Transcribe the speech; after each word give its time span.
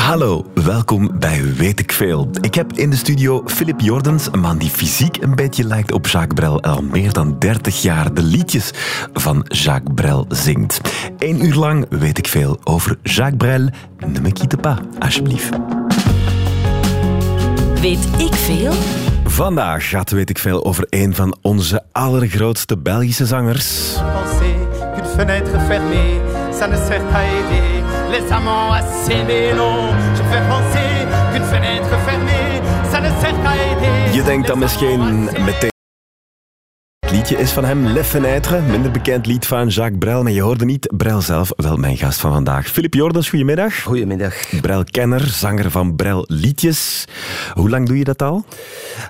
Hallo, 0.00 0.46
welkom 0.54 1.18
bij 1.18 1.54
Weet 1.54 1.80
ik 1.80 1.92
Veel. 1.92 2.30
Ik 2.40 2.54
heb 2.54 2.72
in 2.72 2.90
de 2.90 2.96
studio 2.96 3.42
Philip 3.46 3.80
Jordens, 3.80 4.28
een 4.32 4.40
man 4.40 4.58
die 4.58 4.70
fysiek 4.70 5.16
een 5.16 5.34
beetje 5.34 5.64
lijkt 5.64 5.92
op 5.92 6.06
Jacques 6.06 6.34
Brel 6.34 6.60
en 6.60 6.70
al 6.70 6.82
meer 6.82 7.12
dan 7.12 7.38
30 7.38 7.82
jaar 7.82 8.14
de 8.14 8.22
liedjes 8.22 8.70
van 9.12 9.44
Jacques 9.48 9.94
Brel 9.94 10.24
zingt. 10.28 10.80
Eén 11.18 11.44
uur 11.44 11.54
lang 11.54 11.86
weet 11.88 12.18
ik 12.18 12.28
veel 12.28 12.58
over 12.64 12.98
Jacques 13.02 13.36
Brel. 13.36 13.68
Ne 14.06 14.20
me 14.20 14.32
quitte 14.32 14.56
pas, 14.56 14.78
alsjeblieft. 14.98 15.56
Weet 17.80 18.08
ik 18.18 18.34
veel? 18.34 18.72
Vandaag 19.24 19.88
gaat 19.88 20.10
Weet 20.10 20.30
ik 20.30 20.38
Veel 20.38 20.64
over 20.64 20.86
een 20.88 21.14
van 21.14 21.36
onze 21.42 21.82
allergrootste 21.92 22.78
Belgische 22.78 23.26
zangers. 23.26 23.98
penser 24.40 24.94
qu'une 24.94 25.08
fenêtre 25.16 25.60
fermée, 25.66 26.20
ça 26.52 26.66
ne 26.66 26.76
sert 26.76 27.12
à 27.12 27.22
aider 27.22 27.69
les 28.10 28.32
amants 28.32 28.72
à 28.72 28.82
s'aimer. 28.82 29.52
Non, 29.56 29.90
je 30.14 30.22
fais 30.30 30.42
penser 30.48 30.88
qu'une 31.32 31.44
fenêtre 31.44 31.90
fermée, 32.06 32.60
ça 32.90 33.00
ne 33.00 33.08
sert 33.20 33.34
à 33.46 33.54
aider. 33.56 34.12
Liedje 37.20 37.38
is 37.38 37.50
van 37.50 37.64
hem, 37.64 37.86
Le 37.86 38.04
Fenêtre, 38.04 38.60
minder 38.60 38.90
bekend 38.90 39.26
lied 39.26 39.46
van 39.46 39.68
Jacques 39.68 39.98
Brel, 39.98 40.22
maar 40.22 40.32
je 40.32 40.40
hoorde 40.40 40.64
niet 40.64 40.88
Brel 40.96 41.20
zelf, 41.20 41.52
wel 41.56 41.76
mijn 41.76 41.96
gast 41.96 42.20
van 42.20 42.32
vandaag. 42.32 42.66
Philip 42.66 42.94
Jordens, 42.94 43.28
goedemiddag. 43.28 43.82
Goedemiddag. 43.82 44.34
Brel-kenner, 44.60 45.26
zanger 45.26 45.70
van 45.70 45.96
Brel 45.96 46.24
liedjes. 46.26 47.04
Hoe 47.54 47.70
lang 47.70 47.86
doe 47.86 47.98
je 47.98 48.04
dat 48.04 48.22
al? 48.22 48.44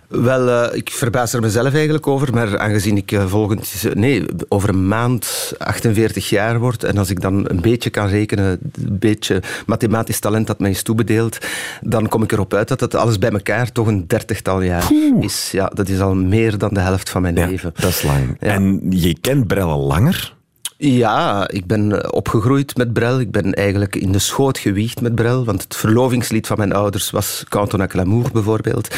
Wel, 0.08 0.48
eh, 0.48 0.76
ik 0.76 0.90
verbaas 0.90 1.32
er 1.32 1.40
mezelf 1.40 1.74
eigenlijk 1.74 2.06
over, 2.06 2.34
maar 2.34 2.58
aangezien 2.58 2.96
ik 2.96 3.12
eh, 3.12 3.26
volgend... 3.26 3.84
Nee, 3.94 4.24
over 4.48 4.68
een 4.68 4.88
maand 4.88 5.52
48 5.58 6.28
jaar 6.28 6.58
word 6.58 6.84
en 6.84 6.98
als 6.98 7.10
ik 7.10 7.20
dan 7.20 7.44
een 7.48 7.60
beetje 7.60 7.90
kan 7.90 8.06
rekenen, 8.06 8.58
een 8.72 8.98
beetje 8.98 9.42
mathematisch 9.66 10.18
talent 10.18 10.46
dat 10.46 10.58
mij 10.58 10.70
is 10.70 10.82
toebedeeld, 10.82 11.38
dan 11.80 12.08
kom 12.08 12.22
ik 12.22 12.32
erop 12.32 12.54
uit 12.54 12.68
dat 12.68 12.80
het 12.80 12.94
alles 12.94 13.18
bij 13.18 13.30
elkaar 13.30 13.72
toch 13.72 13.86
een 13.86 14.06
dertigtal 14.06 14.62
jaar 14.62 14.92
is. 15.20 15.48
Ja, 15.52 15.70
dat 15.74 15.88
is 15.88 16.00
al 16.00 16.14
meer 16.14 16.58
dan 16.58 16.74
de 16.74 16.80
helft 16.80 17.10
van 17.10 17.22
mijn 17.22 17.34
leven. 17.34 17.72
dat 17.80 17.90
is 17.90 17.99
Ja. 18.40 18.54
En 18.54 18.80
je 18.88 19.14
kent 19.20 19.46
Brel 19.46 19.68
al 19.68 19.86
langer? 19.86 20.38
Ja, 20.82 21.48
ik 21.48 21.66
ben 21.66 22.02
eh, 22.02 22.08
opgegroeid 22.12 22.76
met 22.76 22.92
Brel. 22.92 23.20
Ik 23.20 23.30
ben 23.30 23.54
eigenlijk 23.54 23.96
in 23.96 24.12
de 24.12 24.18
schoot 24.18 24.58
gewiegd 24.58 25.00
met 25.00 25.14
Brel. 25.14 25.44
Want 25.44 25.62
het 25.62 25.76
verlovingslied 25.76 26.46
van 26.46 26.58
mijn 26.58 26.72
ouders 26.72 27.10
was 27.10 27.44
Canton 27.48 27.80
à 27.80 27.86
Clamour 27.86 28.28
bijvoorbeeld. 28.32 28.94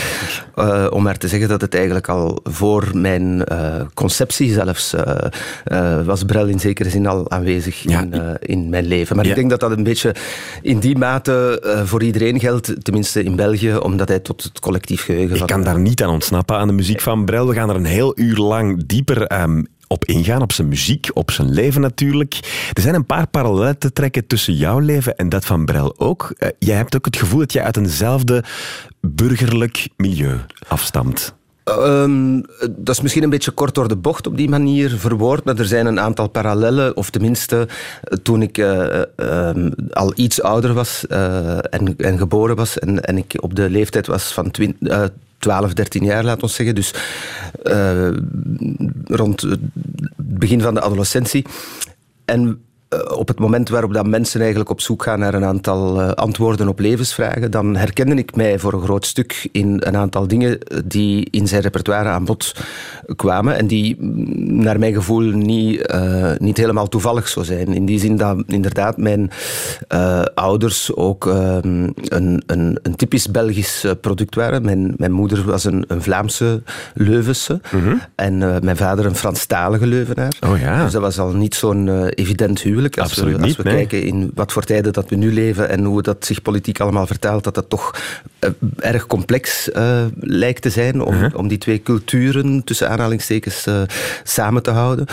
Eh, 0.54 0.86
om 0.90 1.02
maar 1.02 1.18
te 1.18 1.28
zeggen 1.28 1.48
dat 1.48 1.60
het 1.60 1.74
eigenlijk 1.74 2.08
al 2.08 2.40
voor 2.44 2.88
mijn 2.94 3.44
eh, 3.44 3.80
conceptie 3.94 4.52
zelfs 4.52 4.94
was 6.04 6.22
Brel 6.24 6.46
in 6.46 6.60
zekere 6.60 6.90
zin 6.90 7.06
al 7.06 7.30
aanwezig 7.30 7.82
Ja. 7.82 8.00
in, 8.00 8.36
in 8.40 8.68
mijn 8.68 8.86
leven. 8.86 9.16
Maar 9.16 9.24
Ja. 9.24 9.30
ik 9.30 9.36
denk 9.36 9.50
dat 9.50 9.60
dat 9.60 9.70
een 9.70 9.82
beetje 9.84 10.14
in 10.62 10.78
die 10.78 10.98
mate 10.98 11.62
voor 11.84 12.02
iedereen 12.02 12.40
geldt. 12.40 12.84
Tenminste 12.84 13.22
in 13.22 13.36
België, 13.36 13.76
omdat 13.76 14.08
hij 14.08 14.20
tot 14.20 14.42
het 14.42 14.60
collectief 14.60 15.04
geheugen 15.04 15.36
Ik 15.36 15.46
kan 15.46 15.62
daar 15.62 15.78
niet 15.80 16.02
aan 16.02 16.10
ontsnappen 16.10 16.56
aan 16.56 16.66
de 16.66 16.72
muziek 16.74 17.00
van 17.00 17.24
Brel. 17.24 17.46
We 17.48 17.54
gaan 17.54 17.70
er 17.70 17.76
een 17.76 17.84
heel 17.84 18.12
uur 18.18 18.36
lang 18.36 18.82
dieper 18.86 19.26
ehm, 19.26 19.62
op 19.92 20.04
ingaan, 20.04 20.42
op 20.42 20.52
zijn 20.52 20.68
muziek, 20.68 21.10
op 21.14 21.30
zijn 21.30 21.50
leven 21.50 21.80
natuurlijk. 21.80 22.34
Er 22.72 22.82
zijn 22.82 22.94
een 22.94 23.06
paar 23.06 23.26
parallellen 23.26 23.78
te 23.78 23.92
trekken 23.92 24.26
tussen 24.26 24.54
jouw 24.54 24.78
leven 24.78 25.16
en 25.16 25.28
dat 25.28 25.44
van 25.44 25.64
Brel 25.64 25.94
ook. 25.98 26.32
Eh, 26.36 26.48
jij 26.58 26.76
hebt 26.76 26.96
ook 26.96 27.04
het 27.04 27.16
gevoel 27.16 27.38
dat 27.38 27.52
jij 27.52 27.62
uit 27.62 27.76
eenzelfde 27.76 28.44
burgerlijk 29.00 29.88
milieu 29.96 30.38
afstamt. 30.68 31.34
Ehm, 31.64 32.40
dat 32.70 32.94
is 32.94 33.00
misschien 33.00 33.22
een 33.22 33.30
beetje 33.30 33.50
kort 33.50 33.74
door 33.74 33.88
de 33.88 33.96
bocht 33.96 34.26
op 34.26 34.36
die 34.36 34.48
manier 34.48 34.90
verwoord, 34.90 35.44
maar 35.44 35.58
er 35.58 35.66
zijn 35.66 35.86
een 35.86 36.00
aantal 36.00 36.28
parallellen, 36.28 36.96
of 36.96 37.10
tenminste 37.10 37.68
eh, 38.02 38.18
toen 38.22 38.42
ik 38.42 38.58
eh, 38.58 39.02
ehm, 39.16 39.70
al 39.90 40.12
iets 40.14 40.42
ouder 40.42 40.72
was 40.74 41.06
en, 41.06 41.96
en 41.96 42.18
geboren 42.18 42.56
was 42.56 42.78
en, 42.78 43.04
en 43.04 43.16
ik 43.16 43.34
op 43.40 43.54
de 43.54 43.70
leeftijd 43.70 44.06
was 44.06 44.32
van 44.32 44.50
twin- 44.50 44.76
eh, 44.80 45.04
12, 45.42 45.72
13 45.72 46.04
jaar, 46.04 46.24
laat 46.24 46.42
ons 46.42 46.54
zeggen, 46.54 46.74
dus 46.74 46.94
eh, 47.62 48.08
rond 49.04 49.40
het 49.40 49.60
begin 50.16 50.60
van 50.60 50.74
de 50.74 50.80
adolescentie. 50.80 51.46
En 52.24 52.62
op 53.16 53.28
het 53.28 53.38
moment 53.38 53.68
waarop 53.68 53.92
dat 53.92 54.06
mensen 54.06 54.40
eigenlijk 54.40 54.70
op 54.70 54.80
zoek 54.80 55.02
gaan 55.02 55.18
naar 55.18 55.34
een 55.34 55.44
aantal 55.44 56.00
eh, 56.00 56.08
antwoorden 56.10 56.68
op 56.68 56.78
levensvragen, 56.78 57.50
dan 57.50 57.76
herkende 57.76 58.14
ik 58.14 58.36
mij 58.36 58.58
voor 58.58 58.72
een 58.72 58.82
groot 58.82 59.06
stuk 59.06 59.48
in 59.52 59.76
een 59.84 59.96
aantal 59.96 60.26
dingen 60.26 60.58
die 60.84 61.28
in 61.30 61.48
zijn 61.48 61.62
repertoire 61.62 62.08
aan 62.08 62.24
bod 62.24 62.54
kwamen 63.16 63.56
en 63.56 63.66
die 63.66 63.96
mm, 63.98 64.62
naar 64.62 64.78
mijn 64.78 64.94
gevoel 64.94 65.20
niet, 65.20 65.86
eh, 65.86 66.30
niet 66.38 66.56
helemaal 66.56 66.88
toevallig 66.88 67.28
zo 67.28 67.42
zijn. 67.42 67.74
In 67.74 67.86
die 67.86 67.98
zin 67.98 68.16
dat 68.16 68.42
inderdaad 68.46 68.96
mijn 68.96 69.30
eh, 69.88 70.22
ouders 70.34 70.94
ook 70.94 71.26
eh, 71.26 71.56
een, 71.60 72.42
een, 72.46 72.78
een 72.82 72.96
typisch 72.96 73.30
Belgisch 73.30 73.84
eh, 73.84 73.90
product 74.00 74.34
waren. 74.34 74.62
Mijn, 74.62 74.94
mijn 74.96 75.12
moeder 75.12 75.44
was 75.44 75.64
een, 75.64 75.84
een 75.88 76.02
Vlaamse 76.02 76.62
Leuvense 76.94 77.60
en 78.14 78.42
eh, 78.42 78.60
mijn 78.60 78.76
vader 78.76 79.06
een 79.06 79.14
Franstalige 79.14 79.86
Leuvenaar. 79.86 80.32
Oh 80.46 80.58
ja. 80.58 80.82
Dus 80.82 80.92
dat 80.92 81.02
was 81.02 81.18
al 81.18 81.32
niet 81.32 81.54
zo'n 81.54 81.88
eh, 81.88 82.06
evident 82.10 82.60
huwelijk. 82.60 82.81
Als 82.90 83.08
Absoluut 83.08 83.36
we, 83.36 83.38
als 83.38 83.46
niet, 83.46 83.56
we 83.56 83.62
nee. 83.62 83.74
kijken 83.74 84.02
in 84.02 84.30
wat 84.34 84.52
voor 84.52 84.64
tijden 84.64 84.92
dat 84.92 85.10
we 85.10 85.16
nu 85.16 85.32
leven 85.32 85.68
en 85.68 85.84
hoe 85.84 86.02
dat 86.02 86.24
zich 86.24 86.42
politiek 86.42 86.80
allemaal 86.80 87.06
vertaalt, 87.06 87.44
dat 87.44 87.54
dat 87.54 87.68
toch 87.68 87.94
eh, 88.38 88.50
erg 88.78 89.06
complex 89.06 89.70
eh, 89.70 90.04
lijkt 90.20 90.62
te 90.62 90.70
zijn 90.70 91.00
om, 91.02 91.14
Uh-huh. 91.14 91.38
om 91.38 91.48
die 91.48 91.58
twee 91.58 91.82
culturen 91.82 92.64
tussen 92.64 92.88
aanhalingstekens 92.88 93.66
eh, 93.66 93.82
samen 94.24 94.62
te 94.62 94.70
houden. 94.70 95.06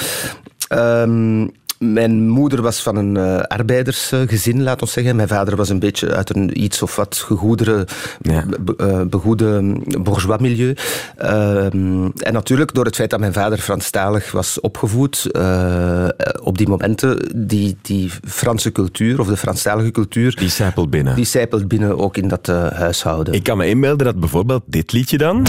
Ehm, 0.67 1.47
mijn 1.79 2.29
moeder 2.29 2.61
was 2.61 2.81
van 2.81 2.95
een 2.95 3.17
eh, 3.17 3.39
arbeidersgezin, 3.39 4.63
laat 4.63 4.81
ons 4.81 4.91
zeggen. 4.91 5.15
Mijn 5.15 5.27
vader 5.27 5.55
was 5.55 5.69
een 5.69 5.79
beetje 5.79 6.13
uit 6.15 6.35
een 6.35 6.63
iets 6.63 6.81
of 6.81 6.95
wat 6.95 7.15
gegoedere, 7.25 7.87
Ja. 8.21 8.45
be- 8.59 8.73
eh, 8.77 9.01
begoede 9.01 9.75
bourgeois 10.01 10.39
milieu. 10.41 10.73
Ehm, 11.17 12.05
en 12.17 12.33
natuurlijk, 12.33 12.73
door 12.73 12.85
het 12.85 12.95
feit 12.95 13.09
dat 13.09 13.19
mijn 13.19 13.33
vader 13.33 13.57
Franstalig 13.57 14.31
was 14.31 14.59
opgevoed, 14.59 15.25
eh, 15.31 16.07
op 16.43 16.57
die 16.57 16.67
momenten, 16.67 17.31
die, 17.47 17.77
die 17.81 18.11
Franse 18.27 18.71
cultuur, 18.71 19.19
of 19.19 19.27
de 19.27 19.37
Franstalige 19.37 19.91
cultuur, 19.91 20.35
Die 20.35 20.49
zijpelt 20.49 20.89
binnen. 20.89 21.15
die 21.15 21.25
zijpelt 21.25 21.67
binnen 21.67 21.97
ook 21.97 22.17
in 22.17 22.27
dat 22.27 22.47
huishouden. 22.73 23.33
Ik 23.33 23.43
kan 23.43 23.57
me 23.57 23.67
inbeelden 23.67 24.05
dat 24.05 24.19
bijvoorbeeld 24.19 24.63
dit 24.65 24.91
liedje 24.91 25.17
dan... 25.17 25.45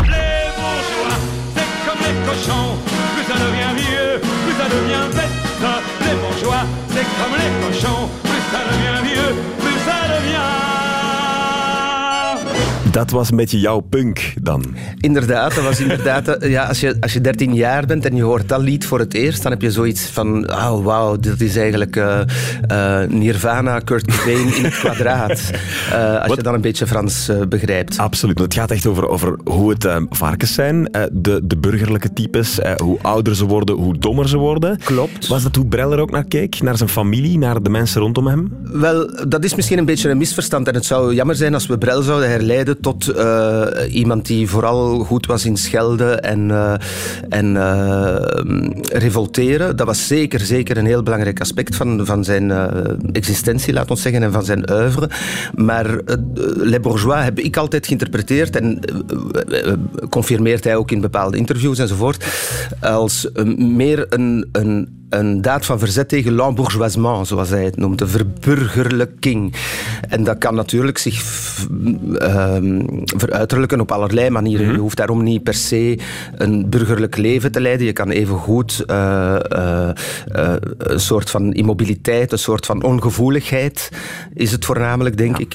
Dat 13.00 13.10
was 13.10 13.30
een 13.30 13.36
beetje 13.36 13.60
jouw 13.60 13.80
punk 13.80 14.34
dan. 14.42 14.64
Inderdaad, 14.98 15.54
dat 15.54 15.64
was 15.64 15.80
inderdaad... 15.80 16.36
ja, 16.56 16.64
als, 16.64 16.80
je, 16.80 16.96
als 17.00 17.12
je 17.12 17.20
13 17.20 17.54
jaar 17.54 17.86
bent 17.86 18.04
en 18.04 18.16
je 18.16 18.22
hoort 18.22 18.48
dat 18.48 18.60
lied 18.60 18.86
voor 18.86 18.98
het 18.98 19.14
eerst, 19.14 19.42
dan 19.42 19.52
heb 19.52 19.62
je 19.62 19.70
zoiets 19.70 20.06
van... 20.06 20.50
Oh, 20.50 20.84
wauw, 20.84 21.16
dit 21.16 21.40
is 21.40 21.56
eigenlijk 21.56 21.96
eh, 21.96 22.20
eh, 22.60 23.10
Nirvana, 23.10 23.78
Kurt 23.78 24.16
Cobain 24.16 24.54
in 24.56 24.64
het 24.64 24.78
kwadraat. 24.78 25.40
Eh, 25.90 26.18
als 26.18 26.26
Wat- 26.26 26.36
je 26.36 26.42
dan 26.42 26.54
een 26.54 26.60
beetje 26.60 26.86
Frans 26.86 27.30
begrijpt. 27.48 27.98
Absoluut. 27.98 28.38
Het 28.38 28.54
gaat 28.54 28.70
echt 28.70 28.86
over, 28.86 29.08
over 29.08 29.38
hoe 29.44 29.70
het 29.70 29.88
varkens 30.10 30.54
zijn, 30.54 30.90
de, 31.12 31.40
de 31.44 31.56
burgerlijke 31.56 32.12
types, 32.12 32.58
hoe 32.76 32.98
ouder 33.02 33.36
ze 33.36 33.46
worden, 33.46 33.74
hoe 33.74 33.98
dommer 33.98 34.28
ze 34.28 34.36
worden. 34.36 34.78
Klopt. 34.84 35.26
Was 35.26 35.42
dat 35.42 35.56
hoe 35.56 35.66
Brel 35.66 35.92
er 35.92 35.98
ook 35.98 36.10
naar 36.10 36.24
keek? 36.24 36.62
Naar 36.62 36.76
zijn 36.76 36.88
familie, 36.88 37.38
naar 37.38 37.62
de 37.62 37.70
mensen 37.70 38.00
rondom 38.00 38.26
hem? 38.26 38.52
Wel, 38.62 39.10
dat 39.28 39.44
is 39.44 39.54
misschien 39.54 39.78
een 39.78 39.84
beetje 39.84 40.10
een 40.10 40.18
misverstand. 40.18 40.68
En 40.68 40.74
het 40.74 40.84
zou 40.84 41.14
jammer 41.14 41.36
zijn 41.36 41.54
als 41.54 41.66
we 41.66 41.78
Brel 41.78 42.02
zouden 42.02 42.30
herleiden 42.30 42.80
tot 42.80 42.89
eh, 42.98 43.94
iemand 43.94 44.26
die 44.26 44.48
vooral 44.48 44.98
goed 44.98 45.26
was 45.26 45.44
in 45.44 45.56
schelden 45.56 46.22
en, 46.22 46.50
eh, 46.50 46.74
en 47.28 47.56
eh, 47.56 48.16
revolteren. 48.92 49.76
Dat 49.76 49.86
was 49.86 50.06
zeker, 50.06 50.40
zeker 50.40 50.76
een 50.76 50.86
heel 50.86 51.02
belangrijk 51.02 51.40
aspect 51.40 51.76
van, 51.76 52.06
van 52.06 52.24
zijn 52.24 52.50
existentie, 53.12 53.72
laat 53.72 53.90
ons 53.90 54.02
zeggen, 54.02 54.22
en 54.22 54.32
van 54.32 54.44
zijn 54.44 54.70
oeuvre. 54.72 55.10
Maar 55.54 56.00
Les 56.56 56.80
Bourgeois 56.80 57.24
heb 57.24 57.38
ik 57.38 57.56
altijd 57.56 57.86
geïnterpreteerd, 57.86 58.56
en 58.56 58.80
confirmeert 60.08 60.64
hij 60.64 60.76
ook 60.76 60.90
in 60.90 61.00
bepaalde 61.00 61.36
interviews 61.36 61.78
enzovoort, 61.78 62.24
als 62.80 63.28
meer 63.56 64.06
een, 64.08 64.48
een 64.52 64.99
een 65.10 65.42
daad 65.42 65.66
van 65.66 65.78
verzet 65.78 66.08
tegen 66.08 66.34
l'embourgeoisement, 66.34 67.26
zoals 67.26 67.48
hij 67.48 67.64
het 67.64 67.76
noemt, 67.76 67.98
de 67.98 68.06
verburgerlijking. 68.06 69.54
En 70.08 70.24
dat 70.24 70.38
kan 70.38 70.54
natuurlijk 70.54 70.98
zich 70.98 71.22
ehm, 72.18 72.82
veruiterlijken 73.04 73.80
op 73.80 73.92
allerlei 73.92 74.30
manieren. 74.30 74.72
Je 74.72 74.78
hoeft 74.78 74.96
daarom 74.96 75.22
niet 75.22 75.42
per 75.42 75.54
se 75.54 75.98
een 76.36 76.68
burgerlijk 76.68 77.16
leven 77.16 77.52
te 77.52 77.60
leiden. 77.60 77.86
Je 77.86 77.92
kan 77.92 78.10
even 78.10 78.36
goed 78.36 78.82
eh, 78.86 79.34
eh, 79.50 79.88
eh, 80.26 80.54
een 80.78 81.00
soort 81.00 81.30
van 81.30 81.52
immobiliteit, 81.52 82.32
een 82.32 82.38
soort 82.38 82.66
van 82.66 82.82
ongevoeligheid, 82.82 83.90
is 84.34 84.52
het 84.52 84.64
voornamelijk, 84.64 85.16
denk 85.16 85.38
ik, 85.38 85.54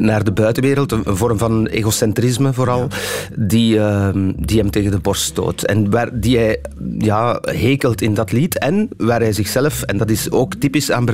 naar 0.00 0.24
de 0.24 0.32
buitenwereld. 0.34 0.92
Een, 0.92 1.02
een 1.04 1.16
vorm 1.16 1.38
van 1.38 1.66
egocentrisme 1.66 2.52
vooral, 2.52 2.88
die, 3.36 3.78
ehm, 3.78 4.32
die 4.36 4.58
hem 4.58 4.70
tegen 4.70 4.90
de 4.90 4.98
borst 4.98 5.22
stoot. 5.22 5.62
En 5.62 5.90
waar, 5.90 6.20
die 6.20 6.36
hij 6.36 6.60
ja, 6.98 7.40
in 8.00 8.14
dat 8.14 8.32
lied. 8.32 8.58
En 8.58 8.88
waar 8.96 9.20
hij 9.20 9.32
zichzelf, 9.32 9.82
en 9.82 9.96
dat 9.96 10.10
is 10.10 10.30
ook 10.30 10.54
typisch 10.54 10.90
aan 10.90 11.06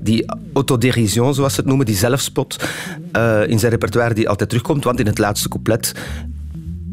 die 0.00 0.24
autoderision, 0.52 1.34
zoals 1.34 1.54
ze 1.54 1.60
het 1.60 1.68
noemen, 1.68 1.86
die 1.86 1.94
zelfspot 1.94 2.64
uh, 3.12 3.48
in 3.48 3.58
zijn 3.58 3.72
repertoire 3.72 4.14
die 4.14 4.28
altijd 4.28 4.48
terugkomt. 4.48 4.84
Want 4.84 5.00
in 5.00 5.06
het 5.06 5.18
laatste 5.18 5.48
couplet 5.48 5.94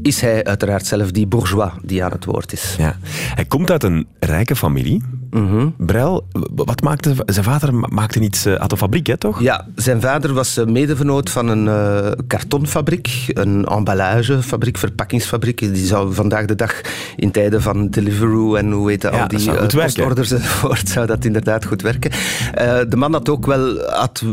is 0.01 0.21
hij 0.21 0.43
uiteraard 0.43 0.85
zelf 0.85 1.11
die 1.11 1.27
bourgeois 1.27 1.71
die 1.81 2.03
aan 2.03 2.11
het 2.11 2.25
woord 2.25 2.53
is. 2.53 2.75
Ja. 2.77 2.97
Hij 3.35 3.45
komt 3.45 3.71
uit 3.71 3.83
een 3.83 4.07
rijke 4.19 4.55
familie. 4.55 5.01
Mm 5.33 5.73
Brel, 5.77 6.27
wat 6.55 6.81
maakte 6.81 7.13
zijn 7.25 7.45
vader? 7.45 7.73
Maakte 7.73 8.19
iets, 8.19 8.45
uh, 8.45 8.59
had 8.59 8.71
een 8.71 8.77
fabriek, 8.77 9.07
hè, 9.07 9.17
toch? 9.17 9.41
Ja, 9.41 9.67
zijn 9.75 10.01
vader 10.01 10.33
was 10.33 10.57
uh, 10.57 10.65
medevernoot 10.65 11.29
van 11.29 11.47
een 11.47 11.65
uh, 11.65 12.11
kartonfabriek, 12.27 13.23
een 13.27 13.65
emballagefabriek, 13.65 14.77
verpakkingsfabriek. 14.77 15.59
Die 15.59 15.85
zou 15.85 16.13
vandaag 16.13 16.45
de 16.45 16.55
dag 16.55 16.81
in 17.15 17.31
tijden 17.31 17.61
van 17.61 17.89
Deliveroo 17.89 18.55
en 18.55 18.71
hoe 18.71 18.89
heet 18.89 19.01
dat, 19.01 19.13
al 19.13 19.27
die 19.27 19.51
postorders 19.67 20.31
enzovoort, 20.31 20.89
zou 20.89 21.05
dat 21.05 21.25
inderdaad 21.25 21.65
goed 21.65 21.81
werken. 21.81 22.11
de 22.89 22.95
man 22.95 23.13
had 23.13 23.29
ook 23.29 23.45
wel, 23.45 23.77
had, 23.89 24.23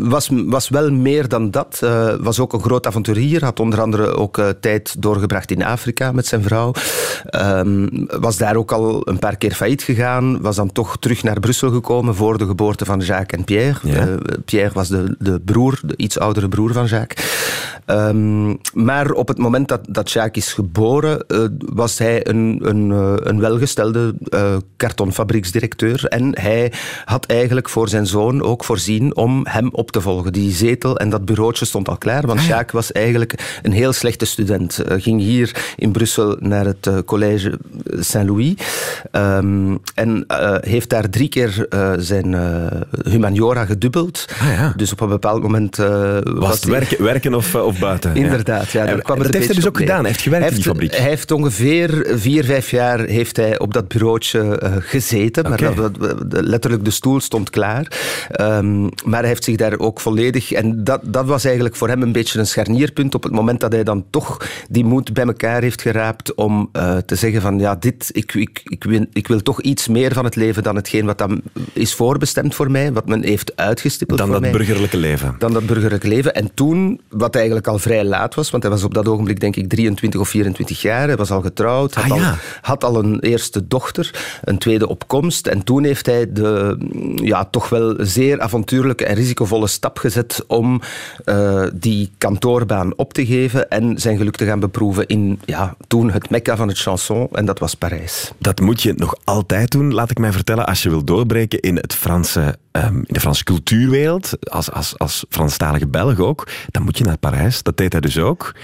was, 0.00 0.28
was 0.32 0.68
wel 0.68 0.90
meer 0.90 1.28
dan 1.28 1.50
dat. 1.50 1.78
was 2.20 2.40
ook 2.40 2.52
een 2.52 2.62
groot 2.62 2.86
avonturier, 2.86 3.44
had 3.44 3.60
onder 3.60 3.80
andere 3.80 4.14
ook 4.14 4.40
tijd 4.60 5.02
doorgebracht 5.02 5.50
in 5.50 5.64
Afrika 5.64 6.12
met 6.12 6.26
zijn 6.26 6.42
vrouw. 6.42 6.72
Um, 7.36 8.06
was 8.20 8.36
daar 8.36 8.56
ook 8.56 8.72
al 8.72 9.08
een 9.08 9.18
paar 9.18 9.36
keer 9.36 9.52
failliet 9.54 9.82
gegaan 9.82 10.40
was 10.48 10.56
dan 10.56 10.72
toch 10.72 10.96
terug 10.98 11.22
naar 11.22 11.40
Brussel 11.40 11.70
gekomen 11.70 12.14
voor 12.14 12.38
de 12.38 12.46
geboorte 12.46 12.84
van 12.84 13.00
Jacques 13.00 13.38
en 13.38 13.44
Pierre. 13.44 13.78
Uh, 13.84 14.14
Pierre 14.44 14.74
was 14.74 14.88
de, 14.88 15.16
de 15.18 15.40
broer, 15.44 15.80
de 15.84 15.96
iets 15.96 16.18
oudere 16.18 16.48
broer 16.48 16.72
van 16.72 16.86
Jacques. 16.86 17.26
Um, 17.86 18.58
maar 18.72 19.10
op 19.10 19.28
het 19.28 19.38
moment 19.38 19.68
dat, 19.68 19.80
dat 19.88 20.10
Jacques 20.10 20.46
is 20.46 20.52
geboren, 20.52 21.24
uh, 21.28 21.44
was 21.58 21.98
hij 21.98 22.28
een, 22.28 22.60
een, 22.62 22.90
uh, 22.90 23.12
een 23.16 23.40
welgestelde 23.40 24.14
kartonfabrieksdirecteur. 24.76 26.04
En 26.04 26.38
hij 26.40 26.72
had 27.04 27.26
eigenlijk 27.26 27.68
voor 27.68 27.88
zijn 27.88 28.06
zoon 28.06 28.42
ook 28.42 28.64
voorzien 28.64 29.16
om 29.16 29.46
hem 29.48 29.68
op 29.72 29.90
te 29.90 30.00
volgen. 30.00 30.32
Die 30.32 30.52
zetel 30.52 30.96
en 30.98 31.10
dat 31.10 31.24
bureautje 31.24 31.64
stond 31.64 31.88
al 31.88 31.98
klaar, 31.98 32.26
want 32.26 32.40
ah, 32.40 32.46
Jacques 32.46 32.72
was 32.72 32.92
eigenlijk 32.92 33.60
een 33.62 33.72
heel 33.72 33.92
slechte 33.92 34.24
student. 34.24 34.82
ging 34.86 35.20
hier 35.20 35.74
in 35.76 35.92
Brussel 35.92 36.36
naar 36.40 36.64
het 36.64 36.90
collège 37.04 37.58
Saint-Louis. 37.84 38.54
Um, 39.12 39.78
en 39.94 40.24
uh, 40.40 40.54
heeft 40.60 40.88
daar 40.88 41.10
drie 41.10 41.28
keer 41.28 41.66
uh, 41.70 41.92
zijn 41.96 42.32
uh, 42.32 42.66
humaniora 43.02 43.64
gedubbeld. 43.64 44.26
Ah, 44.40 44.52
ja. 44.52 44.72
Dus 44.76 44.92
op 44.92 45.00
een 45.00 45.08
bepaald 45.08 45.42
moment... 45.42 45.76
was, 45.76 46.22
was 46.24 46.54
het 46.54 46.64
werken, 46.64 47.04
werken 47.04 47.34
of, 47.34 47.54
of 47.54 47.78
buiten? 47.78 48.16
Inderdaad, 48.24 48.70
ja. 48.70 48.84
daar 48.86 49.02
kwam 49.02 49.22
dat 49.22 49.34
heeft 49.34 49.46
hij 49.46 49.54
dus 49.54 49.66
ook 49.66 49.76
gedaan. 49.76 50.00
Hij 50.00 50.08
heeft 50.08 50.20
gewerkt 50.20 50.44
hij 50.44 50.54
heeft, 50.54 50.66
in 50.66 50.72
die 50.72 50.80
fabriek. 50.80 51.00
Hij 51.00 51.10
heeft 51.10 51.30
ongeveer 51.30 52.06
vier, 52.10 52.44
vijf 52.44 52.70
jaar 52.70 53.00
heeft 53.00 53.36
hij 53.36 53.58
op 53.58 53.74
dat 53.74 53.88
bureautje 53.88 54.60
gezeten. 54.78 55.46
Okay. 55.46 55.74
Maar 55.74 55.74
dat, 55.74 56.00
dat, 56.30 56.44
letterlijk 56.44 56.84
de 56.84 56.90
stoel 56.90 57.20
stond 57.20 57.50
klaar. 57.50 57.92
Um, 58.40 58.88
maar 59.04 59.20
hij 59.20 59.28
heeft 59.28 59.44
zich 59.44 59.56
daar 59.56 59.78
ook 59.78 60.00
volledig... 60.00 60.52
En 60.52 60.84
dat, 60.84 61.00
dat 61.04 61.26
was 61.26 61.44
eigenlijk 61.44 61.76
voor 61.76 61.88
hem 61.88 62.02
een 62.02 62.12
beetje 62.12 62.38
een 62.38 62.46
scharnierpunt 62.46 63.14
op 63.14 63.22
het 63.22 63.32
moment 63.32 63.60
dat 63.60 63.72
hij 63.72 63.84
dan 63.84 64.04
toch 64.10 64.48
die 64.70 64.84
moed 64.84 65.12
bij 65.12 65.24
elkaar 65.24 65.62
heeft 65.62 65.82
geraapt 65.82 66.34
om 66.34 66.70
te 67.06 67.14
zeggen 67.14 67.40
van 67.40 67.58
ja, 67.58 67.74
dit, 67.74 68.10
ik, 68.12 68.34
ik, 68.34 68.60
ik, 68.64 68.84
wil, 68.84 69.06
ik 69.12 69.28
wil 69.28 69.42
toch 69.42 69.60
iets 69.60 69.88
meer 69.88 70.12
van 70.12 70.24
het 70.28 70.36
leven 70.36 70.62
dan 70.62 70.76
hetgeen 70.76 71.06
wat 71.06 71.18
dan 71.18 71.42
is 71.72 71.94
voorbestemd 71.94 72.54
voor 72.54 72.70
mij, 72.70 72.92
wat 72.92 73.08
men 73.08 73.24
heeft 73.24 73.56
uitgestippeld 73.56 74.18
dan 74.18 74.28
voor 74.28 74.40
mij. 74.40 74.50
Dan 74.50 74.58
dat 74.58 74.66
burgerlijke 74.66 74.96
leven. 74.96 75.34
Dan 75.38 75.52
dat 75.52 75.66
burgerlijke 75.66 76.08
leven. 76.08 76.34
En 76.34 76.54
toen, 76.54 77.00
wat 77.08 77.34
eigenlijk 77.34 77.66
al 77.66 77.78
vrij 77.78 78.04
laat 78.04 78.34
was, 78.34 78.50
want 78.50 78.62
hij 78.62 78.72
was 78.72 78.84
op 78.84 78.94
dat 78.94 79.08
ogenblik 79.08 79.40
denk 79.40 79.56
ik 79.56 79.68
23 79.68 80.20
of 80.20 80.28
24 80.28 80.82
jaar, 80.82 81.06
hij 81.06 81.16
was 81.16 81.30
al 81.30 81.40
getrouwd, 81.40 81.94
had, 81.94 82.10
ah, 82.10 82.18
ja. 82.18 82.30
al, 82.30 82.36
had 82.60 82.84
al 82.84 82.98
een 82.98 83.20
eerste 83.20 83.66
dochter, 83.66 84.38
een 84.44 84.58
tweede 84.58 84.88
opkomst. 84.88 85.46
En 85.46 85.64
toen 85.64 85.84
heeft 85.84 86.06
hij 86.06 86.32
de 86.32 86.78
ja, 87.14 87.44
toch 87.44 87.68
wel 87.68 87.94
zeer 87.98 88.40
avontuurlijke 88.40 89.04
en 89.04 89.14
risicovolle 89.14 89.66
stap 89.66 89.98
gezet 89.98 90.44
om 90.46 90.80
uh, 91.24 91.66
die 91.74 92.10
kantoorbaan 92.18 92.96
op 92.96 93.12
te 93.12 93.26
geven 93.26 93.70
en 93.70 93.98
zijn 93.98 94.16
geluk 94.16 94.36
te 94.36 94.44
gaan 94.44 94.60
beproeven 94.60 95.06
in 95.06 95.40
ja, 95.44 95.76
toen 95.86 96.10
het 96.10 96.30
mekka 96.30 96.56
van 96.56 96.68
het 96.68 96.78
chanson, 96.78 97.28
en 97.32 97.44
dat 97.44 97.58
was 97.58 97.74
Parijs. 97.74 98.32
Dat 98.38 98.60
moet 98.60 98.82
je 98.82 98.92
nog 98.96 99.14
altijd 99.24 99.70
doen, 99.70 99.94
laat 100.08 100.18
ik 100.18 100.24
mij 100.24 100.32
vertellen, 100.32 100.66
als 100.66 100.82
je 100.82 100.88
wil 100.88 101.04
doorbreken 101.04 101.60
in, 101.60 101.76
het 101.76 101.94
Franse, 101.94 102.58
um, 102.72 102.96
in 102.96 103.14
de 103.14 103.20
Franse 103.20 103.44
cultuurwereld, 103.44 104.50
als, 104.50 104.70
als, 104.70 104.98
als 104.98 105.24
Franstalige 105.28 105.86
Belg 105.86 106.18
ook, 106.18 106.48
dan 106.70 106.82
moet 106.82 106.98
je 106.98 107.04
naar 107.04 107.18
Parijs. 107.18 107.62
Dat 107.62 107.76
deed 107.76 107.92
hij 107.92 108.00
dus 108.00 108.18
ook. 108.18 108.54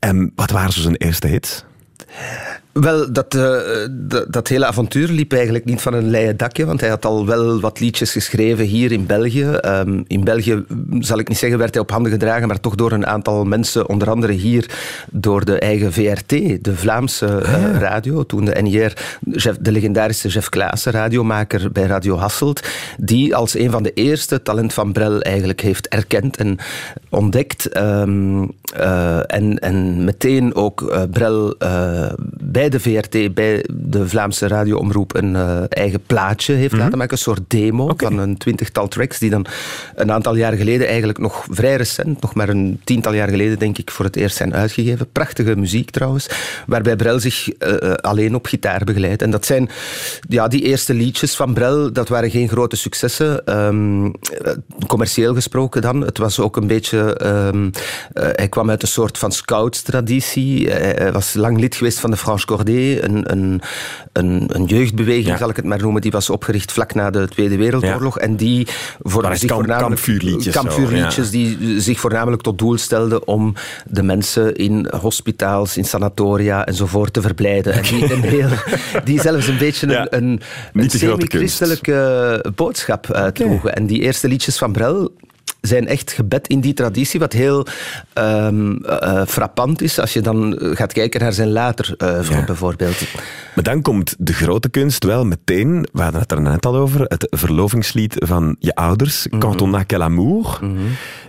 Um, 0.00 0.32
wat 0.34 0.50
waren 0.50 0.72
zo 0.72 0.80
zijn 0.80 0.96
eerste 0.96 1.26
hits? 1.26 1.64
Wel, 2.80 3.12
dat, 3.12 3.34
uh, 3.34 3.58
dat, 3.90 4.32
dat, 4.32 4.48
hele 4.48 4.66
avontuur 4.66 5.08
liep 5.08 5.32
eigenlijk 5.32 5.64
niet 5.64 5.80
van 5.80 5.94
een 5.94 6.10
leien 6.10 6.36
dakje, 6.36 6.66
want 6.66 6.80
hij 6.80 6.88
had 6.88 7.04
al 7.04 7.26
wel 7.26 7.60
wat 7.60 7.80
liedjes 7.80 8.12
geschreven 8.12 8.64
hier 8.64 8.92
in 8.92 9.06
België. 9.06 9.58
Um, 9.64 10.04
in 10.06 10.24
België, 10.24 10.64
zal 10.98 11.18
ik 11.18 11.28
niet 11.28 11.38
zeggen, 11.38 11.58
werd 11.58 11.74
hij 11.74 11.82
op 11.82 11.90
handen 11.90 12.12
gedragen, 12.12 12.48
maar 12.48 12.60
toch 12.60 12.74
door 12.74 12.92
een 12.92 13.06
aantal 13.06 13.44
mensen, 13.44 13.88
onder 13.88 14.10
andere 14.10 14.32
hier 14.32 14.70
door 15.10 15.44
de 15.44 15.58
eigen 15.58 15.92
VRT, 15.92 16.28
de 16.64 16.74
Vlaamse 16.76 17.42
uh, 17.42 17.78
radio, 17.78 18.26
toen 18.26 18.44
de 18.44 18.62
NIR, 18.62 18.92
de 19.60 19.72
legendarische 19.72 20.28
Jeff 20.28 20.48
Klaassen, 20.48 20.92
radiomaker 20.92 21.72
bij 21.72 21.84
Radio 21.84 22.16
Hasselt, 22.16 22.68
die 22.98 23.36
als 23.36 23.54
een 23.54 23.70
van 23.70 23.82
de 23.82 23.92
eerste 23.92 24.42
talent 24.42 24.72
van 24.72 24.92
Brel 24.92 25.20
eigenlijk 25.20 25.60
heeft 25.60 25.88
erkend 25.88 26.36
en 26.36 26.58
ontdekt. 27.08 27.76
Um, 27.76 28.50
uh, 28.76 29.18
en, 29.26 29.58
en 29.58 30.04
meteen 30.04 30.54
ook 30.54 31.06
Brel 31.10 31.54
bij 32.40 32.68
de 32.68 32.80
VRT, 32.80 33.34
bij 33.34 33.64
de 33.72 34.08
Vlaamse 34.08 34.46
radioomroep, 34.48 35.14
een 35.14 35.34
uh, 35.34 35.60
eigen 35.68 36.00
plaatje 36.06 36.52
heeft 36.52 36.64
mm 36.64 36.70
-hmm. 36.70 36.78
laten 36.78 36.98
maken. 36.98 37.12
Een 37.12 37.22
soort 37.22 37.40
demo 37.48 37.88
okay. 37.88 38.08
van 38.08 38.18
een 38.18 38.36
twintigtal 38.36 38.88
tracks 38.88 39.18
die 39.18 39.30
dan 39.30 39.46
een 39.94 40.12
aantal 40.12 40.34
jaar 40.34 40.52
geleden, 40.52 40.86
eigenlijk 40.86 41.18
nog 41.18 41.46
vrij 41.50 41.76
recent, 41.76 42.20
nog 42.20 42.34
maar 42.34 42.48
een 42.48 42.80
tiental 42.84 43.12
jaar 43.12 43.28
geleden 43.28 43.58
denk 43.58 43.78
ik, 43.78 43.90
voor 43.90 44.04
het 44.04 44.16
eerst 44.16 44.36
zijn 44.36 44.54
uitgegeven. 44.54 45.08
Prachtige 45.12 45.56
muziek 45.56 45.90
trouwens, 45.90 46.28
waarbij 46.66 46.96
Brel 46.96 47.20
zich 47.20 47.48
uh, 47.58 47.92
alleen 47.94 48.34
op 48.34 48.46
gitaar 48.46 48.84
begeleidt. 48.84 49.22
En 49.22 49.30
dat 49.30 49.46
zijn 49.46 49.68
ja, 50.28 50.48
die 50.48 50.62
eerste 50.62 50.94
liedjes 50.94 51.36
van 51.36 51.54
Brel, 51.54 51.92
dat 51.92 52.08
waren 52.08 52.30
geen 52.30 52.48
grote 52.48 52.76
successen. 52.76 53.56
Um, 53.58 54.12
commercieel 54.86 55.34
gesproken 55.34 55.82
dan. 55.82 56.00
Het 56.00 56.18
was 56.18 56.40
ook 56.40 56.56
een 56.56 56.66
beetje... 56.66 57.20
Um, 57.24 57.64
uh, 57.64 57.70
hij 58.32 58.48
kwam 58.58 58.70
uit 58.70 58.82
een 58.82 58.88
soort 58.88 59.18
van 59.18 59.32
scoutstraditie. 59.32 60.70
Hij 60.70 61.12
was 61.12 61.34
lang 61.34 61.60
lid 61.60 61.74
geweest 61.74 62.00
van 62.00 62.10
de 62.10 62.16
Franche 62.16 62.46
Cordé, 62.46 63.00
een, 63.00 63.32
een, 63.32 63.60
een, 64.12 64.44
een 64.52 64.64
jeugdbeweging, 64.64 65.26
ja. 65.26 65.36
zal 65.36 65.48
ik 65.48 65.56
het 65.56 65.64
maar 65.64 65.78
noemen, 65.78 66.00
die 66.02 66.10
was 66.10 66.30
opgericht 66.30 66.72
vlak 66.72 66.94
na 66.94 67.10
de 67.10 67.28
Tweede 67.28 67.56
Wereldoorlog. 67.56 68.18
Ja. 68.18 68.20
En 68.26 68.36
die 68.36 68.66
voor 69.02 69.22
zich 69.22 69.48
kamp, 69.48 69.60
voornamelijk 69.60 69.80
kampvuurliedjes, 69.80 70.54
kampvuurliedjes 70.54 71.30
zo, 71.30 71.38
ja. 71.38 71.56
die 71.58 71.80
zich 71.80 72.00
voornamelijk 72.00 72.42
tot 72.42 72.58
doel 72.58 72.76
stelden 72.78 73.26
om 73.26 73.54
de 73.86 74.02
mensen 74.02 74.54
in 74.54 74.88
hospitaals, 75.00 75.76
in 75.76 75.84
sanatoria 75.84 76.66
enzovoort 76.66 77.12
te 77.12 77.20
verblijden. 77.20 77.76
Okay. 77.76 77.90
En 77.90 77.98
die, 77.98 78.12
een 78.12 78.22
heel, 78.22 78.48
die 79.04 79.20
zelfs 79.20 79.46
een 79.46 79.58
beetje 79.58 79.86
een, 79.86 80.06
een, 80.10 80.40
een 80.72 80.90
semi-christelijke 80.90 82.44
boodschap 82.54 83.12
uitdroegen. 83.12 83.58
Okay. 83.58 83.72
En 83.72 83.86
die 83.86 84.00
eerste 84.00 84.28
liedjes 84.28 84.58
van 84.58 84.72
Brel 84.72 85.12
zijn 85.60 85.86
echt 85.86 86.12
gebed 86.12 86.48
in 86.48 86.60
die 86.60 86.74
traditie, 86.74 87.20
wat 87.20 87.32
heel 87.32 87.66
um, 88.14 88.84
uh, 88.84 89.26
frappant 89.26 89.82
is 89.82 89.98
als 89.98 90.12
je 90.12 90.20
dan 90.20 90.58
gaat 90.60 90.92
kijken 90.92 91.20
naar 91.20 91.32
zijn 91.32 91.52
later 91.52 91.94
uh, 91.98 92.28
ja. 92.28 92.44
bijvoorbeeld. 92.44 92.96
Maar 93.54 93.64
dan 93.64 93.82
komt 93.82 94.14
de 94.18 94.32
grote 94.32 94.68
kunst 94.68 95.04
wel 95.04 95.24
meteen, 95.24 95.88
we 95.92 96.02
hadden 96.02 96.20
het 96.20 96.32
er 96.32 96.40
net 96.40 96.66
al 96.66 96.76
over, 96.76 97.00
het 97.00 97.26
verlovingslied 97.30 98.14
van 98.18 98.56
je 98.58 98.74
ouders, 98.74 99.24
mm 99.24 99.30
-hmm. 99.30 99.40
Quand 99.40 99.62
on 99.62 99.74
a 99.74 99.82
quel 99.82 100.02
amour. 100.02 100.58
Mm 100.60 100.76
-hmm. 100.76 100.88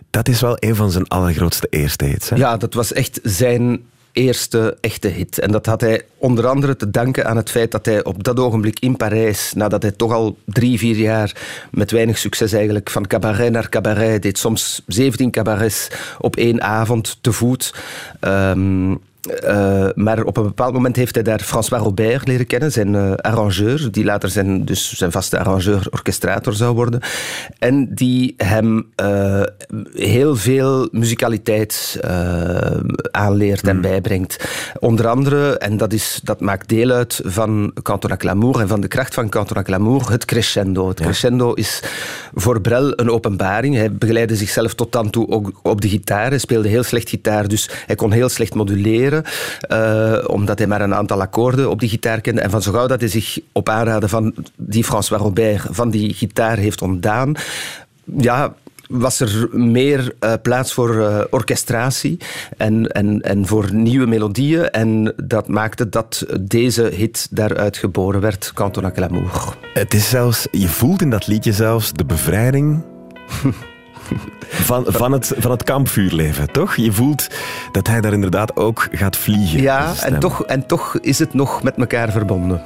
Dat 0.09 0.27
is 0.27 0.41
wel 0.41 0.55
een 0.59 0.75
van 0.75 0.91
zijn 0.91 1.07
allergrootste 1.07 1.67
eerste 1.69 2.05
hits. 2.05 2.29
Hè? 2.29 2.35
Ja, 2.35 2.57
dat 2.57 2.73
was 2.73 2.93
echt 2.93 3.19
zijn 3.23 3.81
eerste 4.19 4.77
echte 4.81 5.07
hit. 5.07 5.39
En 5.39 5.51
dat 5.51 5.65
had 5.65 5.81
hij 5.81 6.01
onder 6.17 6.47
andere 6.47 6.75
te 6.75 6.89
danken 6.89 7.25
aan 7.25 7.37
het 7.37 7.49
feit 7.49 7.71
dat 7.71 7.85
hij 7.85 8.03
op 8.03 8.23
dat 8.23 8.39
ogenblik 8.39 8.79
in 8.79 8.97
Parijs, 8.97 9.53
nadat 9.53 9.81
hij 9.81 9.91
toch 9.91 10.11
al 10.11 10.37
drie, 10.45 10.77
vier 10.77 10.95
jaar 10.95 11.35
met 11.71 11.91
weinig 11.91 12.17
succes 12.17 12.53
eigenlijk 12.53 12.89
van 12.89 13.07
cabaret 13.07 13.51
naar 13.51 13.69
cabaret 13.69 14.21
deed, 14.21 14.37
soms 14.37 14.81
17 14.87 15.31
cabarets 15.31 15.87
op 16.19 16.35
één 16.35 16.61
avond 16.61 17.17
te 17.21 17.31
voet. 17.31 17.73
Um, 18.21 18.99
uh, 19.43 19.87
maar 19.95 20.23
op 20.23 20.37
een 20.37 20.43
bepaald 20.43 20.73
moment 20.73 20.95
heeft 20.95 21.15
hij 21.15 21.23
daar 21.23 21.39
François 21.39 21.83
Robert 21.83 22.27
leren 22.27 22.47
kennen, 22.47 22.71
zijn 22.71 22.93
uh, 22.93 23.11
arrangeur, 23.11 23.87
die 23.91 24.03
later 24.03 24.29
zijn, 24.29 24.65
dus 24.65 24.93
zijn 24.93 25.11
vaste 25.11 25.39
arrangeur-orchestrator 25.39 26.53
zou 26.53 26.75
worden. 26.75 27.01
En 27.57 27.93
die 27.95 28.33
hem 28.37 28.87
uh, 29.01 29.41
heel 29.93 30.35
veel 30.35 30.87
muzikaliteit 30.91 31.99
aanleert 33.11 33.67
en 33.67 33.75
mm. 33.75 33.81
bijbrengt. 33.81 34.49
Onder 34.79 35.07
andere, 35.07 35.57
en 35.57 35.77
dat, 35.77 35.93
is, 35.93 36.19
dat 36.23 36.39
maakt 36.39 36.69
deel 36.69 36.91
uit 36.91 37.21
van 37.23 37.73
Canton 37.81 38.11
à 38.11 38.17
Clamour 38.17 38.59
en 38.59 38.67
van 38.67 38.81
de 38.81 38.87
kracht 38.87 39.13
van 39.13 39.29
Canton 39.29 39.57
à 39.57 39.61
Clamour, 39.61 40.11
het 40.11 40.25
crescendo. 40.25 40.87
Het 40.87 40.99
ja. 40.99 41.05
crescendo 41.05 41.53
is 41.53 41.83
voor 42.33 42.61
Brel 42.61 42.99
een 42.99 43.11
openbaring. 43.11 43.75
Hij 43.75 43.91
begeleidde 43.93 44.35
zichzelf 44.35 44.73
tot 44.73 44.91
dan 44.91 45.09
toe 45.09 45.29
ook 45.29 45.59
op 45.61 45.81
de 45.81 45.89
gitaar. 45.89 46.29
Hij 46.29 46.37
speelde 46.37 46.67
heel 46.67 46.83
slecht 46.83 47.09
gitaar, 47.09 47.47
dus 47.47 47.69
hij 47.85 47.95
kon 47.95 48.11
heel 48.11 48.29
slecht 48.29 48.53
moduleren. 48.53 49.08
Leren, 49.09 49.23
uh, 49.69 50.29
omdat 50.29 50.57
hij 50.57 50.67
maar 50.67 50.81
een 50.81 50.95
aantal 50.95 51.21
akkoorden 51.21 51.69
op 51.69 51.79
die 51.79 51.89
gitaar 51.89 52.21
kende. 52.21 52.41
En 52.41 52.49
van 52.49 52.61
zo 52.61 52.71
gauw 52.71 52.87
dat 52.87 52.99
hij 52.99 53.09
zich 53.09 53.39
op 53.51 53.69
aanraden 53.69 54.09
van 54.09 54.35
die 54.55 54.83
François 54.83 55.21
Robert 55.21 55.67
van 55.69 55.89
die 55.89 56.13
gitaar 56.13 56.57
heeft 56.57 56.81
ontdaan, 56.81 57.35
ja, 58.17 58.53
was 58.87 59.19
er 59.19 59.47
meer 59.51 60.13
uh, 60.19 60.33
plaats 60.41 60.73
voor 60.73 60.95
uh, 60.95 61.19
orchestratie 61.29 62.17
en, 62.57 62.87
en, 62.87 63.21
en 63.21 63.47
voor 63.47 63.73
nieuwe 63.73 64.05
melodieën. 64.05 64.69
En 64.69 65.13
dat 65.23 65.47
maakte 65.47 65.89
dat 65.89 66.25
deze 66.41 66.83
hit 66.83 67.27
daaruit 67.31 67.77
geboren 67.77 68.21
werd, 68.21 68.51
Canton 68.53 68.85
à 68.85 68.91
l'amour. 68.95 69.57
Het 69.73 69.93
is 69.93 70.09
zelfs, 70.09 70.47
je 70.51 70.67
voelt 70.67 71.01
in 71.01 71.09
dat 71.09 71.27
liedje 71.27 71.53
zelfs 71.53 71.93
de 71.93 72.05
bevrijding 72.05 72.81
van, 74.49 74.83
van, 74.87 75.11
het, 75.11 75.33
van 75.37 75.51
het 75.51 75.63
kampvuurleven, 75.63 76.51
toch? 76.51 76.75
Je 76.75 76.91
voelt 76.91 77.27
dat 77.71 77.87
hij 77.87 78.01
daar 78.01 78.13
inderdaad 78.13 78.55
ook 78.55 78.87
gaat 78.91 79.17
vliegen. 79.17 79.61
Ja, 79.61 79.93
en 80.01 80.19
toch, 80.19 80.43
en 80.43 80.65
toch 80.65 80.97
is 81.01 81.19
het 81.19 81.33
nog 81.33 81.63
met 81.63 81.75
elkaar 81.77 82.11
verbonden. 82.11 82.61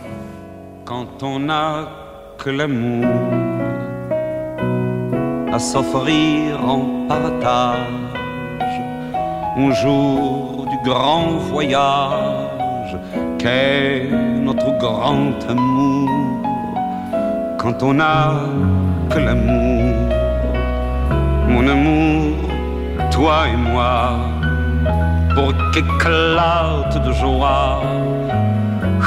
Quand 0.83 1.23
on 1.23 1.49
a 1.49 1.87
que 2.37 2.51
l'amour 2.51 3.53
à 5.53 5.59
s'offrir 5.59 6.59
en 6.59 7.05
partage 7.07 8.13
un 9.55 9.71
jour 9.71 10.65
du 10.71 10.77
grand 10.89 11.39
voyage 11.51 12.97
qu'est 13.37 14.09
notre 14.41 14.77
grand 14.79 15.35
amour 15.47 16.09
quand 17.57 17.83
on 17.83 17.99
a 17.99 18.33
que 19.09 19.19
l'amour 19.19 19.62
mon 21.53 21.67
amour 21.67 22.33
toi 23.11 23.47
et 23.53 23.57
moi 23.57 24.19
pour 25.35 25.49
qu'éclate 25.71 26.95
de 27.05 27.11
joie 27.21 27.81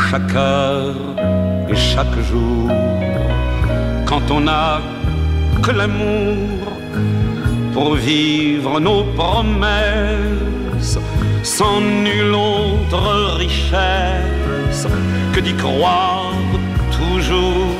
chaque 0.08 0.34
heure 0.34 0.94
et 1.68 1.74
chaque 1.74 2.18
jour. 2.30 2.70
Quand 4.08 4.26
on 4.30 4.46
a 4.46 4.80
que 5.62 5.72
l'amour 5.72 6.58
pour 7.74 7.94
vivre 7.94 8.78
nos 8.80 9.02
promesses 9.18 10.98
sans 11.42 11.80
nulle 12.06 12.34
autre 12.34 13.36
richesse 13.44 14.86
que 15.32 15.40
d'y 15.40 15.54
croire 15.54 16.32
toujours. 16.98 17.74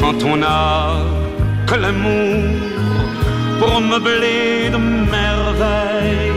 Quand 0.00 0.18
on 0.32 0.42
a 0.42 0.96
que 1.66 1.76
l'amour 1.76 2.99
pour 3.60 3.80
meubler 3.80 4.70
de 4.74 4.78
merveilles 5.16 6.32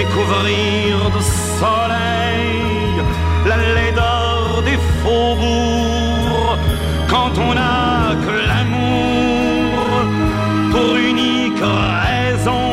et 0.00 0.06
couvrir 0.14 1.10
de 1.16 1.22
soleil 1.60 2.56
la 3.50 3.56
laideur 3.76 4.62
des 4.68 4.78
faubourgs 5.00 6.58
quand 7.12 7.34
on 7.46 7.52
a 7.56 8.14
que 8.24 8.34
l'amour 8.48 9.76
pour 10.72 10.96
unique 10.96 11.64
raison, 12.06 12.66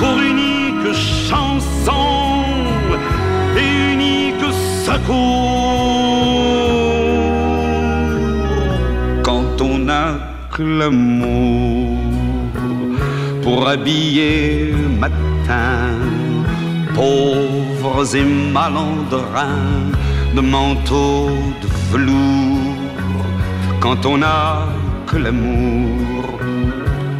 pour 0.00 0.16
unique 0.32 0.92
chanson 1.28 2.44
et 3.56 3.70
unique 3.94 4.46
secours. 4.86 5.14
Quand 9.22 9.54
on 9.60 9.88
a 9.88 10.04
que 10.52 10.62
l'amour 10.62 11.83
pour 13.64 13.72
habiller 13.72 14.74
matin, 15.00 15.96
pauvres 16.94 18.14
et 18.14 18.22
malandrins 18.52 19.88
de 20.34 20.42
manteaux 20.42 21.30
de 21.62 21.68
velours, 21.90 23.24
quand 23.80 24.04
on 24.04 24.20
a 24.22 24.66
que 25.06 25.16
l'amour 25.16 26.24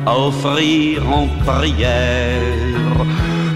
à 0.04 0.18
offrir 0.18 1.02
en 1.18 1.28
prière 1.46 2.98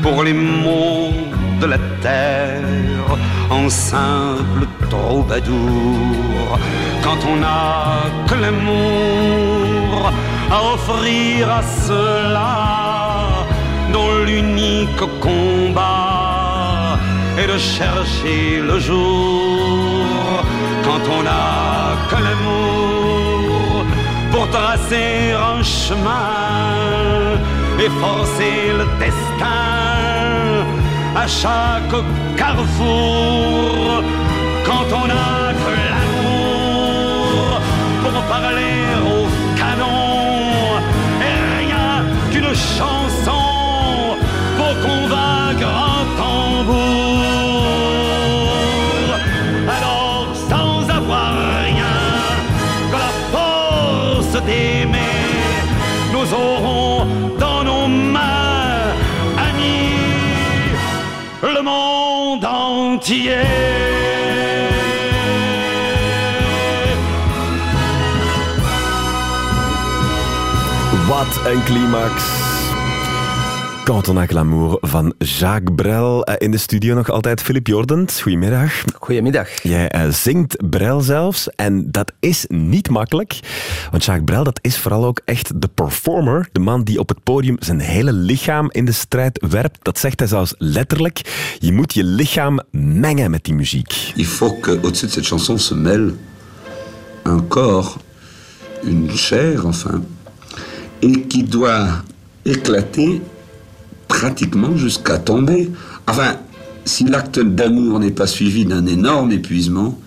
pour 0.03 0.25
les 0.25 0.33
maux 0.33 1.13
de 1.61 1.67
la 1.67 1.79
terre 2.01 3.11
en 3.51 3.69
simple 3.69 4.65
troubadour. 4.89 6.59
Quand 7.03 7.21
on 7.33 7.43
a 7.43 7.67
que 8.29 8.35
l'amour 8.35 9.58
à 10.51 10.59
offrir 10.75 11.51
à 11.51 11.63
ceux-là 11.87 13.47
dont 13.93 14.25
l'unique 14.27 15.05
combat 15.21 16.99
est 17.39 17.47
de 17.47 17.59
chercher 17.59 18.61
le 18.61 18.79
jour. 18.79 20.43
Quand 20.85 21.05
on 21.19 21.25
a 21.27 21.97
que 22.11 22.23
l'amour 22.27 23.85
pour 24.33 24.49
tracer 24.51 25.33
un 25.33 25.63
chemin 25.63 26.29
et 27.79 27.91
forcer 28.05 28.73
le 28.79 28.87
destin 28.99 29.69
à 31.15 31.27
chaque 31.27 31.97
carrefour. 32.37 34.03
Quand 34.65 34.89
on 35.03 35.07
a 35.27 35.53
que 35.63 35.73
l'amour 35.91 37.61
pour 38.03 38.23
parler 38.35 38.79
au 39.13 39.38
qu'une 42.59 42.77
chanson 42.79 44.17
pour 44.57 44.75
convaincre 44.81 45.67
un 45.67 46.05
tambour. 46.17 47.25
Alors 49.69 50.27
sans 50.49 50.89
avoir 50.91 51.33
rien 51.65 51.99
que 52.91 52.97
la 52.97 53.13
force 53.33 54.45
d'aimer, 54.45 55.17
nous 56.13 56.35
aurons 56.35 57.07
dans 57.39 57.65
nos 57.65 57.87
mains, 57.87 58.95
amis, 59.37 59.95
le 61.43 61.63
monde 61.63 62.45
entier. 62.45 63.37
Wat 71.09 71.53
een 71.53 71.63
climax. 71.65 72.48
Canton 73.89 74.19
à 74.19 74.27
l'amour 74.31 74.79
van 74.83 75.15
Jacques 75.19 75.75
Brel. 75.75 76.25
Eh, 76.25 76.35
In 76.39 76.51
de 76.51 76.59
studio 76.59 76.95
nog 76.95 77.11
altijd 77.11 77.43
Philip 77.43 77.67
Jordens. 77.67 78.23
Goedemiddag. 78.23 78.85
Goedemiddag. 78.95 79.63
Jij 79.63 79.89
eh, 79.89 80.09
zingt 80.11 80.71
Brel 80.71 81.01
zelfs 81.01 81.49
en 81.51 81.91
dat 81.91 82.13
is 82.21 82.45
niet 82.49 82.89
makkelijk. 82.91 83.41
Want 83.91 84.05
Jacques 84.05 84.25
Brel, 84.25 84.45
dat 84.45 84.59
is 84.63 84.79
vooral 84.79 85.05
ook 85.05 85.21
echt 85.25 85.61
de 85.61 85.69
performer. 85.75 86.49
De 86.53 86.61
man 86.61 86.85
die 86.85 86.99
op 86.99 87.09
het 87.09 87.23
podium 87.23 87.57
zijn 87.59 87.79
hele 87.79 88.13
lichaam 88.13 88.71
in 88.71 88.85
de 88.85 88.93
strijd 88.93 89.45
werpt. 89.49 89.79
Dat 89.83 89.99
zegt 89.99 90.19
hij 90.19 90.29
zelfs 90.29 90.55
letterlijk. 90.59 91.21
Je 91.59 91.73
moet 91.73 91.95
je 91.95 92.05
lichaam 92.05 92.61
mengen 92.71 93.31
met 93.31 93.45
die 93.45 93.55
muziek. 93.55 94.13
Il 94.15 94.27
faut 94.27 94.61
qu'au-dessus 94.61 95.01
de 95.01 95.09
cette 95.09 95.27
chanson 95.27 95.59
se 95.59 95.75
mêle 95.75 96.13
un 97.23 97.49
corps, 97.49 97.99
une 98.85 99.11
chair, 99.17 99.67
enfin, 99.67 100.03
et 100.99 101.27
qui 101.27 101.43
doit 101.45 102.03
éclater 102.43 103.21
pratiquement 104.09 104.77
jusqu'à 104.77 105.19
tomber. 105.19 105.71
Enfin, 106.07 106.37
si 106.85 107.05
l'acte 107.05 107.39
d'amour 107.39 108.01
n'est 108.01 108.15
pas 108.15 108.27
suivi 108.27 108.65
d'un 108.65 108.87
énorme 108.87 109.31
épuisement, 109.33 109.99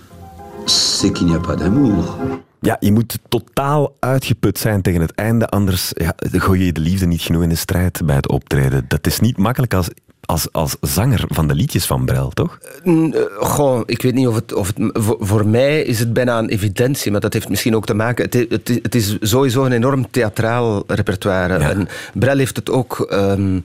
c'est 0.65 1.11
qu'il 1.13 1.27
n'y 1.27 1.35
a 1.35 1.39
pas 1.39 1.55
d'amour. 1.55 2.17
Ja, 2.63 2.77
je 2.79 2.91
moet 2.91 3.17
totaal 3.29 3.95
uitgeput 3.99 4.57
zijn 4.57 4.81
tegen 4.81 5.01
het 5.01 5.11
einde, 5.15 5.47
anders 5.47 5.91
ja, 5.93 6.13
gooi 6.31 6.65
je 6.65 6.71
de 6.71 6.81
liefde 6.81 7.05
niet 7.05 7.21
genoeg 7.21 7.43
in 7.43 7.49
de 7.49 7.55
strijd 7.55 8.01
bij 8.05 8.15
het 8.15 8.29
optreden. 8.29 8.85
Dat 8.87 9.07
is 9.07 9.19
niet 9.19 9.37
makkelijk 9.37 9.73
als, 9.73 9.89
als, 10.31 10.47
als 10.51 10.75
zanger 10.81 11.23
van 11.27 11.47
de 11.47 11.55
liedjes 11.55 11.85
van 11.85 12.05
Brel, 12.05 12.29
toch? 12.29 12.57
Eh, 12.83 12.93
Goh, 13.39 13.81
ik 13.85 14.01
weet 14.01 14.13
niet 14.13 14.27
of 14.27 14.35
het... 14.35 14.53
Of 14.53 14.67
het 14.67 14.89
voor, 14.93 15.17
voor 15.19 15.47
mij 15.47 15.81
is 15.81 15.99
het 15.99 16.13
bijna 16.13 16.37
een 16.37 16.49
evidentie, 16.49 17.11
maar 17.11 17.21
dat 17.21 17.33
heeft 17.33 17.49
misschien 17.49 17.75
ook 17.75 17.85
te 17.85 17.93
maken... 17.93 18.25
Het, 18.25 18.33
het, 18.49 18.67
het 18.67 18.95
is 18.95 19.17
sowieso 19.19 19.65
een 19.65 19.71
enorm 19.71 20.11
theatraal 20.11 20.83
repertoire. 20.87 21.59
Ja. 21.59 21.69
En 21.69 21.87
Brel 22.13 22.37
heeft 22.37 22.55
het 22.55 22.69
ook... 22.69 22.99
ehm, 23.09 23.59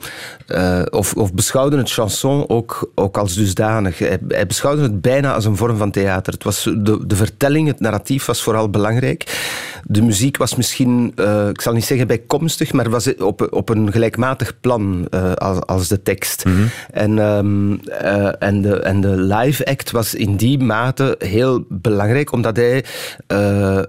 eh, 0.47 0.83
of, 0.91 1.15
of 1.15 1.35
beschouwde 1.35 1.77
het 1.77 1.91
chanson 1.91 2.49
ook, 2.49 2.91
ook 2.95 3.17
als 3.17 3.35
dusdanig. 3.35 3.99
Hij, 3.99 4.19
hij 4.29 4.47
beschouwde 4.47 4.83
het 4.83 5.01
bijna 5.01 5.35
als 5.35 5.45
een 5.45 5.57
vorm 5.57 5.77
van 5.77 5.91
theater. 5.91 6.33
Het 6.33 6.45
was 6.45 6.63
de, 6.63 7.07
de 7.07 7.17
vertelling, 7.17 7.69
het 7.69 7.81
narratief 7.81 8.27
was 8.27 8.43
vooral 8.43 8.71
belangrijk. 8.71 9.45
De 9.85 10.03
muziek 10.03 10.37
was 10.37 10.55
misschien, 10.57 11.13
eh, 11.15 11.49
ik 11.49 11.61
zal 11.61 11.73
niet 11.73 11.85
zeggen 11.85 12.07
bijkomstig, 12.07 12.73
maar 12.73 12.91
was 12.91 13.17
op, 13.17 13.49
op 13.51 13.69
een 13.69 13.93
gelijkmatig 13.93 14.61
plan 14.61 15.09
als, 15.35 15.61
als 15.61 15.89
de 15.89 16.03
tekst. 16.03 16.45
En, 16.91 17.19
ehm, 17.19 17.73
eh, 17.73 18.43
en, 18.43 18.63
de, 18.63 18.81
en 18.81 19.01
de 19.01 19.17
live 19.17 19.65
act 19.65 19.91
was 19.91 20.15
in 20.15 20.37
die 20.37 20.59
mate 20.59 21.15
heel 21.19 21.65
belangrijk, 21.69 22.33
omdat 22.33 22.57
hij 22.57 22.85
uh, 23.33 23.81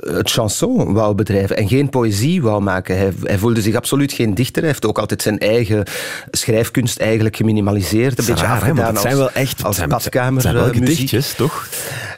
het 0.00 0.30
chanson 0.30 0.92
wou 0.92 1.14
bedrijven 1.14 1.56
en 1.56 1.68
geen 1.68 1.88
poëzie 1.88 2.42
wou 2.42 2.62
maken. 2.62 2.96
Hij, 2.96 3.12
hij, 3.22 3.38
voelde 3.38 3.60
zich 3.60 3.74
absoluut 3.74 4.12
geen 4.12 4.34
dichter. 4.34 4.62
Hij 4.62 4.70
heeft 4.70 4.86
ook 4.86 4.98
altijd 4.98 5.22
zijn 5.22 5.38
eigen 5.38 5.84
schrijfkunst 6.30 6.98
eigenlijk 6.98 7.36
geminimaliseerd. 7.36 8.18
Een 8.18 8.24
beetje 8.24 8.44
raar, 8.44 8.56
afgedaan 8.56 8.90
als, 8.90 9.00
zijn 9.00 9.16
wel 9.16 9.30
echt, 9.32 9.64
als 9.64 9.86
badkamer. 9.86 10.32
Het 10.32 10.42
zijn 10.42 10.54
wel 10.54 10.72
gedichtjes, 10.72 11.34
toch? 11.34 11.68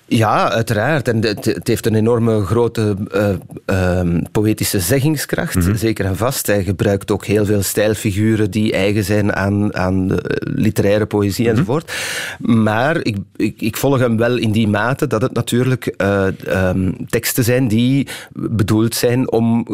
Ja, 0.07 0.51
uiteraard. 0.51 1.09
En 1.09 1.25
het, 1.25 1.45
het 1.45 1.69
heeft 1.69 1.87
een 1.87 1.95
enorme 1.95 2.45
grote 2.45 2.97
uh, 3.71 4.01
poëtische 4.33 4.81
zeggingskracht, 4.81 5.55
mhm. 5.55 5.75
zeker 5.75 6.05
en 6.05 6.17
vast. 6.17 6.47
Hij 6.47 6.65
gebruikt 6.65 7.11
ook 7.11 7.25
heel 7.25 7.45
veel 7.45 7.63
stijlfiguren 7.63 8.51
die 8.51 8.73
eigen 8.73 9.05
zijn 9.05 9.35
aan, 9.35 9.75
aan 9.75 10.19
literaire 10.39 11.07
poëzie 11.07 11.45
mhm. 11.45 11.53
enzovoort. 11.53 11.93
Maar 12.39 12.97
ik, 13.05 13.17
ik, 13.37 13.61
ik, 13.61 13.77
volg 13.77 13.99
hem 13.99 14.17
wel 14.17 14.37
in 14.37 14.53
die 14.53 14.69
mate 14.69 15.07
dat 15.07 15.23
het 15.23 15.33
natuurlijk 15.33 15.95
uh, 15.97 16.27
um, 16.69 16.97
teksten 17.09 17.45
zijn 17.45 17.69
die 17.69 18.09
bedoeld 18.33 18.95
zijn 18.95 19.33
om 19.33 19.67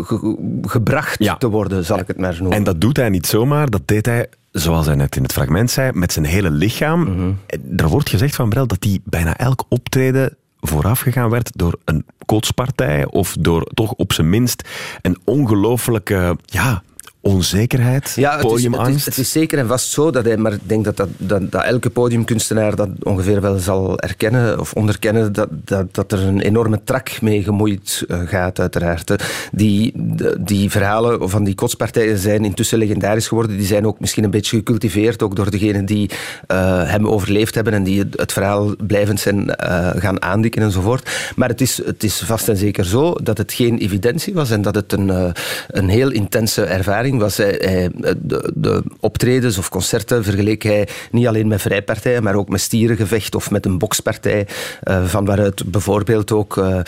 gebracht 0.62 1.38
te 1.38 1.48
worden, 1.48 1.84
zal 1.84 1.98
ik 1.98 2.06
het 2.06 2.18
maar 2.18 2.36
noemen. 2.38 2.56
En 2.56 2.64
dat 2.64 2.80
doet 2.80 2.96
hij 2.96 3.08
niet 3.08 3.26
zomaar, 3.26 3.70
dat 3.70 3.82
deed 3.84 4.06
hij 4.06 4.28
zoals 4.52 4.86
hij 4.86 4.94
net 4.94 5.16
in 5.16 5.22
het 5.22 5.32
fragment 5.32 5.70
zei, 5.70 5.92
met 5.92 6.12
zijn 6.12 6.24
hele 6.24 6.50
lichaam. 6.50 7.00
Mhm. 7.00 7.32
Er 7.76 7.88
wordt 7.88 8.08
gezegd 8.08 8.34
van 8.34 8.48
Brel 8.48 8.66
dat 8.66 8.84
hij 8.84 9.00
bijna 9.04 9.36
elk 9.36 9.64
optreden 9.68 10.36
voorafgegaan 10.60 11.30
werd 11.30 11.50
door 11.54 11.78
een 11.84 12.06
kotspartij 12.26 13.06
of 13.06 13.36
door 13.40 13.64
toch 13.74 13.92
op 13.92 14.12
zijn 14.12 14.30
minst 14.30 14.68
een 15.02 15.18
ongelooflijke 15.24 16.36
ja, 16.44 16.82
onzekerheid, 17.22 18.12
ja, 18.16 18.32
het 18.32 18.46
podiumangst? 18.46 18.96
Is, 18.96 19.04
het, 19.04 19.08
is, 19.08 19.16
het 19.16 19.26
is, 19.26 19.32
zeker 19.32 19.58
en 19.58 19.66
vast 19.66 19.90
zo 19.90 20.10
dat 20.10 20.24
hij, 20.24 20.36
maar 20.36 20.52
ik 20.52 20.68
denk 20.68 20.84
dat, 20.84 20.96
dat, 20.96 21.08
dat, 21.16 21.50
dat, 21.50 21.64
elke 21.64 21.90
podiumkunstenaar 21.90 22.76
dat 22.76 22.88
ongeveer 23.02 23.40
wel 23.40 23.58
zal 23.58 23.98
erkennen 23.98 24.60
of 24.60 24.72
onderkennen, 24.72 25.32
dat, 25.32 25.48
dat, 25.64 25.94
dat 25.94 26.12
er 26.12 26.18
een 26.18 26.40
enorme 26.40 26.80
trak 26.84 27.20
mee 27.20 27.42
gemoeid 27.42 28.04
uh, 28.08 28.20
gaat, 28.24 28.60
uiteraard. 28.60 29.24
Die, 29.52 29.92
die 30.40 30.70
verhalen 30.70 31.30
van 31.30 31.44
die 31.44 31.54
kotspartijen 31.54 32.18
zijn 32.18 32.44
intussen 32.44 32.78
legendarisch 32.78 33.28
geworden. 33.28 33.56
Die 33.56 33.66
zijn 33.66 33.86
ook 33.86 34.00
misschien 34.00 34.24
een 34.24 34.30
beetje 34.30 34.56
gecultiveerd, 34.56 35.22
ook 35.22 35.36
door 35.36 35.50
degenen 35.50 35.84
die 35.84 36.10
uh, 36.52 36.90
hem 36.90 37.06
overleefd 37.06 37.54
hebben 37.54 37.72
en 37.72 37.82
die 37.82 37.98
het, 37.98 38.18
het 38.20 38.32
verhaal 38.32 38.74
blijvend 38.86 39.20
zijn 39.20 39.38
uh, 39.38 39.90
gaan 39.96 40.22
aandikken 40.22 40.62
enzovoort. 40.62 41.32
Maar 41.36 41.48
het 41.48 41.60
is, 41.60 41.84
het 41.84 42.04
is 42.04 42.22
vast 42.24 42.48
en 42.48 42.56
zeker 42.56 42.84
zo 42.84 43.14
dat 43.22 43.38
het 43.38 43.52
geen 43.52 43.78
evidentie 43.78 44.34
was 44.34 44.50
en 44.50 44.62
dat 44.62 44.74
het 44.74 44.92
een, 44.92 45.34
een 45.68 45.88
heel 45.88 46.10
intense 46.10 46.64
ervaring 46.64 47.09
was. 47.18 47.36
Hij, 47.36 47.90
de, 48.18 48.52
de, 48.54 48.82
optredens 49.00 49.58
of 49.58 49.68
concerten 49.68 50.24
vergeleek 50.24 50.62
hij 50.62 50.88
niet 51.10 51.26
alleen 51.26 51.48
met 51.48 51.60
vrijpartijen, 51.60 52.22
maar 52.22 52.34
ook 52.34 52.48
met 52.48 52.60
stierengevecht 52.60 53.34
of 53.34 53.50
met 53.50 53.66
een 53.66 53.78
bokspartij. 53.78 54.46
Uh, 54.84 55.04
van 55.04 55.24
waaruit 55.24 55.70
bijvoorbeeld 55.70 56.32
ook 56.32 56.56
uh, 56.56 56.80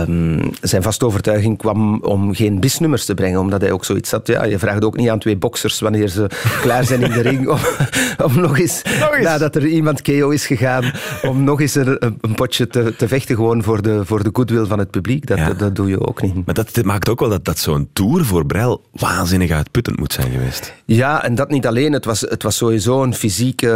um, 0.00 0.50
zijn 0.60 0.82
vaste 0.82 1.06
overtuiging 1.06 1.58
kwam 1.58 2.00
om 2.02 2.34
geen 2.34 2.60
bisnummers 2.60 3.04
te 3.04 3.14
brengen. 3.14 3.40
Omdat 3.40 3.60
hij 3.60 3.72
ook 3.72 3.84
zoiets 3.84 4.10
had. 4.10 4.26
Ja, 4.26 4.44
je 4.44 4.58
vraagt 4.58 4.84
ook 4.84 4.96
niet 4.96 5.08
aan 5.08 5.18
twee 5.18 5.36
boksers 5.36 5.80
wanneer 5.80 6.08
ze 6.08 6.26
klaar 6.62 6.84
zijn 6.84 7.02
in 7.02 7.10
de 7.10 7.20
ring 7.20 7.48
om, 7.48 7.58
om 8.26 8.40
nog, 8.40 8.58
eens, 8.58 8.82
nog 9.00 9.14
eens, 9.14 9.24
nadat 9.24 9.56
er 9.56 9.66
iemand 9.66 10.02
KO 10.02 10.28
is 10.28 10.46
gegaan, 10.46 10.92
om 11.22 11.44
nog 11.44 11.60
eens 11.60 11.74
een, 11.74 11.96
een 12.00 12.34
potje 12.34 12.66
te, 12.66 12.94
te, 12.96 13.08
vechten 13.08 13.36
gewoon 13.36 13.62
voor 13.62 13.82
de, 13.82 14.04
voor 14.04 14.22
de 14.22 14.30
goodwill 14.32 14.66
van 14.66 14.78
het 14.78 14.90
publiek. 14.90 15.26
Dat, 15.26 15.38
dat, 15.38 15.58
dat, 15.58 15.76
doe 15.76 15.88
je 15.88 16.06
ook 16.06 16.22
niet. 16.22 16.46
Maar 16.46 16.54
dat 16.54 16.84
maakt 16.84 17.08
ook 17.08 17.20
wel 17.20 17.28
dat, 17.28 17.44
dat 17.44 17.58
zo'n 17.58 17.88
tour 17.92 18.24
voor 18.24 18.46
Brel 18.46 18.82
waanzinnig 18.92 19.49
uitputtend 19.54 19.98
moet 19.98 20.12
zijn 20.12 20.30
geweest. 20.30 20.74
Ja, 20.84 21.24
en 21.24 21.34
dat 21.34 21.50
niet 21.50 21.66
alleen. 21.66 21.92
Het 21.92 22.04
was, 22.04 22.20
het 22.20 22.42
was 22.42 22.56
sowieso 22.56 23.02
een 23.02 23.14
fysieke, 23.14 23.70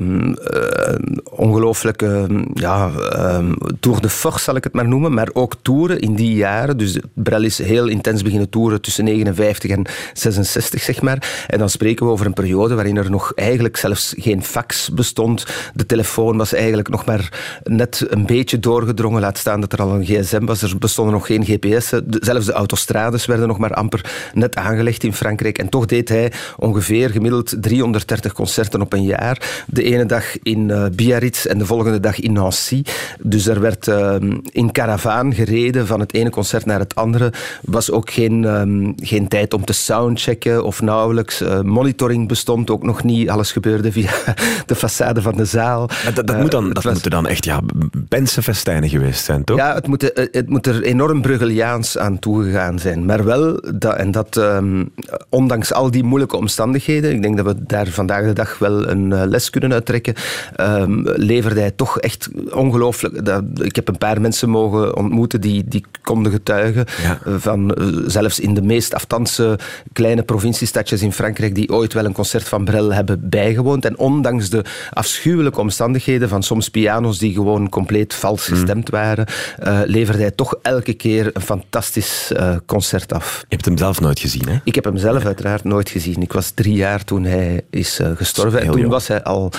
um, 0.00 0.28
uh, 0.28 0.94
ongelooflijke 1.30 2.26
ja, 2.54 2.90
um, 3.16 3.56
tour 3.80 4.00
de 4.00 4.08
force, 4.08 4.44
zal 4.44 4.56
ik 4.56 4.64
het 4.64 4.72
maar 4.72 4.88
noemen. 4.88 5.14
Maar 5.14 5.28
ook 5.32 5.54
toeren 5.62 6.00
in 6.00 6.14
die 6.14 6.34
jaren. 6.34 6.76
Dus 6.76 6.98
Brel 7.14 7.42
is 7.42 7.58
heel 7.58 7.88
intens 7.88 8.22
beginnen 8.22 8.48
toeren 8.48 8.80
tussen 8.80 9.04
59 9.04 9.70
en 9.70 9.86
66, 10.12 10.82
zeg 10.82 11.02
maar. 11.02 11.46
En 11.46 11.58
dan 11.58 11.70
spreken 11.70 12.06
we 12.06 12.12
over 12.12 12.26
een 12.26 12.32
periode 12.32 12.74
waarin 12.74 12.96
er 12.96 13.10
nog 13.10 13.32
eigenlijk 13.34 13.76
zelfs 13.76 14.14
geen 14.16 14.44
fax 14.44 14.90
bestond. 14.90 15.46
De 15.74 15.86
telefoon 15.86 16.36
was 16.36 16.52
eigenlijk 16.52 16.88
nog 16.88 17.04
maar 17.04 17.60
net 17.64 18.06
een 18.08 18.26
beetje 18.26 18.58
doorgedrongen. 18.58 19.20
Laat 19.20 19.38
staan 19.38 19.60
dat 19.60 19.72
er 19.72 19.82
al 19.82 19.94
een 19.94 20.04
gsm 20.04 20.44
was. 20.44 20.62
Er 20.62 20.78
bestonden 20.78 21.14
nog 21.14 21.26
geen 21.26 21.44
gps'en. 21.44 22.06
Zelfs 22.08 22.46
de 22.46 22.52
autostrades 22.52 23.26
werden 23.26 23.48
nog 23.48 23.58
maar 23.58 23.74
amper 23.74 24.30
net 24.34 24.56
aangelegd 24.56 24.80
aangelegd 24.82 25.04
in 25.04 25.14
Frankrijk. 25.14 25.58
En 25.58 25.68
toch 25.68 25.86
deed 25.86 26.08
hij 26.08 26.32
ongeveer 26.56 27.10
gemiddeld 27.10 27.54
330 27.60 28.32
concerten 28.32 28.80
op 28.80 28.92
een 28.92 29.04
jaar. 29.04 29.64
De 29.66 29.82
ene 29.82 30.06
dag 30.06 30.24
in 30.42 30.68
uh, 30.68 30.84
Biarritz 30.94 31.46
en 31.46 31.58
de 31.58 31.66
volgende 31.66 32.00
dag 32.00 32.20
in 32.20 32.32
Nancy. 32.32 32.82
Dus 33.20 33.46
er 33.46 33.60
werd 33.60 33.86
uh, 33.86 34.14
in 34.52 34.72
caravaan 34.72 35.34
gereden 35.34 35.86
van 35.86 36.00
het 36.00 36.14
ene 36.14 36.30
concert 36.30 36.66
naar 36.66 36.78
het 36.78 36.94
andere. 36.94 37.32
Was 37.62 37.90
ook 37.90 38.10
geen, 38.10 38.44
um, 38.44 38.92
geen 38.96 39.28
tijd 39.28 39.54
om 39.54 39.64
te 39.64 39.72
soundchecken 39.72 40.64
of 40.64 40.82
nauwelijks. 40.82 41.42
Uh, 41.42 41.60
monitoring 41.60 42.28
bestond 42.28 42.70
ook 42.70 42.82
nog 42.82 43.04
niet. 43.04 43.28
Alles 43.28 43.52
gebeurde 43.52 43.92
via 43.92 44.10
de 44.70 44.76
façade 44.76 45.22
van 45.22 45.36
de 45.36 45.44
zaal. 45.44 45.88
dat, 46.14 46.26
dat, 46.26 46.38
moet 46.38 46.50
dan, 46.50 46.72
dat 46.72 46.82
was... 46.82 46.92
moeten 46.92 47.10
dan 47.10 47.26
echt 47.26 47.44
ja, 47.44 47.60
pensenfestijnen 48.08 48.88
geweest 48.88 49.24
zijn, 49.24 49.44
toch? 49.44 49.56
Ja, 49.56 49.74
het 49.74 49.86
moet, 49.86 50.10
het 50.14 50.48
moet 50.48 50.66
er 50.66 50.82
enorm 50.82 51.22
Bruggeliaans 51.22 51.98
aan 51.98 52.18
toegegaan 52.18 52.78
zijn. 52.78 53.04
Maar 53.04 53.24
wel, 53.24 53.60
dat, 53.74 53.94
en 53.94 54.10
dat... 54.10 54.40
Um, 54.72 54.82
Ehm, 54.82 55.20
ondanks 55.28 55.72
al 55.72 55.90
die 55.90 56.02
moeilijke 56.02 56.36
omstandigheden, 56.36 57.12
ik 57.12 57.22
denk 57.22 57.36
dat 57.36 57.46
we 57.46 57.54
daar 57.66 57.86
vandaag 57.86 58.24
de 58.24 58.32
dag 58.32 58.58
wel 58.58 58.88
een 58.88 59.12
eh, 59.12 59.22
les 59.24 59.50
kunnen 59.50 59.72
uittrekken, 59.72 60.14
um, 60.60 61.02
leverde 61.04 61.60
hij 61.60 61.70
toch 61.70 61.98
echt 61.98 62.28
ongelooflijk. 62.50 63.24
Dat, 63.24 63.42
ik 63.54 63.76
heb 63.76 63.88
een 63.88 63.98
paar 63.98 64.20
mensen 64.20 64.48
mogen 64.48 64.96
ontmoeten 64.96 65.40
die, 65.40 65.64
die 65.66 65.84
konden 66.02 66.32
getuigen 66.32 66.86
eh, 66.86 67.34
van 67.36 67.74
eh, 67.74 67.86
zelfs 68.06 68.40
in 68.40 68.54
de 68.54 68.62
meest 68.62 68.94
afstandse 68.94 69.58
kleine 69.92 70.22
provinciestadjes 70.22 71.02
in 71.02 71.12
Frankrijk 71.12 71.54
die 71.54 71.72
ooit 71.72 71.92
wel 71.92 72.04
een 72.04 72.12
concert 72.12 72.48
van 72.48 72.64
Brel 72.64 72.92
hebben 72.92 73.28
bijgewoond. 73.28 73.84
En 73.84 73.98
ondanks 73.98 74.50
de 74.50 74.64
afschuwelijke 74.90 75.60
omstandigheden 75.60 76.28
van 76.28 76.42
soms 76.42 76.68
piano's 76.68 77.18
die 77.18 77.32
gewoon 77.32 77.68
compleet 77.68 78.14
vals 78.14 78.48
mm. 78.48 78.56
gestemd 78.56 78.90
waren, 78.90 79.26
uh, 79.64 79.80
leverde 79.84 80.20
hij 80.20 80.30
toch 80.30 80.54
elke 80.62 80.92
keer 80.92 81.30
een 81.32 81.42
fantastisch 81.42 82.32
concert 82.66 83.12
af. 83.12 83.38
Je 83.40 83.46
hebt 83.54 83.64
hem 83.64 83.78
zelf 83.78 84.00
nooit 84.00 84.20
gezien, 84.20 84.48
hè? 84.48 84.58
Ik 84.64 84.74
heb 84.74 84.84
hem 84.84 84.96
zelf 84.96 85.24
uiteraard 85.24 85.64
nooit 85.64 85.88
gezien. 85.88 86.22
Ik 86.22 86.32
was 86.32 86.50
drie 86.50 86.74
jaar 86.74 87.04
toen 87.04 87.24
hij 87.24 87.64
is 87.70 88.00
uh, 88.00 88.08
gestorven. 88.14 88.60
En 88.60 88.70
toen 88.70 88.88
was 88.88 89.08
hij 89.08 89.22
al 89.22 89.50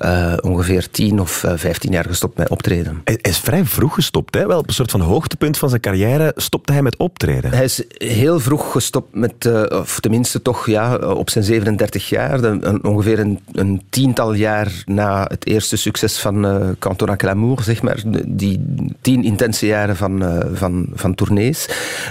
uh, 0.00 0.32
ongeveer 0.40 0.90
tien 0.90 1.20
of 1.20 1.42
uh, 1.42 1.52
vijftien 1.56 1.92
jaar 1.92 2.04
gestopt 2.04 2.38
met 2.38 2.48
optreden. 2.48 3.00
Hij 3.04 3.18
is 3.22 3.38
vrij 3.38 3.64
vroeg 3.64 3.94
gestopt. 3.94 4.34
Hè? 4.34 4.46
Wel 4.46 4.58
op 4.58 4.68
een 4.68 4.74
soort 4.74 4.90
van 4.90 5.00
hoogtepunt 5.00 5.58
van 5.58 5.68
zijn 5.68 5.80
carrière 5.80 6.32
stopte 6.36 6.72
hij 6.72 6.82
met 6.82 6.96
optreden. 6.96 7.50
Hij 7.50 7.64
is 7.64 7.82
heel 7.88 8.40
vroeg 8.40 8.72
gestopt 8.72 9.14
met, 9.14 9.70
of 9.72 10.00
tenminste 10.00 10.42
toch 10.42 10.66
ja, 10.66 10.96
op 10.96 11.30
zijn 11.30 11.44
37 11.44 12.08
jaar. 12.08 12.44
Een, 12.44 12.84
ongeveer 12.84 13.18
een, 13.18 13.40
een, 13.52 13.82
tiental 13.90 14.32
jaar 14.32 14.82
na 14.86 15.24
het 15.28 15.46
eerste 15.46 15.76
succes 15.76 16.18
van 16.18 16.44
uh, 16.44 16.68
Canton 16.78 17.10
à 17.10 17.16
Clamour, 17.16 17.62
zeg 17.62 17.82
maar. 17.82 18.02
Die 18.26 18.74
tien 19.00 19.24
intense 19.24 19.66
jaren 19.66 19.96
van, 19.96 20.44
van, 20.52 20.86
van 20.94 21.14
tournees. 21.14 21.68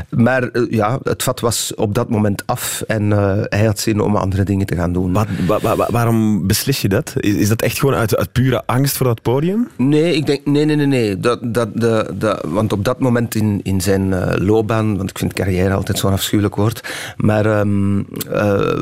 Maar 0.10 0.50
ja, 0.70 1.00
het 1.04 1.24
vat 1.24 1.40
was 1.40 1.76
op 1.76 1.96
dat 1.96 2.10
moment 2.10 2.39
af 2.46 2.84
en 2.88 3.04
uh, 3.04 3.34
hij 3.44 3.66
had 3.66 3.80
zin 3.80 4.00
om 4.00 4.16
andere 4.16 4.44
dingen 4.44 4.66
te 4.66 4.76
gaan 4.76 4.94
doen. 4.94 5.18
waarom 5.90 6.48
beslis 6.48 6.82
je 6.82 6.90
dat? 6.90 7.14
Is, 7.16 7.34
is 7.34 7.50
dat 7.50 7.62
echt 7.62 7.80
gewoon 7.80 7.96
uit, 7.96 8.16
uit, 8.16 8.32
pure 8.32 8.64
angst 8.66 8.98
voor 8.98 9.06
dat 9.06 9.22
podium? 9.22 9.68
Nee, 9.76 10.16
ik 10.16 10.26
denk, 10.26 10.46
nee, 10.46 10.66
nee, 10.66 10.76
nee. 10.76 10.86
nee. 10.86 11.20
Dat, 11.20 11.54
dat, 11.54 11.70
de, 11.74 12.14
de, 12.18 12.44
want 12.48 12.74
op 12.74 12.86
dat 12.86 13.00
moment 13.00 13.36
in, 13.36 13.60
in 13.64 13.82
zijn 13.82 14.08
uh, 14.08 14.32
loopbaan, 14.36 14.98
want 14.98 15.10
ik 15.10 15.18
vind 15.18 15.34
carrière 15.34 15.74
altijd 15.74 15.98
zo'n 15.98 16.12
afschuwelijk 16.12 16.56
woord, 16.56 16.88
maar 17.18 17.60
um, 17.60 18.08
uh, 18.32 18.74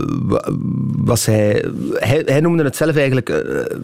was 0.98 1.26
hij, 1.26 1.66
hij, 1.94 2.22
hij, 2.26 2.40
noemde 2.40 2.64
het 2.64 2.76
zelf 2.76 2.96
eigenlijk 2.96 3.30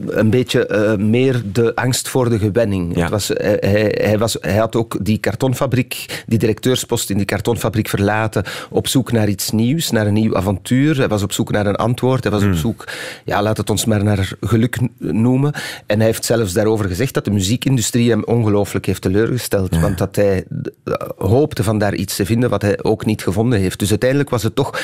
een 0.08 0.30
beetje 0.30 0.96
meer 1.00 1.42
de 1.52 1.76
angst 1.76 2.10
voor 2.10 2.30
de 2.30 2.40
gewenning. 2.40 2.96
Het 2.96 3.10
was, 3.10 3.28
hij, 3.28 3.92
hij, 4.02 4.18
was, 4.18 4.38
hij 4.42 4.56
had 4.56 4.76
ook 4.76 4.98
die 5.02 5.18
kartonfabriek, 5.18 6.24
die 6.28 6.40
directeurspost 6.40 7.10
in 7.10 7.18
die 7.18 7.26
kartonfabriek 7.26 7.90
verlaten, 7.90 8.44
op 8.70 8.88
zoek 8.88 9.12
naar 9.12 9.28
iets 9.28 9.52
nieuws, 9.52 9.63
naar 9.92 10.08
een 10.08 10.14
nieuw 10.14 10.36
avontuur. 10.36 10.98
Hij 10.98 11.08
was 11.08 11.24
op 11.24 11.32
zoek 11.32 11.52
naar 11.52 11.66
een 11.66 11.76
antwoord. 11.76 12.24
Hij 12.24 12.32
was 12.32 12.42
op 12.42 12.50
hmm. 12.50 12.58
zoek, 12.58 12.88
ja, 13.26 13.42
laat 13.42 13.58
het 13.58 13.70
ons 13.70 13.86
maar 13.86 14.04
naar 14.04 14.32
geluk 14.42 14.80
noemen. 14.98 15.54
En 15.86 15.98
hij 15.98 16.06
heeft 16.06 16.26
zelfs 16.26 16.54
daarover 16.54 16.88
gezegd 16.88 17.14
dat 17.14 17.26
de 17.26 17.32
muziekindustrie 17.32 18.10
hem 18.10 18.24
ongelooflijk 18.24 18.86
heeft 18.86 19.02
teleurgesteld. 19.02 19.80
Want 19.80 19.98
dat 19.98 20.16
hij 20.16 20.46
hoopte 21.18 21.64
van 21.64 21.78
daar 21.78 21.94
iets 21.94 22.16
te 22.16 22.26
vinden 22.26 22.50
wat 22.50 22.62
hij 22.62 22.84
ook 22.84 23.06
niet 23.06 23.24
gevonden 23.24 23.60
heeft. 23.60 23.80
Dus 23.80 23.90
uiteindelijk 23.90 24.30
was 24.30 24.44
het 24.44 24.56
toch, 24.56 24.80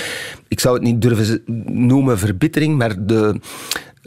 ik 0.48 0.60
zou 0.60 0.76
het 0.76 0.84
niet 0.84 1.02
durven 1.02 1.42
noemen 1.65 2.20
verbittering, 2.20 2.78
maar 2.78 3.06
de 3.06 3.39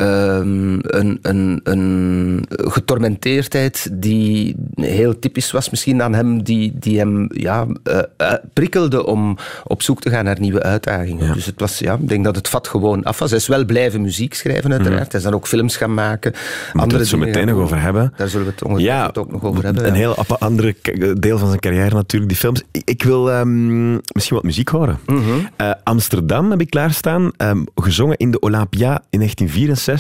ehm, 0.03 0.79
een, 0.81 1.19
een, 1.23 1.61
een 1.65 2.45
getormenteerdheid 2.49 3.89
die 3.93 4.57
heel 4.75 5.19
typisch 5.19 5.51
was 5.51 5.71
misschien 5.71 6.03
aan 6.03 6.15
hem, 6.15 6.43
die, 6.43 6.73
die 6.75 6.99
hem 6.99 7.27
ja, 7.33 7.67
uh, 7.85 8.33
prikkelde 8.53 9.07
om 9.07 9.37
op 9.65 9.83
zoek 9.83 10.01
te 10.01 10.11
gaan 10.11 10.25
naar 10.25 10.41
nieuwe 10.41 10.63
uitdagingen. 10.63 11.35
Dus 11.35 11.47
het 11.47 11.61
was, 11.61 11.79
ja, 11.79 11.95
ik 11.95 12.09
denk 12.09 12.25
dat 12.25 12.37
het 12.37 12.49
vat 12.49 12.69
gewoon 12.69 13.03
af 13.03 13.19
was. 13.19 13.31
Hij 13.31 13.39
is 13.39 13.47
wel 13.47 13.65
blijven 13.65 14.01
muziek 14.01 14.35
schrijven, 14.35 14.71
uiteraard. 14.71 15.01
Mhm. 15.01 15.11
Hij 15.11 15.19
is 15.19 15.25
dan 15.25 15.35
ook 15.35 15.47
films 15.47 15.77
gaan 15.77 15.95
maken. 15.95 16.33
Andere 16.73 16.91
we 16.91 16.99
het 16.99 17.09
zo 17.09 17.19
meteen 17.19 17.47
nog 17.47 17.59
over 17.59 17.81
hebben. 17.81 18.13
Daar 18.17 18.29
zullen 18.29 18.47
we 18.47 18.53
het 18.53 18.63
ongetwijfeld 18.63 19.19
ook 19.19 19.33
nog 19.33 19.45
over 19.45 19.65
hebben. 19.65 19.87
Een 19.87 19.95
heel 19.95 20.15
andere 20.39 20.75
deel 21.19 21.39
van 21.39 21.49
zijn 21.49 21.61
carrière 21.61 21.95
natuurlijk, 21.95 22.31
die 22.31 22.41
films. 22.41 22.63
Ik 22.85 23.03
wil 23.03 23.39
um, 23.39 24.01
misschien 24.13 24.37
wat 24.37 24.45
muziek 24.45 24.69
horen. 24.69 24.99
Mhm. 25.07 25.21
uh, 25.61 25.71
Amsterdam 25.83 26.51
heb 26.51 26.61
ik 26.61 26.71
klaarstaan, 26.71 27.31
um, 27.37 27.65
gezongen 27.75 28.17
in 28.17 28.31
de 28.31 28.41
Olympia 28.41 29.03
in 29.11 29.19
1964. 29.19 29.92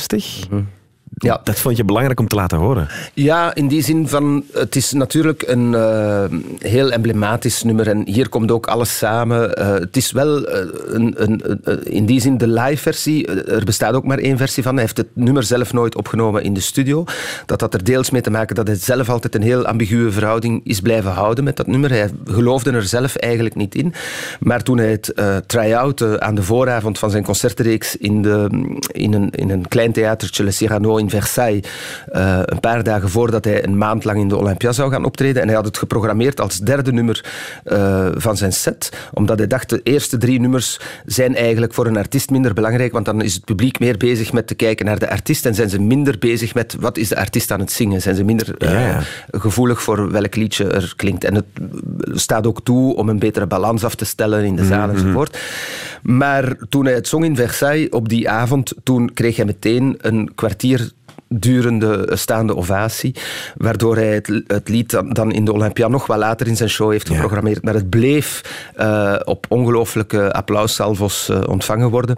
Mm 0.51 0.82
ja. 1.15 1.41
Dat 1.45 1.59
vond 1.59 1.77
je 1.77 1.85
belangrijk 1.85 2.21
om 2.21 2.29
te 2.29 2.35
laten 2.35 2.59
horen? 2.59 2.89
Ja, 3.15 3.55
in 3.55 3.69
die 3.69 3.83
zin 3.83 4.09
van, 4.09 4.45
het 4.53 4.77
is 4.77 4.93
natuurlijk 4.93 5.43
een 5.47 5.73
uh, 5.73 6.25
heel 6.59 6.91
emblematisch 6.91 7.63
nummer 7.63 7.89
en 7.89 8.07
hier 8.07 8.29
komt 8.29 8.51
ook 8.51 8.67
alles 8.67 8.99
samen. 8.99 9.59
Uh, 9.59 9.73
het 9.73 9.97
is 9.97 10.13
wel 10.13 10.49
uh, 10.49 10.57
een, 10.87 11.15
een, 11.17 11.43
in 11.85 12.07
die 12.07 12.21
zin 12.21 12.39
de 12.39 12.49
live 12.49 12.83
versie. 12.83 13.27
Er 13.45 13.65
bestaat 13.65 13.95
ook 13.95 14.05
maar 14.05 14.19
één 14.19 14.37
versie 14.37 14.63
van. 14.63 14.73
Hij 14.73 14.83
heeft 14.83 14.97
het 14.97 15.09
nummer 15.13 15.43
zelf 15.43 15.73
nooit 15.73 15.97
opgenomen 15.97 16.43
in 16.43 16.55
de 16.55 16.61
studio. 16.61 17.05
Dat 17.47 17.61
had 17.61 17.75
er 17.75 17.85
deels 17.85 18.11
mee 18.11 18.21
te 18.21 18.31
maken 18.31 18.55
dat 18.55 18.67
hij 18.67 18.77
zelf 18.77 19.09
altijd 19.09 19.35
een 19.35 19.43
heel 19.43 19.67
ambiguë 19.67 20.13
verhouding 20.13 20.61
is 20.65 20.81
blijven 20.81 21.11
houden 21.11 21.45
met 21.45 21.57
dat 21.57 21.67
nummer. 21.67 21.91
Hij 21.91 22.11
geloofde 22.25 22.71
er 22.71 22.83
zelf 22.83 23.17
eigenlijk 23.17 23.55
niet 23.55 23.75
in. 23.75 23.95
Maar 24.41 24.63
toen 24.63 24.79
hij 24.79 24.91
het 24.91 25.13
try-out 25.47 26.21
aan 26.21 26.35
de 26.35 26.43
vooravond 26.43 26.99
van 26.99 27.11
zijn 27.11 27.25
concertenreeks 27.25 27.97
in, 27.97 28.23
de, 28.23 28.47
in, 28.93 29.13
een, 29.13 29.31
in 29.31 29.51
een 29.51 29.69
klein 29.69 29.93
theatertje 29.93 30.45
Le 30.45 30.51
Cyrano 30.51 30.97
in 31.03 31.11
Versailles. 31.11 31.67
Uh, 32.13 32.41
een 32.45 32.61
paar 32.61 32.83
dagen 32.83 33.09
voordat 33.09 33.45
hij 33.45 33.65
een 33.65 33.79
maand 33.79 34.05
lang 34.05 34.19
in 34.19 34.29
de 34.29 34.37
Olympia 34.37 34.73
zou 34.73 34.91
gaan 34.91 35.05
optreden. 35.05 35.43
En 35.43 35.47
hij 35.47 35.57
had 35.57 35.65
het 35.65 35.79
geprogrammeerd 35.79 36.41
als 36.41 36.59
derde 36.59 36.93
nummer 36.93 37.25
uh, 37.65 38.09
van 38.15 38.37
zijn 38.37 38.53
set. 38.53 38.93
Omdat 39.13 39.39
hij 39.39 39.47
dacht, 39.47 39.69
de 39.69 39.81
eerste 39.83 40.17
drie 40.17 40.41
nummers 40.41 40.81
zijn 41.07 41.37
eigenlijk 41.37 41.75
voor 41.75 41.87
een 41.87 41.97
artiest 41.97 42.31
minder 42.31 42.55
belangrijk. 42.55 42.93
Want 42.93 43.05
dan 43.05 43.23
is 43.23 43.35
het 43.35 43.45
publiek 43.45 43.79
meer 43.79 43.97
bezig 43.97 44.33
met 44.33 44.47
te 44.47 44.55
kijken 44.55 44.87
naar 44.87 44.99
de 44.99 45.11
artiest. 45.11 45.47
En 45.47 45.55
zijn 45.55 45.71
ze 45.71 45.81
minder 45.81 46.19
bezig 46.19 46.55
met 46.55 46.77
wat 46.81 46.97
is 46.97 47.09
de 47.09 47.17
artiest 47.17 47.51
aan 47.51 47.61
het 47.61 47.73
zingen. 47.73 48.03
Zijn 48.03 48.15
ze 48.15 48.25
minder 48.25 48.55
uh, 48.59 48.99
gevoelig 49.31 49.83
voor 49.83 50.11
welk 50.11 50.37
liedje 50.37 50.69
er 50.69 50.93
klinkt. 50.97 51.25
En 51.25 51.35
het 51.35 51.45
staat 52.15 52.47
ook 52.47 52.61
toe 52.63 52.97
om 52.97 53.09
een 53.09 53.19
betere 53.19 53.47
balans 53.47 53.85
af 53.85 53.95
te 53.95 54.05
stellen 54.05 54.45
in 54.45 54.57
de 54.57 54.65
zaal 54.65 54.87
mm 54.87 54.91
enzovoort. 54.93 55.39
Maar 56.03 56.57
toen 56.69 56.85
hij 56.85 56.95
het 56.95 57.09
zong 57.09 57.25
in 57.25 57.37
Versailles 57.37 57.89
op 57.89 58.09
die 58.09 58.31
avond, 58.31 58.73
toen 58.83 59.11
kreeg 59.15 59.37
hij 59.37 59.45
meteen 59.45 59.97
een 60.01 60.35
kwartier 60.35 60.92
durende 61.33 62.11
staande 62.13 62.57
ovatie. 62.57 63.15
Waardoor 63.57 63.97
hij 63.97 64.15
het, 64.15 64.43
het 64.47 64.69
lied 64.69 65.03
dan, 65.09 65.33
in 65.33 65.45
de 65.45 65.53
Olympia 65.53 65.89
nog 65.89 66.07
wel 66.07 66.19
later 66.19 66.47
in 66.47 66.57
zijn 66.57 66.69
show 66.69 66.91
heeft 66.91 67.09
geprogrammeerd. 67.09 67.63
Maar 67.63 67.75
het 67.75 67.91
bleef 67.91 68.43
uh, 68.81 69.15
op 69.25 69.47
ongelooflijke 69.49 70.33
applaussalvos 70.33 71.29
uh, 71.31 71.41
ontvangen 71.49 71.91
worden. 71.91 72.17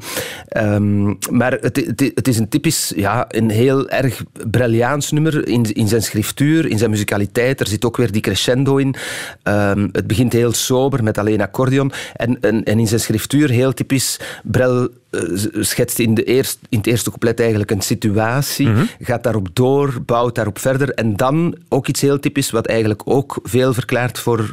Um, 0.56 1.18
maar 1.30 1.52
het, 1.52 1.76
het, 1.76 2.12
het, 2.14 2.28
is 2.28 2.38
een 2.38 2.48
typisch, 2.48 2.92
ja, 2.96 3.24
een 3.28 3.50
heel 3.50 3.88
erg 3.88 4.22
Brilliaans 4.50 5.10
nummer 5.10 5.48
in, 5.48 5.62
in 5.62 5.88
zijn 5.88 6.02
schriftuur, 6.02 6.66
in 6.66 6.78
zijn 6.78 6.90
muzikaliteit. 6.90 7.60
Er 7.60 7.66
zit 7.66 7.84
ook 7.84 7.96
weer 7.96 8.12
die 8.12 8.20
crescendo 8.20 8.76
in. 8.76 8.94
Um, 9.42 9.88
het 9.92 10.06
begint 10.06 10.32
heel 10.32 10.52
sober 10.52 11.02
met 11.02 11.18
alleen 11.18 11.40
accordeon. 11.40 11.92
En, 12.14 12.40
en, 12.40 12.64
en 12.64 12.78
in 12.78 12.88
zijn 12.88 13.00
schriftuur 13.00 13.50
heel 13.50 13.72
typisch 13.72 14.20
Brel 14.42 14.88
eh, 15.10 15.20
schetst 15.60 15.98
in, 15.98 16.14
de 16.14 16.24
eerst, 16.24 16.58
in 16.68 16.78
het 16.78 16.86
eerste 16.86 17.08
couplet 17.08 17.40
eigenlijk 17.40 17.70
een 17.70 17.80
situatie, 17.80 18.68
mm 18.68 18.74
-hmm. 18.74 18.88
Gaat 19.04 19.22
daarop 19.22 19.48
door, 19.52 20.02
bouwt 20.06 20.34
daarop 20.34 20.58
verder. 20.58 20.90
En 20.94 21.16
dan 21.16 21.56
ook 21.68 21.86
iets 21.86 22.00
heel 22.00 22.20
typisch, 22.20 22.50
wat 22.50 22.66
eigenlijk 22.66 23.02
ook 23.04 23.38
veel 23.42 23.72
verklaart 23.72 24.18
voor 24.18 24.50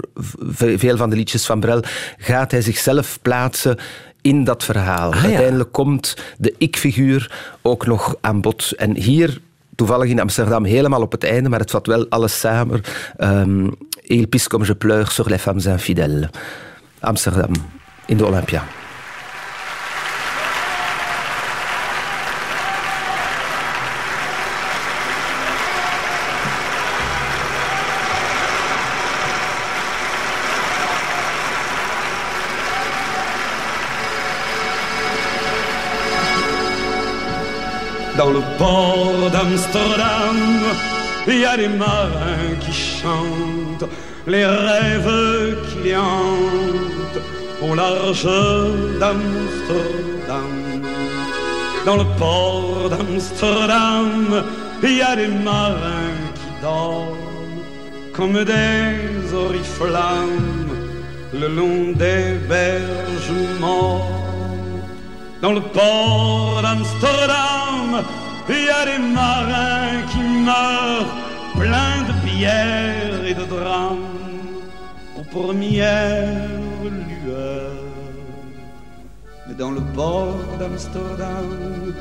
veel 0.56 0.98
van 0.98 1.10
de 1.10 1.16
liedjes 1.16 1.46
van 1.46 1.60
Brel, 1.60 1.84
gaat 2.18 2.52
hij 2.52 2.62
zichzelf 2.62 3.20
plaatsen 3.22 3.78
in 4.22 4.44
dat 4.44 4.64
verhaal. 4.64 5.14
Ah, 5.14 5.24
Uiteindelijk 5.24 5.72
komt 5.72 6.16
de 6.38 6.54
ik-figuur 6.58 7.32
ook 7.62 7.86
nog 7.86 8.16
aan 8.22 8.42
bod. 8.42 8.72
En 8.72 8.96
hier 8.96 9.42
toevallig 9.76 10.10
in 10.10 10.20
Amsterdam 10.20 10.64
helemaal 10.66 11.02
op 11.02 11.12
het 11.12 11.24
einde, 11.24 11.50
maar 11.50 11.60
het 11.60 11.72
vat 11.72 11.88
wel 11.88 12.06
alles 12.10 12.40
samen. 12.40 12.82
Um, 13.18 13.74
Il 14.02 14.28
pisse 14.28 14.50
comme 14.50 14.66
je 14.66 14.76
pleure 14.76 15.12
sur 15.12 15.30
les 15.30 15.42
femmes 15.42 15.66
infidèles. 15.66 16.30
Amsterdam, 17.00 17.52
in 18.06 18.18
de 18.18 18.26
Olympia. 18.26 18.81
Dans 38.18 38.30
le 38.30 38.42
port 38.58 39.30
d'Amsterdam, 39.32 40.38
il 41.28 41.40
y 41.40 41.46
a 41.46 41.56
des 41.56 41.70
marins 41.70 42.56
qui 42.60 42.74
chantent 42.74 43.90
les 44.28 44.46
rêves 44.46 45.56
qui 45.70 45.96
hantent 45.96 47.22
au 47.62 47.74
large 47.74 48.28
d'Amsterdam. 49.00 50.52
Dans 51.86 51.98
le 51.98 52.06
port 52.20 52.90
d'Amsterdam, 52.90 54.44
il 54.84 54.98
y 54.98 55.02
a 55.02 55.16
des 55.16 55.28
marins 55.28 56.20
qui 56.36 56.62
dorment 56.62 57.18
comme 58.14 58.44
des 58.44 59.34
oriflammes 59.34 60.62
le 61.34 61.48
long 61.48 61.94
des 61.94 62.36
berges 62.50 63.32
morts 63.60 64.21
dans 65.42 65.54
le 65.54 65.62
port 65.62 66.62
d'Amsterdam, 66.62 68.04
il 68.48 68.64
y 68.66 68.70
a 68.70 68.86
des 68.86 69.00
marins 69.00 70.02
qui 70.12 70.20
meurent 70.20 71.16
pleins 71.60 72.02
de 72.08 72.14
pierres 72.26 73.26
et 73.26 73.34
de 73.34 73.46
drames 73.46 74.20
aux 75.18 75.24
premières 75.24 76.48
lueurs. 77.26 77.72
Mais 79.48 79.56
dans 79.56 79.72
le 79.72 79.82
port 79.96 80.38
d'Amsterdam, 80.60 81.94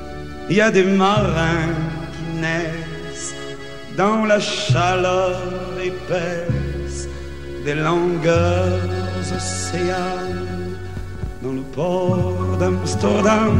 il 0.51 0.57
y 0.57 0.61
a 0.61 0.71
des 0.71 0.85
marins 0.85 1.75
qui 2.15 2.41
naissent 2.41 3.35
dans 3.97 4.25
la 4.25 4.39
chaleur 4.39 5.41
épaisse 5.83 7.09
des 7.65 7.75
longueurs 7.75 8.81
océanes 9.35 10.77
dans 11.43 11.53
le 11.53 11.63
port 11.63 12.40
d'Amsterdam. 12.61 13.57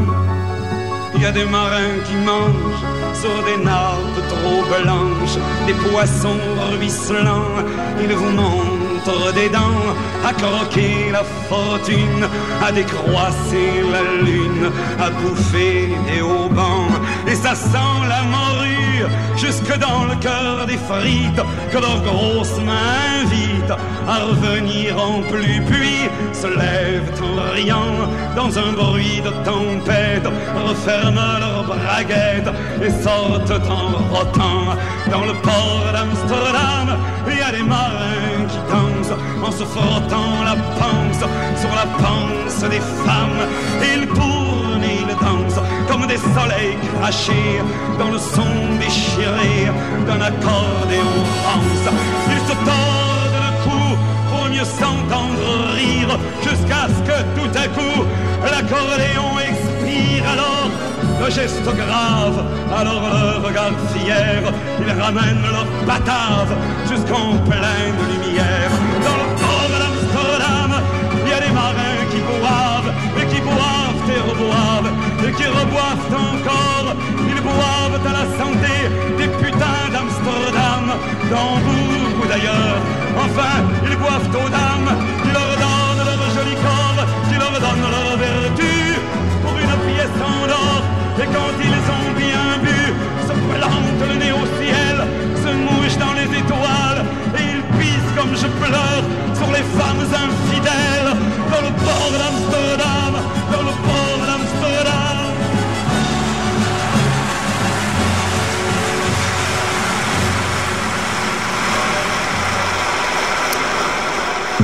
Il 1.15 1.21
y 1.23 1.25
a 1.25 1.31
des 1.31 1.45
marins 1.45 1.97
qui 2.05 2.15
mangent 2.29 2.85
sur 3.21 3.35
des 3.47 3.63
nappes 3.63 4.21
trop 4.29 4.61
blanches, 4.71 5.37
des 5.67 5.73
poissons 5.73 6.43
ruisselants. 6.71 7.57
Ils 8.01 8.13
vous 8.13 8.29
montrent 8.29 9.33
des 9.33 9.49
dents 9.49 9.87
à 10.23 10.33
croquer 10.33 11.11
la 11.11 11.23
fortune, 11.49 12.23
à 12.63 12.71
décroisser 12.71 13.69
la 13.91 14.03
lune, 14.23 14.65
à 14.99 15.09
bouffer 15.09 15.89
des 16.07 16.21
haubans. 16.21 17.00
Et 17.31 17.35
ça 17.35 17.55
sent 17.55 17.99
la 18.09 18.23
morue 18.23 19.05
jusque 19.37 19.73
dans 19.79 20.03
le 20.03 20.15
cœur 20.15 20.65
des 20.67 20.75
frites 20.75 21.41
que 21.71 21.77
leurs 21.77 22.01
grosses 22.01 22.57
mains 22.57 23.21
invitent 23.23 23.71
à 24.05 24.15
revenir 24.25 25.01
en 25.01 25.21
pluie, 25.21 25.61
puis 25.61 26.09
se 26.33 26.47
lèvent 26.47 27.13
en 27.23 27.53
riant 27.53 27.95
dans 28.35 28.59
un 28.59 28.73
bruit 28.73 29.21
de 29.21 29.29
tempête, 29.45 30.27
referment 30.67 31.39
leurs 31.39 31.63
braguettes 31.63 32.53
et 32.83 32.89
sortent 33.01 33.61
en 33.69 34.13
rotant 34.13 34.75
dans 35.09 35.23
le 35.23 35.33
port 35.41 35.85
d'Amsterdam. 35.93 36.97
Il 37.29 37.37
y 37.37 37.41
a 37.41 37.51
des 37.53 37.63
marins 37.63 38.45
qui 38.49 38.57
dansent 38.69 39.17
en 39.41 39.51
se 39.51 39.63
frottant 39.63 40.43
la 40.43 40.55
panse 40.79 41.23
sur 41.61 41.69
la 41.69 41.87
panse 42.03 42.69
des 42.69 42.81
femmes. 43.05 43.47
Ils 43.81 44.07
comme 45.91 46.07
des 46.07 46.17
soleils 46.17 46.77
crachés 46.99 47.59
dans 47.99 48.11
le 48.11 48.17
son 48.17 48.47
déchiré 48.79 49.69
d'un 50.07 50.21
accordéon 50.21 51.15
rance. 51.45 51.85
Ils 52.31 52.47
se 52.47 52.55
tordent 52.69 53.41
le 53.45 53.51
cou 53.63 53.97
pour 54.29 54.45
mieux 54.49 54.63
s'entendre 54.63 55.73
rire 55.75 56.17
jusqu'à 56.41 56.87
ce 56.87 57.01
que 57.09 57.19
tout 57.37 57.51
à 57.57 57.67
coup 57.67 58.05
l'accordéon 58.43 59.37
expire 59.39 60.23
alors 60.31 60.69
le 61.23 61.29
geste 61.29 61.63
grave, 61.63 62.43
alors 62.75 63.01
le 63.01 63.45
regard 63.45 63.73
fier, 63.93 64.41
ils 64.79 65.01
ramènent 65.01 65.43
leur 65.51 65.67
batave 65.85 66.55
jusqu'en 66.89 67.35
pleine 67.45 67.97
lumière. 68.09 69.50
Notre-Dame 84.33 85.10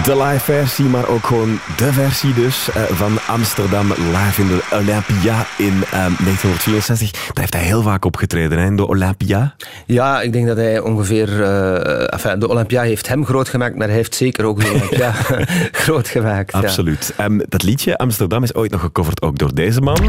De 0.07 0.17
live 0.23 0.39
versie, 0.43 0.85
maar 0.85 1.07
ook 1.07 1.25
gewoon 1.25 1.59
de 1.77 1.93
versie 1.93 2.33
dus 2.33 2.69
eh, 2.69 2.83
van 2.83 3.17
Amsterdam 3.27 3.89
live 3.89 4.41
in 4.41 4.47
de 4.47 4.63
Olympia 4.71 5.45
in 5.57 5.73
ehm, 5.83 6.13
1964. 6.23 7.11
Daar 7.11 7.21
heeft 7.33 7.53
hij 7.53 7.63
heel 7.63 7.81
vaak 7.81 8.05
opgetreden, 8.05 8.59
hè, 8.59 8.65
in 8.65 8.75
de 8.75 8.87
Olympia. 8.87 9.55
Ja, 9.85 10.21
ik 10.21 10.33
denk 10.33 10.47
dat 10.47 10.57
hij 10.57 10.79
ongeveer... 10.79 11.43
eh, 11.43 12.13
enfin, 12.13 12.39
de 12.39 12.47
Olympia 12.49 12.81
heeft 12.81 13.07
hem 13.07 13.25
groot 13.25 13.49
gemaakt, 13.49 13.75
maar 13.75 13.87
hij 13.87 13.95
heeft 13.95 14.15
zeker 14.15 14.45
ook 14.45 14.59
de 14.61 14.69
Olympia 14.75 15.11
groot 15.83 16.07
gemaakt. 16.07 16.51
ja. 16.51 16.59
Absoluut. 16.59 17.13
Ehm, 17.17 17.39
dat 17.49 17.63
liedje 17.63 17.97
Amsterdam 17.97 18.43
is 18.43 18.53
ooit 18.53 18.71
nog 18.71 18.81
gecoverd 18.81 19.21
ook 19.21 19.37
door 19.37 19.53
deze 19.53 19.81
man. 19.81 20.03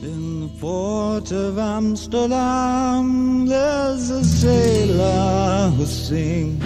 In 0.00 0.50
the 0.50 0.58
port 0.60 1.32
of 1.32 1.58
Amsterdam, 1.58 3.46
there's 3.48 4.10
a 4.10 4.22
sailor 4.22 5.70
who 5.76 5.84
sings. 5.84 6.64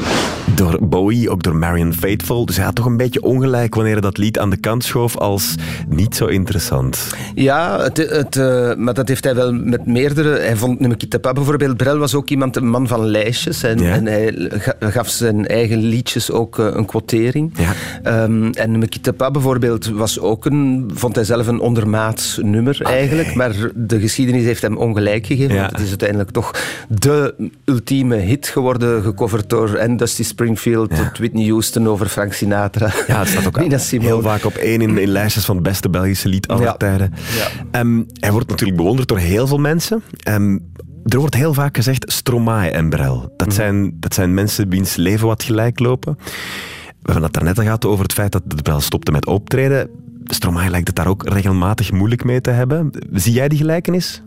Door 0.57 0.79
Bowie, 0.83 1.31
ook 1.31 1.43
door 1.43 1.57
Marion 1.57 1.95
Faithful. 1.95 2.47
Dus 2.47 2.57
hij 2.57 2.65
had 2.65 2.75
toch 2.75 2.87
een 2.87 2.97
beetje 2.97 3.23
ongelijk 3.23 3.75
wanneer 3.75 3.93
hij 3.93 4.01
dat 4.01 4.19
lied 4.19 4.39
aan 4.39 4.51
de 4.51 4.57
kant 4.57 4.85
schoof 4.85 5.17
als 5.17 5.55
niet 5.89 6.17
zo 6.17 6.27
interessant. 6.27 7.15
Ja, 7.35 7.81
het, 7.81 7.97
het, 7.97 8.37
eh, 8.37 8.75
maar 8.75 8.95
dat 8.95 9.09
heeft 9.09 9.25
hij 9.25 9.35
wel 9.35 9.53
met 9.53 9.87
meerdere. 9.87 10.29
Hij 10.39 10.57
vond 10.57 10.81
Nemekitapa 10.81 11.33
bijvoorbeeld. 11.33 11.77
Brel 11.77 11.99
was 11.99 12.15
ook 12.15 12.29
iemand, 12.29 12.57
een 12.57 12.69
man 12.69 12.87
van 12.89 13.07
lijstjes. 13.07 13.63
En, 13.63 13.79
Ja. 13.79 13.93
en 13.93 14.07
hij 14.07 14.35
ga- 14.51 14.75
gaf 14.91 15.09
zijn 15.09 15.47
eigen 15.47 15.79
liedjes 15.79 16.31
ook 16.31 16.59
eh, 16.59 16.67
een 16.73 16.85
quotering. 16.87 17.53
Ja. 17.59 17.73
Ehm, 18.03 18.51
en 18.51 18.71
Nemekitapa 18.71 19.31
bijvoorbeeld 19.31 19.87
was 19.91 20.21
ook 20.21 20.45
een, 20.45 20.91
vond 20.95 21.15
hij 21.15 21.25
zelf 21.25 21.47
een 21.47 21.61
ondermaats 21.61 22.39
nummer 22.43 22.79
eigenlijk. 22.83 23.35
Maar 23.35 23.55
de 23.75 24.01
geschiedenis 24.01 24.45
heeft 24.45 24.63
hem 24.63 24.77
ongelijk 24.77 25.27
gegeven. 25.27 25.55
Ja. 25.55 25.61
Want 25.61 25.73
het 25.73 25.81
is 25.81 25.89
uiteindelijk 25.89 26.31
toch 26.31 26.51
de 26.89 27.35
ultieme 27.65 28.17
hit 28.17 28.49
geworden, 28.49 29.03
gecoverd 29.03 29.51
door 29.51 29.75
en 29.75 29.97
Dusty 29.97 30.23
Springfield 30.47 30.97
tot 30.97 31.19
Whitney 31.19 31.49
Houston 31.49 31.89
over 31.89 32.07
Frank 32.07 32.33
Sinatra. 32.33 32.93
Ja, 33.07 33.19
het 33.19 33.29
staat 33.29 33.47
ook 33.47 33.59
heel 34.03 34.23
vaak 34.23 34.45
op 34.45 34.55
één 34.55 34.81
in, 34.81 34.99
in 34.99 35.09
lijstjes 35.09 35.45
van 35.45 35.55
het 35.55 35.65
beste 35.65 35.91
Belgische 35.91 36.29
lied 36.29 36.49
aller 36.49 36.77
tijden. 36.77 37.13
Ja. 37.37 37.49
Ehm, 37.71 38.03
hij 38.21 38.33
wordt 38.33 38.49
natuurlijk 38.49 38.79
bewonderd 38.79 39.09
door 39.09 39.19
heel 39.19 39.47
veel 39.47 39.59
mensen. 39.59 40.03
Ehm, 40.23 40.59
er 41.05 41.19
wordt 41.19 41.35
heel 41.35 41.55
vaak 41.55 41.77
gezegd 41.77 42.13
Stromae 42.13 42.71
en 42.71 42.89
Brel. 42.89 43.17
Mhm. 43.17 43.27
Dat, 43.37 43.55
zijn, 43.55 43.97
dat 44.01 44.15
zijn 44.15 44.35
mensen 44.35 44.69
wiens 44.69 44.97
leven 44.97 45.27
wat 45.27 45.43
gelijk 45.43 45.79
lopen. 45.79 46.17
We 46.19 47.13
hebben 47.13 47.23
het 47.23 47.33
daarnet 47.33 47.59
al 47.59 47.65
gehad 47.65 47.85
over 47.85 48.03
het 48.03 48.13
feit 48.13 48.33
dat 48.33 48.43
de 48.47 48.63
Brel 48.63 48.81
stopte 48.81 49.13
met 49.13 49.27
optreden. 49.27 49.89
Stromae 50.25 50.71
lijkt 50.71 50.87
het 50.87 50.97
daar 50.97 51.09
ook 51.09 51.29
regelmatig 51.29 51.93
moeilijk 51.93 52.25
mee 52.25 52.41
te 52.41 52.51
hebben. 52.51 52.91
Zie 53.13 53.33
jij 53.33 53.49
die 53.49 53.59
gelijkenis? 53.59 54.23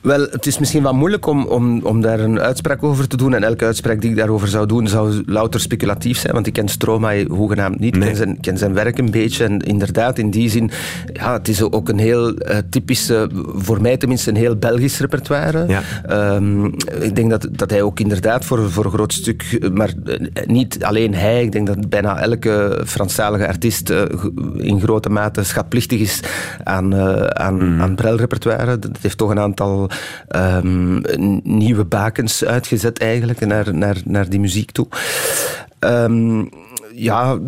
Wel, 0.00 0.20
het 0.20 0.46
is 0.46 0.58
misschien 0.58 0.82
wat 0.82 0.92
moeilijk 0.92 1.26
om, 1.26 1.46
om, 1.46 1.80
om 1.82 2.00
daar 2.00 2.20
een 2.20 2.40
uitspraak 2.40 2.82
over 2.82 3.08
te 3.08 3.16
doen. 3.16 3.34
En 3.34 3.42
elke 3.42 3.64
uitspraak 3.64 4.00
die 4.00 4.10
ik 4.10 4.16
daarover 4.16 4.48
zou 4.48 4.66
doen, 4.66 4.88
zou 4.88 5.22
louter 5.26 5.60
speculatief 5.60 6.18
zijn. 6.18 6.32
Want 6.34 6.46
ik 6.46 6.52
ken 6.52 6.68
Stromae 6.68 7.26
hoegenaamd 7.28 7.78
niet. 7.80 7.94
Ik 7.94 8.00
Nee. 8.00 8.08
ken, 8.08 8.16
zijn, 8.16 8.40
ken 8.40 8.58
zijn 8.58 8.74
werk 8.74 8.98
een 8.98 9.10
beetje. 9.10 9.44
En 9.44 9.58
inderdaad, 9.58 10.18
in 10.18 10.30
die 10.30 10.50
zin, 10.50 10.70
ja, 11.12 11.32
het 11.32 11.48
is 11.48 11.62
ook 11.62 11.88
een 11.88 11.98
heel 11.98 12.34
eh, 12.34 12.58
typische, 12.70 13.28
voor 13.54 13.80
mij 13.80 13.96
tenminste, 13.96 14.30
een 14.30 14.36
heel 14.36 14.56
Belgisch 14.56 14.98
repertoire. 14.98 15.64
Ja. 15.68 15.82
Ehm, 16.06 16.64
ik 17.00 17.14
denk 17.16 17.30
dat, 17.30 17.48
dat 17.50 17.70
hij 17.70 17.82
ook 17.82 18.00
inderdaad 18.00 18.44
voor, 18.44 18.70
voor 18.70 18.84
een 18.84 18.90
groot 18.90 19.12
stuk, 19.12 19.70
maar 19.72 19.92
eh, 20.04 20.46
niet 20.46 20.84
alleen 20.84 21.14
hij, 21.14 21.42
ik 21.42 21.52
denk 21.52 21.66
dat 21.66 21.88
bijna 21.88 22.18
elke 22.20 22.82
Franstalige 22.86 23.46
artiest 23.46 23.90
eh, 23.90 24.02
in 24.56 24.80
grote 24.80 25.08
mate 25.10 25.42
schatplichtig 25.42 26.00
is 26.00 26.20
aan, 26.64 26.94
eh 26.94 27.24
aan, 27.26 27.80
aan 27.80 27.94
Brel-repertoire. 27.94 28.78
Dat 28.78 28.90
heeft 29.00 29.18
toch 29.18 29.30
een 29.30 29.38
aantal 29.40 29.89
ehm, 30.28 31.00
nieuwe 31.42 31.84
bakens 31.84 32.44
uitgezet 32.44 32.98
eigenlijk 32.98 33.46
naar, 33.46 33.74
naar, 33.74 33.96
naar 34.04 34.28
die 34.28 34.40
muziek 34.40 34.70
toe. 34.70 34.86
Ehm, 35.78 36.44
ja, 36.94 37.38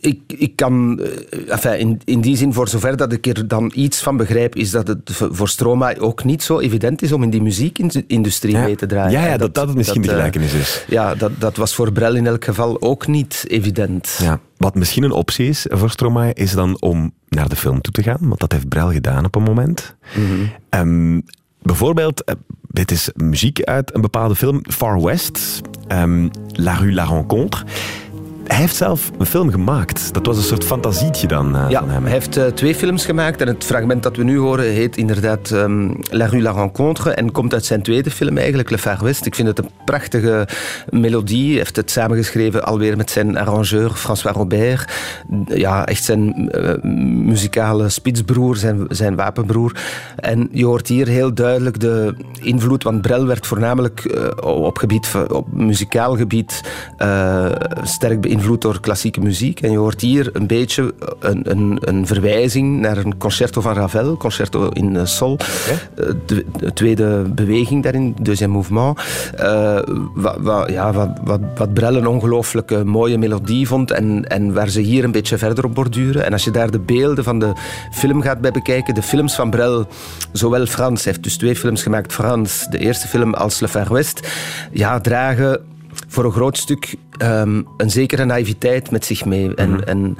ik, 0.00 0.20
ik 0.26 0.56
kan, 0.56 1.00
eh, 1.30 1.52
enfin, 1.52 1.78
in, 1.78 2.00
in 2.04 2.20
die 2.20 2.36
zin, 2.36 2.52
voor 2.52 2.68
zover 2.68 2.96
dat 2.96 3.12
ik 3.12 3.26
er 3.26 3.48
dan 3.48 3.72
iets 3.74 4.02
van 4.02 4.16
begrijp, 4.16 4.56
is 4.56 4.70
dat 4.70 4.88
het 4.88 5.00
voor 5.12 5.48
Stromae 5.48 6.00
ook 6.00 6.24
niet 6.24 6.42
zo 6.42 6.58
evident 6.60 7.02
is 7.02 7.12
om 7.12 7.22
in 7.22 7.30
die 7.30 7.42
muziekindustrie 7.42 8.54
Ja. 8.54 8.62
mee 8.64 8.76
te 8.76 8.86
draaien. 8.86 9.20
Ja, 9.20 9.26
ja, 9.26 9.36
dat- 9.36 9.54
dat 9.54 9.66
het 9.68 9.76
misschien 9.76 10.02
de 10.02 10.08
eh, 10.08 10.14
gelijkenis 10.14 10.52
is. 10.52 10.84
Ja, 10.88 11.14
dat, 11.14 11.30
dat 11.38 11.56
was 11.56 11.74
voor 11.74 11.92
Brel 11.92 12.14
in 12.14 12.26
elk 12.26 12.44
geval 12.44 12.82
ook 12.82 13.06
niet 13.06 13.44
evident. 13.48 14.18
Ja. 14.22 14.40
Wat 14.56 14.74
misschien 14.74 15.02
een 15.02 15.10
optie 15.12 15.48
is 15.48 15.66
voor 15.68 15.90
Stromae, 15.90 16.32
is 16.34 16.52
dan 16.52 16.80
om 16.80 17.12
naar 17.28 17.48
de 17.48 17.56
film 17.56 17.80
toe 17.80 17.92
te 17.92 18.02
gaan. 18.02 18.18
Want 18.20 18.40
dat 18.40 18.52
heeft 18.52 18.68
Brel 18.68 18.92
gedaan 18.92 19.24
op 19.24 19.34
een 19.34 19.42
moment. 19.42 19.94
Ehm, 20.68 21.20
bijvoorbeeld, 21.66 22.24
eh, 22.24 22.34
dit 22.68 22.90
is 22.90 23.10
muziek 23.14 23.62
uit 23.62 23.94
een 23.94 24.00
bepaalde 24.00 24.34
film, 24.34 24.60
Far 24.68 25.02
West, 25.02 25.60
ehm, 25.88 26.28
La 26.52 26.74
Rue 26.74 26.92
La 26.92 27.04
Rencontre. 27.04 27.64
Hij 28.56 28.64
heeft 28.64 28.76
zelf 28.76 29.10
een 29.18 29.26
film 29.26 29.50
gemaakt. 29.50 30.14
Dat 30.14 30.26
was 30.26 30.36
een 30.36 30.42
soort 30.42 30.64
fantasietje 30.64 31.26
dan 31.26 31.56
eh, 31.56 31.70
Ja, 31.70 31.80
van 31.80 31.90
hem. 31.90 32.02
hij 32.02 32.12
heeft 32.12 32.36
eh, 32.36 32.44
twee 32.46 32.74
films 32.74 33.04
gemaakt 33.04 33.40
en 33.40 33.46
het 33.46 33.64
fragment 33.64 34.02
dat 34.02 34.16
we 34.16 34.22
nu 34.24 34.38
horen 34.38 34.64
heet 34.64 34.96
inderdaad 34.96 35.50
ehm, 35.50 35.90
La 36.10 36.26
Rue 36.26 36.42
La 36.42 36.50
Rencontre 36.50 37.10
en 37.10 37.32
komt 37.32 37.52
uit 37.52 37.64
zijn 37.64 37.82
tweede 37.82 38.10
film 38.10 38.36
eigenlijk, 38.36 38.70
Le 38.70 38.78
Far 38.78 38.98
West. 39.02 39.26
Ik 39.26 39.34
vind 39.34 39.48
het 39.48 39.58
een 39.58 39.70
prachtige 39.84 40.48
melodie. 40.90 41.48
Hij 41.48 41.56
heeft 41.56 41.76
het 41.76 41.90
samengeschreven 41.90 42.64
alweer 42.64 42.96
met 42.96 43.10
zijn 43.10 43.36
arrangeur 43.38 43.90
François 43.90 44.36
Robert. 44.36 44.92
Ja, 45.46 45.86
echt 45.86 46.04
zijn 46.04 46.50
eh, 46.50 46.82
muzikale 47.24 47.88
spitsbroer, 47.88 48.56
zijn, 48.56 48.84
zijn 48.88 49.16
wapenbroer. 49.16 49.76
En 50.16 50.48
je 50.52 50.64
hoort 50.64 50.88
hier 50.88 51.06
heel 51.06 51.34
duidelijk 51.34 51.80
de 51.80 52.14
invloed, 52.40 52.82
want 52.82 53.00
Brel 53.02 53.26
werd 53.26 53.46
voornamelijk 53.46 54.18
op, 54.44 54.78
gebied, 54.78 55.06
van- 55.06 55.30
op 55.30 55.52
muzikaal 55.52 56.16
gebied 56.16 56.60
sterk 57.82 58.20
beïnvloed 58.20 58.44
door 58.54 58.80
klassieke 58.80 59.20
muziek. 59.20 59.60
En 59.60 59.70
je 59.70 59.78
hoort 59.78 60.00
hier 60.00 60.30
een 60.32 60.46
beetje 60.46 60.94
een, 61.20 61.50
een, 61.50 61.78
een 61.80 62.06
verwijzing 62.06 62.80
naar 62.80 62.96
een 62.96 63.16
concerto 63.16 63.60
van 63.60 63.74
Ravel, 63.74 64.16
concerto 64.16 64.68
in 64.68 64.96
eh, 64.96 65.04
sol. 65.04 65.38
Eh, 65.94 66.06
de, 66.26 66.44
de 66.58 66.72
tweede 66.72 67.22
beweging 67.34 67.82
daarin, 67.82 68.16
deuxième 68.22 68.52
mouvement. 68.52 68.98
Eh, 69.36 69.78
wat, 70.14 70.36
wat, 70.40 70.70
ja, 70.70 70.92
wat, 70.92 71.10
wat, 71.24 71.40
wat 71.56 71.74
Brel 71.74 71.96
een 71.96 72.06
ongelooflijke 72.06 72.84
mooie 72.84 73.18
melodie 73.18 73.66
vond 73.66 73.90
en, 73.90 74.24
en 74.24 74.52
waar 74.52 74.68
ze 74.68 74.80
hier 74.80 75.04
een 75.04 75.12
beetje 75.12 75.38
verder 75.38 75.64
op 75.64 75.74
borduren. 75.74 76.24
En 76.24 76.32
als 76.32 76.44
je 76.44 76.50
daar 76.50 76.70
de 76.70 76.78
beelden 76.78 77.24
van 77.24 77.38
de 77.38 77.52
film 77.92 78.22
gaat 78.22 78.40
bij 78.40 78.50
bekijken, 78.50 78.94
de 78.94 79.02
films 79.02 79.34
van 79.34 79.50
Brel, 79.50 79.88
zowel 80.32 80.66
Frans, 80.66 81.04
hij 81.04 81.12
heeft 81.12 81.24
dus 81.24 81.36
twee 81.36 81.56
films 81.56 81.82
gemaakt, 81.82 82.12
Frans, 82.12 82.66
de 82.70 82.78
eerste 82.78 83.08
film 83.08 83.34
als 83.34 83.60
Le 83.60 83.68
Far 83.68 83.92
West, 83.92 84.28
ja, 84.72 85.00
dragen 85.00 85.60
voor 86.08 86.24
een 86.24 86.32
groot 86.32 86.56
stuk 86.56 86.94
ehm, 87.18 87.62
een 87.76 87.90
zekere 87.90 88.24
naïviteit 88.24 88.90
met 88.90 89.04
zich 89.04 89.24
mee. 89.24 89.54
En, 89.54 89.86
en, 89.86 90.16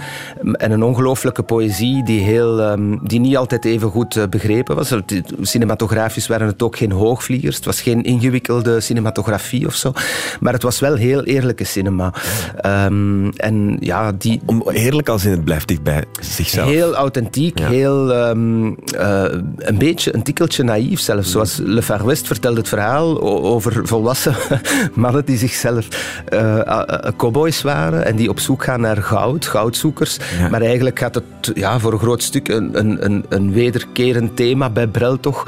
en 0.53 0.71
een 0.71 0.83
ongelooflijke 0.83 1.43
poëzie 1.43 2.05
die, 2.05 2.21
heel, 2.21 2.61
ehm, 2.61 2.97
die 3.03 3.21
niet 3.21 3.37
altijd 3.37 3.65
even 3.65 3.91
goed 3.91 4.17
eh, 4.17 4.25
begrepen 4.31 4.77
was. 4.77 4.95
Cinematografisch 5.41 6.27
waren 6.27 6.47
het 6.47 6.63
ook 6.63 6.77
geen 6.77 6.93
hoogvliegers. 6.93 7.57
Het 7.57 7.65
was 7.65 7.81
geen 7.81 8.03
ingewikkelde 8.03 8.81
cinematografie 8.81 9.67
of 9.67 9.75
zo. 9.75 9.93
Maar 10.41 10.53
het 10.53 10.63
was 10.63 10.81
wel 10.81 10.95
heel 10.95 11.25
eerlijke 11.25 11.65
cinema. 11.65 12.13
Ehm, 12.61 13.29
en 13.29 13.77
ja, 13.81 14.13
die, 14.13 14.41
Om, 14.47 14.71
eerlijk 14.71 15.09
als 15.09 15.25
in 15.25 15.31
het 15.31 15.45
blijft 15.45 15.69
dicht 15.69 15.83
bij 15.83 16.05
zichzelf. 16.21 16.69
Heel 16.69 16.95
authentiek, 16.95 17.59
Ja. 17.59 17.69
heel 17.69 18.13
eh, 18.13 19.25
een 19.57 19.79
beetje 19.79 20.15
een 20.15 20.23
tikkeltje 20.23 20.63
naïef 20.63 21.01
zelfs. 21.01 21.31
Zoals 21.31 21.61
Le 21.65 21.83
Far 21.83 22.07
West 22.07 22.27
vertelde 22.27 22.59
het 22.59 22.69
verhaal 22.69 23.21
over 23.45 23.87
volwassen 23.87 24.35
mannen 24.95 25.25
die 25.25 25.39
zichzelf 25.39 25.89
eh, 26.29 26.59
eh, 26.87 27.11
cowboys 27.17 27.63
waren 27.63 28.05
en 28.05 28.17
die 28.17 28.29
op 28.29 28.41
zoek 28.41 28.65
gaan 28.65 28.81
naar 28.81 28.97
goud, 28.97 29.47
goudzoekers. 29.47 30.19
Ja. 30.39 30.49
Maar 30.49 30.61
eigenlijk 30.61 30.99
gaat 30.99 31.15
het 31.15 31.25
ja, 31.55 31.79
voor 31.79 31.93
een 31.93 31.99
groot 31.99 32.23
stuk 32.23 32.49
een, 32.49 32.79
een, 32.79 33.05
een, 33.05 33.25
een 33.29 33.53
wederkerend 33.53 34.37
thema 34.37 34.71
bij 34.71 34.87
Brel 34.87 35.21
toch. 35.21 35.47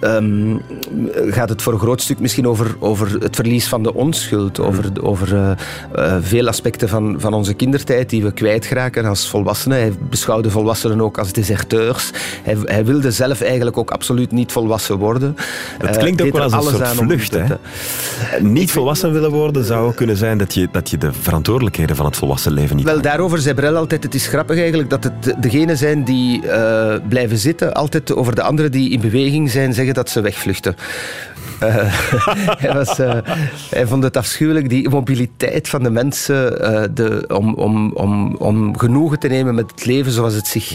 Ehm, 0.00 0.56
gaat 1.30 1.48
het 1.48 1.62
voor 1.62 1.72
een 1.72 1.78
groot 1.78 2.02
stuk 2.02 2.20
misschien 2.20 2.48
over, 2.48 2.76
over 2.78 3.20
het 3.20 3.36
verlies 3.36 3.68
van 3.68 3.82
de 3.82 3.94
onschuld, 3.94 4.60
over, 4.60 4.84
over 5.02 5.34
eh, 5.36 5.50
eh, 5.92 6.16
veel 6.20 6.48
aspecten 6.48 6.88
van, 6.88 7.16
van 7.18 7.34
onze 7.34 7.54
kindertijd 7.54 8.10
die 8.10 8.22
we 8.22 8.32
kwijtraken 8.32 9.04
als 9.04 9.28
volwassenen. 9.28 9.78
Hij 9.78 9.92
beschouwde 10.10 10.50
volwassenen 10.50 11.00
ook 11.00 11.18
als 11.18 11.32
deserteurs. 11.32 12.10
Hij, 12.42 12.56
hij 12.64 12.84
wilde 12.84 13.10
zelf 13.10 13.40
eigenlijk 13.40 13.76
ook 13.76 13.90
absoluut 13.90 14.32
niet 14.32 14.52
volwassen 14.52 14.96
worden. 14.96 15.36
Dat 15.78 15.90
Eh, 15.90 15.96
klinkt 15.96 16.22
ook 16.22 16.32
wel 16.32 16.42
als 16.42 16.66
een 16.66 16.72
soort 16.72 16.88
vlucht. 16.88 17.34
Hè? 17.34 17.44
Niet 18.40 18.70
volwassen 18.70 19.12
willen 19.12 19.30
worden 19.30 19.64
zou 19.64 19.86
ook 19.86 19.96
kunnen 19.96 20.16
zijn 20.16 20.38
dat 20.38 20.54
je 20.54 20.68
dat 20.72 20.90
je 20.90 20.98
de 20.98 21.12
verantwoordelijkheden 21.12 21.96
van 21.96 22.06
het 22.06 22.16
volwassen 22.16 22.52
leven 22.52 22.76
niet... 22.76 22.84
Wel, 22.84 23.00
daarover 23.00 23.38
zei 23.38 23.54
Brel 23.54 23.76
altijd, 23.76 24.02
het 24.02 24.14
is 24.14 24.26
grappig 24.26 24.58
eigenlijk 24.58 24.90
dat 24.90 25.04
het 25.04 25.34
degenen 25.42 25.76
zijn 25.76 26.04
die 26.04 26.40
blijven 27.08 27.38
zitten, 27.38 27.74
altijd 27.74 28.14
over 28.14 28.34
de 28.34 28.42
anderen 28.42 28.70
die 28.70 28.90
in 28.90 29.00
beweging 29.00 29.50
zijn, 29.50 29.74
zeggen 29.74 29.87
dat 29.94 30.10
ze 30.10 30.20
wegvluchten. 30.20 30.76
Eh, 31.58 31.76
hij, 32.62 32.72
was, 32.72 32.98
eh, 32.98 33.18
vond 33.86 34.02
het 34.02 34.16
afschuwelijk, 34.16 34.68
die 34.68 34.88
mobiliteit 34.88 35.68
van 35.68 35.82
de 35.82 35.90
mensen, 35.90 36.60
eh, 36.60 36.82
de, 36.94 37.24
om, 37.28 37.54
om, 37.54 37.92
om, 37.92 38.34
om 38.36 38.78
genoegen 38.78 39.18
te 39.18 39.28
nemen 39.28 39.54
met 39.54 39.70
het 39.70 39.84
leven 39.84 40.12
zoals 40.12 40.34
het 40.34 40.46
zich. 40.46 40.72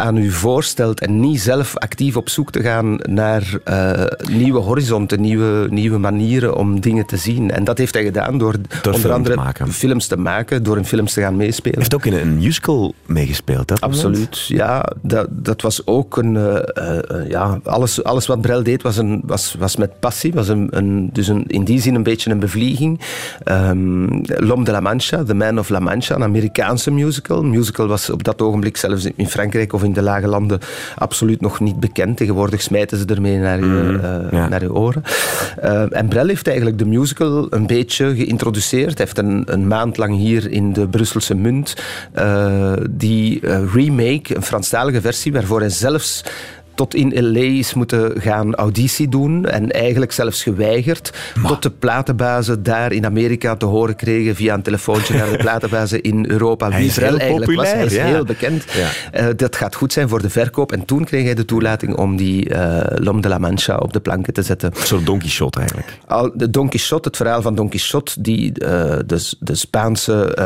Aan 0.00 0.16
u 0.16 0.30
voorstelt 0.30 1.00
en 1.00 1.20
niet 1.20 1.40
zelf 1.40 1.76
actief 1.76 2.16
op 2.16 2.28
zoek 2.28 2.50
te 2.50 2.60
gaan 2.60 2.98
naar 3.08 3.58
eh, 3.64 4.04
nieuwe 4.30 4.58
horizonten, 4.58 5.20
nieuwe, 5.20 5.66
nieuwe 5.70 5.98
manieren 5.98 6.56
om 6.56 6.80
dingen 6.80 7.06
te 7.06 7.16
zien. 7.16 7.50
En 7.50 7.64
dat 7.64 7.78
heeft 7.78 7.94
hij 7.94 8.04
gedaan 8.04 8.38
door, 8.38 8.54
onder 8.84 9.00
te 9.00 9.12
andere 9.12 9.36
maken. 9.36 9.72
films 9.72 10.06
te 10.06 10.16
maken, 10.16 10.62
door 10.62 10.76
in 10.76 10.84
films 10.84 11.12
te 11.12 11.20
gaan 11.20 11.36
meespelen. 11.36 11.78
Hij 11.78 11.80
heeft 11.80 11.94
ook 11.94 12.06
in 12.06 12.12
een 12.12 12.36
musical 12.36 12.94
meegespeeld, 13.06 13.68
dat 13.68 13.80
moment? 13.80 14.04
Absoluut, 14.04 14.46
ja. 14.46 14.92
Dat, 15.02 15.26
dat 15.30 15.62
was 15.62 15.86
ook 15.86 16.16
een... 16.16 16.36
eh, 16.36 16.98
eh, 16.98 17.28
ja, 17.28 17.60
alles, 17.64 18.04
alles 18.04 18.26
wat 18.26 18.40
Brel 18.40 18.62
deed 18.62 18.82
was, 18.82 18.96
een, 18.96 19.22
was, 19.24 19.54
was 19.58 19.76
met 19.76 20.00
passie. 20.00 20.32
Was 20.32 20.48
een, 20.48 20.68
een, 20.70 21.10
dus 21.12 21.28
een, 21.28 21.44
in 21.46 21.64
die 21.64 21.80
zin 21.80 21.94
een 21.94 22.02
beetje 22.02 22.30
een 22.30 22.38
bevlieging. 22.38 23.00
Ehm 23.44 24.08
L'Homme 24.22 24.64
de 24.64 24.70
la 24.70 24.80
Mancha, 24.80 25.24
The 25.24 25.34
Man 25.34 25.58
of 25.58 25.68
La 25.68 25.78
Mancha, 25.78 26.14
een 26.14 26.22
Amerikaanse 26.22 26.90
musical. 26.90 27.42
Musical 27.42 27.86
was 27.86 28.10
op 28.10 28.24
dat 28.24 28.42
ogenblik 28.42 28.76
zelfs 28.76 29.08
in 29.16 29.28
Frankrijk 29.28 29.72
of 29.72 29.82
in 29.82 29.89
de 29.92 30.02
lage 30.02 30.26
landen 30.26 30.58
absoluut 30.96 31.40
nog 31.40 31.60
niet 31.60 31.80
bekend. 31.80 32.16
Tegenwoordig 32.16 32.62
smijten 32.62 32.98
ze 32.98 33.04
ermee 33.04 33.38
naar 33.38 33.58
je, 33.58 33.98
eh, 34.02 34.38
ja. 34.38 34.48
naar 34.48 34.62
je 34.62 34.74
oren. 34.74 35.02
Eh, 35.60 35.96
en 35.96 36.08
Brel 36.08 36.26
heeft 36.26 36.46
eigenlijk 36.46 36.78
de 36.78 36.86
musical 36.86 37.46
een 37.50 37.66
beetje 37.66 38.14
geïntroduceerd. 38.14 38.98
Hij 38.98 39.06
heeft 39.06 39.18
een, 39.18 39.42
een 39.46 39.66
maand 39.66 39.96
lang 39.96 40.16
hier 40.16 40.50
in 40.50 40.72
de 40.72 40.88
Brusselse 40.88 41.34
Munt 41.34 41.74
eh, 42.12 42.72
die 42.90 43.40
eh, 43.40 43.74
remake, 43.74 44.36
een 44.36 44.42
Franstalige 44.42 45.00
versie, 45.00 45.32
waarvoor 45.32 45.60
hij 45.60 45.68
zelfs 45.68 46.24
tot 46.80 46.94
in 46.94 47.32
L.A. 47.32 47.40
is 47.40 47.74
moeten 47.74 48.20
gaan 48.20 48.54
auditie 48.54 49.08
doen 49.08 49.46
en 49.46 49.70
eigenlijk 49.70 50.12
zelfs 50.12 50.42
geweigerd 50.42 51.12
tot 51.46 51.62
de 51.62 51.70
platenbazen 51.70 52.62
daar 52.62 52.92
in 52.92 53.04
Amerika 53.04 53.56
te 53.56 53.66
horen 53.66 53.96
kregen 53.96 54.34
via 54.34 54.54
een 54.54 54.62
telefoontje 54.62 55.14
naar 55.14 55.30
de 55.30 55.36
platenbazen 55.46 56.02
in 56.02 56.30
Europa. 56.30 56.70
Hij 56.70 56.78
Wie 56.78 56.88
is 56.88 56.94
Brel 56.94 57.08
heel 57.08 57.18
eigenlijk 57.18 57.54
was. 57.54 57.70
Hij 57.70 57.76
is 57.76 57.82
populair, 57.84 58.08
ja. 58.08 58.14
heel 58.14 58.24
bekend. 58.24 58.64
Ja. 58.72 58.88
Eh, 59.12 59.26
dat 59.36 59.56
gaat 59.56 59.74
goed 59.74 59.92
zijn 59.92 60.08
voor 60.08 60.22
de 60.22 60.30
verkoop 60.30 60.72
en 60.72 60.84
toen 60.84 61.04
kreeg 61.04 61.24
hij 61.24 61.34
de 61.34 61.44
toelating 61.44 61.96
om 61.96 62.16
die 62.16 62.48
eh 62.48 62.98
L'Homme 62.98 63.20
de 63.20 63.28
la 63.28 63.38
Mancha 63.38 63.76
op 63.76 63.92
de 63.92 64.00
planken 64.00 64.32
te 64.32 64.42
zetten. 64.42 64.72
Soort 64.76 65.06
Don 65.06 65.18
Quixote 65.18 65.58
eigenlijk. 65.58 65.98
Al, 66.06 66.30
de 66.34 66.50
Don 66.50 66.68
Quixote, 66.68 67.08
het 67.08 67.16
verhaal 67.16 67.42
van 67.42 67.54
Don 67.54 67.68
Quixote, 67.68 68.22
die, 68.22 68.52
eh, 68.52 68.98
de, 69.06 69.32
de 69.38 69.54
Spaanse 69.54 70.38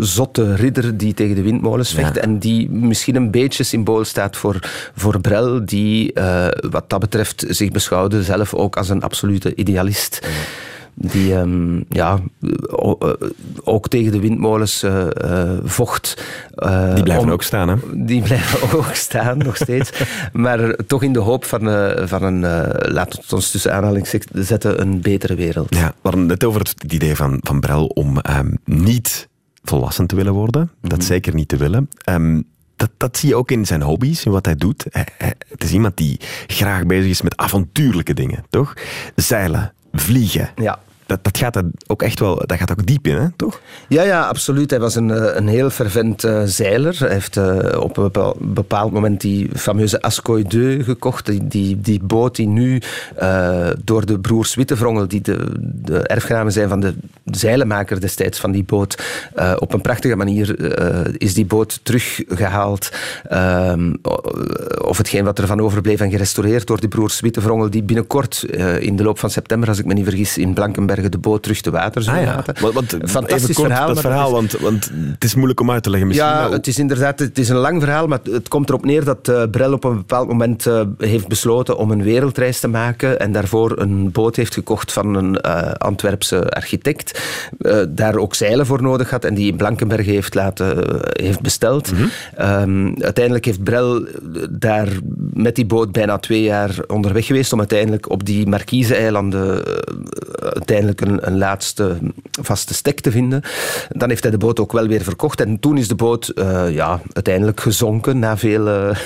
zotte 0.00 0.54
ridder 0.54 0.96
die 0.96 1.14
tegen 1.14 1.34
de 1.34 1.42
windmolens 1.42 1.92
vecht 1.92 2.14
Ja. 2.14 2.20
en 2.20 2.38
die 2.38 2.70
misschien 2.70 3.16
een 3.16 3.30
beetje 3.30 3.62
symbool 3.62 4.04
staat 4.04 4.36
voor, 4.36 4.58
voor 4.94 5.20
Brel, 5.20 5.59
die 5.64 6.12
eh, 6.12 6.46
wat 6.70 6.90
dat 6.90 7.00
betreft 7.00 7.44
zich 7.48 7.70
beschouwde 7.70 8.22
zelf 8.22 8.54
ook 8.54 8.76
als 8.76 8.88
een 8.88 9.02
absolute 9.02 9.54
idealist. 9.54 10.26
Die 10.94 11.34
ehm, 11.34 11.76
ja, 11.88 12.18
eh, 12.40 13.12
ook 13.64 13.88
tegen 13.88 14.12
de 14.12 14.20
windmolens 14.20 14.82
eh, 14.82 15.06
vocht. 15.64 16.22
Die 16.94 17.02
blijven 17.02 17.24
om- 17.24 17.30
ook 17.30 17.42
staan, 17.42 17.68
hè? 17.68 17.74
die 17.94 18.22
blijven 18.22 18.72
ook 18.78 18.94
staan, 18.94 19.38
nog 19.38 19.56
steeds. 19.56 19.90
Maar 20.32 20.76
toch 20.86 21.02
in 21.02 21.12
de 21.12 21.18
hoop 21.18 21.44
van, 21.44 21.60
van 22.08 22.22
een, 22.22 22.40
laten 22.92 23.16
we 23.16 23.22
het 23.22 23.32
ons 23.32 23.50
tussen 23.50 23.72
aanhalingstekens 23.74 24.48
zetten, 24.48 24.80
een 24.80 25.00
betere 25.00 25.34
wereld. 25.34 25.74
Ja, 25.74 25.86
we 25.86 25.94
hadden 26.02 26.26
net 26.26 26.44
over 26.44 26.60
het 26.60 26.92
idee 26.92 27.16
van, 27.16 27.38
van 27.42 27.60
Brel 27.60 27.86
om 27.86 28.18
ehm, 28.18 28.54
niet 28.64 29.28
volwassen 29.62 30.06
te 30.06 30.16
willen 30.16 30.32
worden. 30.32 30.70
Dat 30.80 31.04
zeker 31.04 31.34
niet 31.34 31.48
te 31.48 31.56
willen. 31.56 31.88
Ehm, 32.04 32.40
dat, 32.96 33.16
zie 33.16 33.28
je 33.28 33.34
ook 33.34 33.50
in 33.50 33.66
zijn 33.66 33.82
hobby's, 33.82 34.24
in 34.24 34.32
wat 34.32 34.44
hij 34.44 34.56
doet. 34.56 34.84
Het 35.48 35.64
is 35.64 35.72
iemand 35.72 35.96
die 35.96 36.20
graag 36.46 36.86
bezig 36.86 37.10
is 37.10 37.22
met 37.22 37.36
avontuurlijke 37.36 38.14
dingen, 38.14 38.44
toch? 38.50 38.74
Zeilen, 39.14 39.72
vliegen. 39.92 40.50
Ja. 40.56 40.78
Dat, 41.10 41.24
dat 41.24 41.38
gaat 41.38 41.56
er 41.56 41.64
ook 41.86 42.02
echt 42.02 42.20
wel 42.20 42.42
dat 42.46 42.58
gaat 42.58 42.70
ook 42.70 42.86
diep 42.86 43.06
in, 43.06 43.16
hè? 43.16 43.26
toch? 43.36 43.60
Ja, 43.88 44.02
ja, 44.02 44.26
absoluut. 44.26 44.70
Hij 44.70 44.80
was 44.80 44.94
een, 44.94 45.10
eh, 45.10 45.36
een 45.36 45.48
heel 45.48 45.70
fervent 45.70 46.24
eh, 46.24 46.42
zeiler. 46.44 46.96
Hij 46.98 47.12
heeft 47.12 47.36
eh, 47.36 47.80
op 47.80 47.96
een 47.96 48.02
bepaal- 48.02 48.36
bepaald 48.38 48.92
moment 48.92 49.20
die 49.20 49.50
fameuze 49.54 50.02
Ascoy 50.02 50.44
2 50.44 50.84
gekocht. 50.84 51.50
Die, 51.50 51.80
die, 51.80 52.00
boot 52.02 52.36
die 52.36 52.46
nu 52.46 52.82
door 53.84 54.06
de 54.06 54.18
broers 54.18 54.54
Wittevrongen, 54.54 55.08
die 55.08 55.20
de, 55.20 55.52
de 55.60 55.98
erfgenamen 55.98 56.52
zijn 56.52 56.68
van 56.68 56.80
de 56.80 56.94
zeilenmaker 57.24 58.00
destijds 58.00 58.38
van 58.40 58.52
die 58.52 58.64
boot, 58.64 59.02
op 59.58 59.72
een 59.72 59.80
prachtige 59.80 60.16
manier 60.16 60.72
is 61.18 61.34
die 61.34 61.46
boot 61.46 61.80
teruggehaald. 61.82 62.90
Ehm, 63.28 63.94
of 64.84 64.98
hetgeen 64.98 65.24
wat 65.24 65.38
er 65.38 65.46
van 65.46 65.60
overbleef 65.60 66.00
en 66.00 66.10
gerestaureerd 66.10 66.66
door 66.66 66.80
die 66.80 66.88
broers 66.88 67.20
Wittevrongen, 67.20 67.70
die 67.70 67.82
binnenkort 67.82 68.42
in 68.78 68.96
de 68.96 69.02
loop 69.02 69.18
van 69.18 69.30
september, 69.30 69.68
als 69.68 69.78
ik 69.78 69.84
me 69.84 69.94
niet 69.94 70.04
vergis, 70.04 70.38
in 70.38 70.54
De 71.08 71.18
boot 71.18 71.42
terug 71.42 71.60
te 71.60 71.70
water 71.70 72.02
zullen 72.02 72.24
laten. 72.24 72.54
Want, 72.60 72.74
want, 72.74 73.10
Fantastisch 73.10 73.42
even 73.42 73.54
kort, 73.54 74.00
verhaal. 74.00 74.30
dat 74.30 74.30
want, 74.30 74.52
want 74.52 74.90
het 75.12 75.24
is 75.24 75.34
moeilijk 75.34 75.60
om 75.60 75.70
uit 75.70 75.82
te 75.82 75.90
leggen 75.90 76.08
misschien. 76.08 76.28
ja, 76.28 76.40
maar- 76.42 76.50
het 76.50 76.66
is 76.66 76.78
inderdaad 76.78 77.18
het 77.18 77.38
is 77.38 77.48
een 77.48 77.56
lang 77.56 77.82
verhaal, 77.82 78.06
maar 78.06 78.18
het 78.30 78.48
komt 78.48 78.68
erop 78.68 78.84
neer 78.84 79.04
dat 79.04 79.28
eh, 79.28 79.42
Brel 79.50 79.72
op 79.72 79.84
een 79.84 79.96
bepaald 79.96 80.28
moment 80.28 80.66
eh, 80.66 80.82
heeft 80.98 81.28
besloten 81.28 81.76
om 81.76 81.90
een 81.90 82.02
wereldreis 82.02 82.60
te 82.60 82.68
maken 82.68 83.18
en 83.20 83.32
daarvoor 83.32 83.78
een 83.78 84.10
boot 84.12 84.36
heeft 84.36 84.54
gekocht 84.54 84.92
van 84.92 85.14
een 85.14 85.40
eh, 85.40 85.72
Antwerpse 85.72 86.48
architect, 86.50 87.20
eh, 87.58 87.78
daar 87.88 88.16
ook 88.16 88.34
zeilen 88.34 88.66
voor 88.66 88.82
nodig 88.82 89.10
had 89.10 89.24
en 89.24 89.34
die 89.34 89.50
in 89.50 89.56
Blankenberge 89.56 90.10
heeft, 90.10 90.34
laten, 90.34 90.76
heeft 91.22 91.40
besteld. 91.40 91.92
Ehm, 92.36 92.92
uiteindelijk 93.00 93.44
heeft 93.44 93.62
Brel 93.62 94.04
daar 94.50 94.88
met 95.32 95.54
die 95.54 95.66
boot 95.66 95.92
bijna 95.92 96.18
twee 96.18 96.42
jaar 96.42 96.70
onderweg 96.86 97.26
geweest 97.26 97.52
om 97.52 97.58
uiteindelijk 97.58 98.10
op 98.10 98.24
die 98.24 98.46
Marquise-eilanden 98.46 99.64
eh, 99.64 99.74
uiteindelijk 100.90 101.26
een, 101.26 101.32
een 101.32 101.38
laatste 101.38 101.98
vaste 102.42 102.74
stek 102.74 103.00
te 103.00 103.10
vinden. 103.10 103.42
Dan 103.88 104.08
heeft 104.08 104.22
hij 104.22 104.30
de 104.30 104.38
boot 104.38 104.60
ook 104.60 104.72
wel 104.72 104.86
weer 104.86 105.02
verkocht. 105.02 105.40
En 105.40 105.60
toen 105.60 105.78
is 105.78 105.88
de 105.88 105.94
boot 105.94 106.28
eh, 106.28 106.70
ja, 106.70 107.00
uiteindelijk 107.12 107.60
gezonken 107.60 108.18
na 108.18 108.36
veel... 108.36 108.68
eh, 108.68 108.96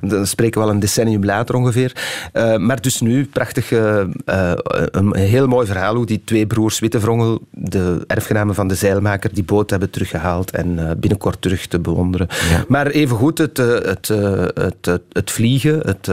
dan 0.10 0.26
spreken 0.26 0.60
we 0.60 0.66
wel 0.66 0.74
een 0.74 0.80
decennium 0.80 1.24
later 1.24 1.54
ongeveer. 1.54 1.92
Eh, 2.32 2.56
maar 2.56 2.80
dus 2.80 3.00
nu, 3.00 3.26
prachtig, 3.26 3.70
een 3.70 5.16
heel 5.16 5.46
mooi 5.46 5.66
verhaal 5.66 5.94
hoe 5.94 6.06
die 6.06 6.22
twee 6.24 6.46
broers 6.46 6.78
Wittevrongen, 6.78 7.38
de 7.50 8.04
erfgenamen 8.06 8.54
van 8.54 8.68
de 8.68 8.74
zeilmaker, 8.74 9.34
die 9.34 9.44
boot 9.44 9.70
hebben 9.70 9.90
teruggehaald 9.90 10.50
en 10.50 10.96
binnenkort 11.00 11.40
terug 11.40 11.66
te 11.66 11.78
bewonderen. 11.78 12.28
Ja. 12.50 12.64
Maar 12.68 12.86
evengoed 12.86 13.38
het, 13.38 13.56
het, 13.56 14.08
het, 14.08 14.86
het, 14.86 15.02
het 15.12 15.30
vliegen, 15.30 15.80
het 15.86 16.08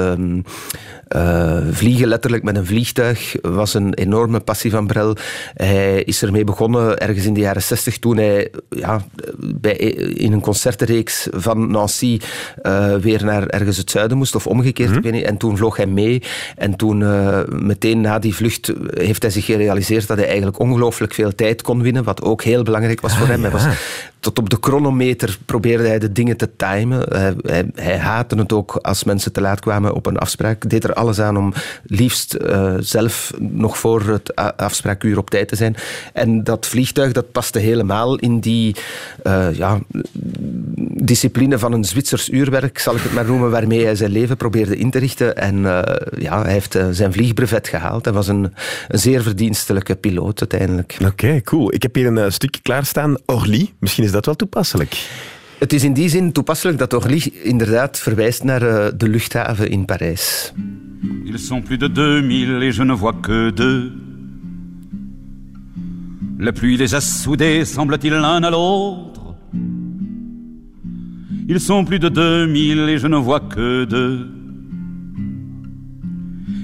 eh, 1.13 1.57
vliegen 1.71 2.07
letterlijk 2.07 2.43
met 2.43 2.55
een 2.55 2.65
vliegtuig, 2.65 3.35
was 3.41 3.73
een 3.73 3.93
enorme 3.93 4.39
passie 4.39 4.71
van 4.71 4.87
Brel. 4.87 5.15
Hij 5.53 6.03
is 6.03 6.21
ermee 6.21 6.43
begonnen 6.43 6.97
ergens 6.97 7.25
in 7.25 7.33
de 7.33 7.39
jaren 7.39 7.61
60 7.61 7.99
toen 7.99 8.17
hij 8.17 8.51
ja, 8.69 9.05
bij, 9.37 9.73
in 9.73 10.31
een 10.33 10.41
concertenreeks 10.41 11.27
van 11.31 11.71
Nancy 11.71 12.19
eh, 12.61 12.95
weer 12.95 13.25
naar 13.25 13.47
ergens 13.47 13.77
het 13.77 13.91
zuiden 13.91 14.17
moest, 14.17 14.35
of 14.35 14.47
omgekeerd. 14.47 15.01
weet 15.01 15.11
niet. 15.11 15.25
En 15.25 15.37
toen 15.37 15.57
vloog 15.57 15.77
hij 15.77 15.85
mee. 15.85 16.21
En 16.55 16.75
toen, 16.75 17.03
eh, 17.03 17.39
meteen 17.49 18.01
na 18.01 18.19
die 18.19 18.35
vlucht, 18.35 18.73
heeft 18.93 19.21
hij 19.21 19.31
zich 19.31 19.45
gerealiseerd 19.45 20.07
dat 20.07 20.17
hij 20.17 20.27
eigenlijk 20.27 20.59
ongelooflijk 20.59 21.13
veel 21.13 21.35
tijd 21.35 21.61
kon 21.61 21.81
winnen, 21.81 22.03
wat 22.03 22.21
ook 22.21 22.43
heel 22.43 22.63
belangrijk 22.63 23.01
was 23.01 23.17
voor 23.17 23.27
hem. 23.27 23.41
Hij 23.41 23.51
was 23.51 23.65
tot 24.23 24.39
op 24.39 24.49
de 24.49 24.57
chronometer 24.59 25.37
probeerde 25.45 25.87
hij 25.87 25.99
de 25.99 26.11
dingen 26.11 26.37
te 26.37 26.49
timen. 26.55 27.03
Hij, 27.41 27.65
hij, 27.75 27.97
haatte 27.97 28.35
het 28.35 28.53
ook 28.53 28.75
als 28.81 29.03
mensen 29.03 29.31
te 29.31 29.41
laat 29.41 29.59
kwamen 29.59 29.93
op 29.93 30.05
een 30.05 30.17
afspraak. 30.17 30.69
Deed 30.69 30.83
er 30.83 30.93
alles 30.93 31.19
aan 31.19 31.37
om 31.37 31.53
liefst 31.85 32.33
eh, 32.33 32.73
zelf 32.79 33.33
nog 33.39 33.77
voor 33.77 34.01
het 34.01 34.35
afspraakuur 34.35 35.17
op 35.17 35.29
tijd 35.29 35.47
te 35.47 35.55
zijn. 35.55 35.75
En 36.13 36.43
dat 36.43 36.67
vliegtuig 36.67 37.11
dat 37.11 37.31
paste 37.31 37.59
helemaal 37.59 38.15
in 38.15 38.39
die 38.39 38.75
eh, 39.23 39.47
ja, 39.55 39.79
discipline 40.95 41.59
van 41.59 41.73
een 41.73 41.83
Zwitsers 41.83 42.29
uurwerk, 42.29 42.79
zal 42.79 42.95
ik 42.95 43.01
het 43.01 43.13
maar 43.13 43.25
noemen, 43.25 43.51
waarmee 43.51 43.85
hij 43.85 43.95
zijn 43.95 44.11
leven 44.11 44.37
probeerde 44.37 44.77
in 44.77 44.91
te 44.91 44.99
richten. 44.99 45.37
En 45.37 45.65
eh, 45.65 46.21
ja, 46.21 46.41
hij 46.41 46.51
heeft 46.51 46.77
zijn 46.91 47.13
vliegbrevet 47.13 47.67
gehaald. 47.67 48.05
Hij 48.05 48.13
was 48.13 48.27
een, 48.27 48.53
een 48.87 48.99
zeer 48.99 49.21
verdienstelijke 49.21 49.95
piloot 49.95 50.39
uiteindelijk. 50.39 50.97
Oké, 51.05 51.41
cool. 51.41 51.73
Ik 51.73 51.81
heb 51.81 51.95
hier 51.95 52.07
een 52.07 52.31
stukje 52.31 52.61
klaarstaan. 52.61 53.17
Orly, 53.25 53.73
misschien 53.79 54.03
is 54.03 54.11
dat 54.13 54.25
wel 54.25 54.35
toepasselijk? 54.35 55.07
Het 55.59 55.73
is 55.73 55.83
in 55.83 55.93
die 55.93 56.09
zin 56.09 56.31
toepasselijk 56.31 56.77
dat 56.77 56.93
Orly 56.93 57.31
inderdaad 57.43 57.99
verwijst 57.99 58.43
naar 58.43 58.61
eh, 58.61 58.91
de 58.97 59.07
luchthaven 59.07 59.69
in 59.69 59.85
Parijs. 59.85 60.53
Ils 61.25 61.45
sont 61.45 61.63
plus 61.63 61.77
de 61.77 61.91
2000 61.91 62.61
et 62.61 62.75
je 62.75 62.83
ne 62.83 62.95
vois 62.95 63.19
que 63.21 63.51
deux. 63.53 63.91
La 66.37 66.51
pluie 66.51 66.77
les 66.77 66.93
a 66.93 66.99
soudés, 66.99 67.65
semble-t-il, 67.65 68.13
l'un 68.13 68.43
à 68.43 68.49
l'autre. 68.49 69.35
Ils 71.47 71.59
sont 71.59 71.85
plus 71.85 71.99
de 71.99 72.09
2000 72.09 72.89
et 72.89 72.97
je 72.97 73.07
ne 73.07 73.17
vois 73.17 73.39
que 73.39 73.85
deux. 73.85 74.29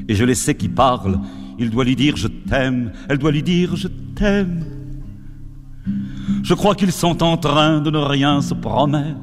Et 0.08 0.16
je 0.16 0.26
les 0.26 0.36
sais 0.36 0.56
qui 0.56 0.70
parlent. 0.70 1.20
Il 1.58 1.70
doit 1.70 1.84
lui 1.84 1.96
dire 1.96 2.16
je 2.16 2.28
t'aime, 2.28 2.92
elle 3.08 3.18
doit 3.18 3.32
lui 3.32 3.44
dire 3.44 3.76
je 3.76 3.88
t'aime. 4.16 4.64
Je 6.44 6.54
crois 6.54 6.76
qu'ils 6.76 6.92
sont 6.92 7.22
en 7.24 7.38
train 7.38 7.80
de 7.82 7.90
ne 7.90 7.98
rien 7.98 8.42
se 8.42 8.54
promettre. 8.54 9.18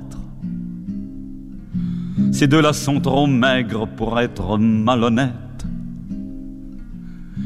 Ces 2.32 2.46
deux-là 2.46 2.72
sont 2.72 3.00
trop 3.00 3.26
maigres 3.26 3.86
pour 3.86 4.18
être 4.20 4.58
malhonnêtes. 4.58 5.32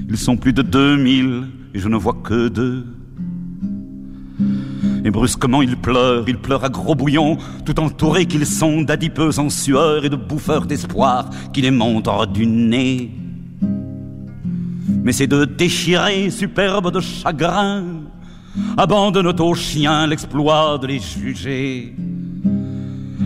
Ils 0.08 0.18
sont 0.18 0.36
plus 0.36 0.52
de 0.52 0.62
2000 0.62 1.44
et 1.74 1.78
je 1.78 1.88
ne 1.88 1.96
vois 1.96 2.16
que 2.22 2.48
deux. 2.48 2.84
Et 5.04 5.10
brusquement 5.10 5.62
ils 5.62 5.76
pleurent, 5.76 6.24
ils 6.28 6.38
pleurent 6.38 6.64
à 6.64 6.68
gros 6.68 6.94
bouillons, 6.94 7.38
tout 7.64 7.78
entourés 7.80 8.26
qu'ils 8.26 8.46
sont 8.46 8.82
d'adipeux 8.82 9.38
en 9.38 9.48
sueur 9.48 10.04
et 10.04 10.08
de 10.08 10.16
bouffeurs 10.16 10.66
d'espoir 10.66 11.30
qui 11.52 11.62
les 11.62 11.70
montrent 11.70 12.26
du 12.26 12.46
nez. 12.46 13.10
Mais 15.02 15.12
ces 15.12 15.26
deux 15.26 15.46
déchirés, 15.46 16.30
superbes 16.30 16.92
de 16.92 17.00
chagrin, 17.00 17.84
abandonnent 18.76 19.40
aux 19.40 19.54
chiens 19.54 20.06
l'exploit 20.06 20.78
de 20.78 20.86
les 20.86 20.98
juger. 20.98 21.94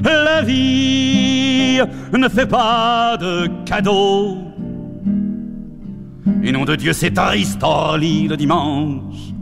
La 0.04 0.42
vie 0.42 1.80
ne 2.12 2.28
fait 2.28 2.46
pas 2.46 3.16
de 3.16 3.48
cadeaux. 3.64 4.36
Et 6.42 6.52
nom 6.52 6.64
de 6.64 6.76
Dieu, 6.76 6.92
c'est 6.92 7.12
triste 7.12 7.62
le 7.62 8.34
dimanche, 8.36 9.32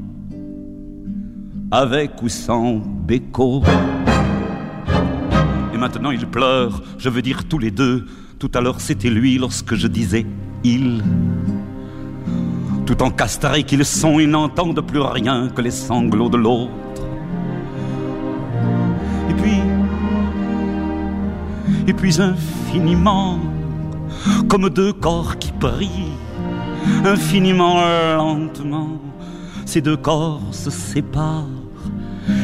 avec 1.70 2.22
ou 2.22 2.28
sans 2.28 2.76
béco. 2.76 3.62
Et 5.74 5.78
maintenant 5.78 6.12
il 6.12 6.26
pleure, 6.26 6.80
je 6.99 7.09
veux 7.09 7.22
dire 7.22 7.45
tous 7.49 7.59
les 7.59 7.72
deux. 7.72 8.07
Tout 8.39 8.51
à 8.55 8.61
l'heure 8.61 8.80
c'était 8.80 9.11
lui 9.11 9.39
lorsque 9.39 9.74
je 9.74 9.89
disais 9.89 10.26
il. 10.62 11.03
Tout 12.93 13.05
encastrés 13.05 13.62
qu'ils 13.62 13.86
sont, 13.86 14.20
ils 14.20 14.28
n'entendent 14.28 14.82
plus 14.82 15.01
rien 15.01 15.49
que 15.49 15.62
les 15.62 15.70
sanglots 15.70 16.28
de 16.28 16.36
l'autre. 16.36 16.70
Et 19.30 19.32
puis, 19.32 19.61
et 21.86 21.95
puis 21.95 22.20
infiniment, 22.20 23.38
comme 24.47 24.68
deux 24.68 24.93
corps 24.93 25.38
qui 25.38 25.53
prient, 25.53 26.12
infiniment 27.07 27.80
lentement, 28.18 29.01
ces 29.64 29.80
deux 29.80 29.97
corps 29.97 30.43
se 30.51 30.68
séparent, 30.68 31.47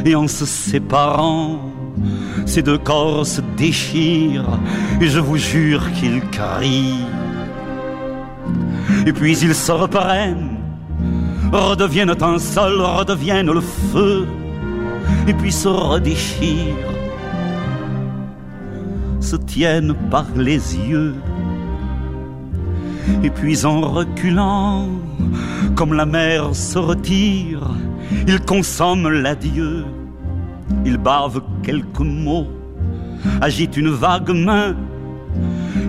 et 0.07 0.15
en 0.15 0.27
se 0.29 0.47
séparant, 0.47 1.61
ces 2.47 2.63
deux 2.63 2.79
corps 2.79 3.27
se 3.27 3.43
déchirent, 3.59 4.59
et 4.99 5.09
je 5.09 5.21
vous 5.21 5.37
jure 5.37 5.93
qu'ils 5.93 6.23
crient. 6.31 7.05
Et 9.09 9.13
puis 9.15 9.39
ils 9.39 9.55
se 9.55 9.73
reprennent, 9.73 10.59
redeviennent 11.51 12.15
un 12.21 12.39
seul, 12.39 12.79
redeviennent 12.79 13.51
le 13.51 13.63
feu, 13.63 14.27
et 15.27 15.33
puis 15.33 15.51
se 15.51 15.67
redéchirent, 15.69 16.93
se 19.19 19.37
tiennent 19.37 19.95
par 20.11 20.27
les 20.37 20.77
yeux. 20.77 21.15
Et 23.23 23.31
puis 23.31 23.65
en 23.65 23.81
reculant, 23.81 24.89
comme 25.75 25.95
la 25.95 26.05
mer 26.05 26.55
se 26.55 26.79
retire, 26.79 27.63
ils 28.27 28.41
consomment 28.41 29.09
l'adieu, 29.09 29.87
ils 30.85 30.99
bavent 30.99 31.41
quelques 31.63 32.01
mots, 32.01 32.49
agitent 33.41 33.79
une 33.79 33.89
vague 33.89 34.33
main 34.35 34.77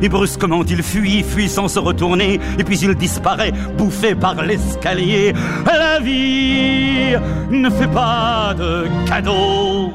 et 0.02 0.10
brusquement 0.10 0.64
il 0.64 0.82
fuit, 0.84 1.24
fuit 1.24 1.50
sans 1.50 1.68
se 1.68 1.80
retourner, 1.80 2.40
et 2.58 2.64
puis 2.64 2.80
il 2.80 2.96
disparaît, 2.96 3.52
bouffé 3.78 4.16
par 4.16 4.36
l'escalier. 4.44 5.34
La 5.66 6.00
vie 6.00 7.16
ne 7.50 7.70
fait 7.70 7.88
pas 7.88 8.54
de 8.58 8.88
cadeaux. 9.08 9.94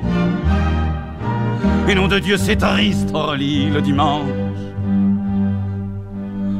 Et 1.88 1.94
nom 1.94 2.08
de 2.08 2.18
Dieu, 2.18 2.36
c'est 2.36 2.56
triste, 2.56 3.10
le 3.12 3.80
dimanche, 3.80 4.28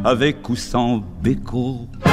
avec 0.04 0.48
ou 0.48 0.56
sans 0.56 1.02
béco. 1.22 1.88
Et 2.06 2.10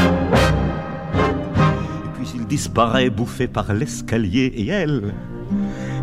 puis 2.16 2.32
il 2.36 2.46
disparaît, 2.46 3.10
bouffé 3.10 3.48
par 3.48 3.74
l'escalier, 3.74 4.54
et 4.56 4.68
elle, 4.68 5.14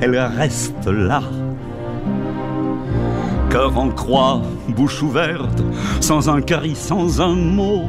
elle 0.01 0.19
reste 0.19 0.87
là 0.87 1.23
cœur 3.51 3.77
en 3.79 3.89
croix, 3.89 4.41
bouche 4.69 5.03
ouverte, 5.03 5.63
sans 6.01 6.29
un 6.29 6.41
cri, 6.41 6.75
sans 6.75 7.21
un 7.21 7.35
mot. 7.35 7.89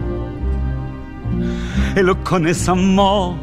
Elle 1.95 2.13
connaît 2.23 2.53
sa 2.53 2.75
mort, 2.75 3.35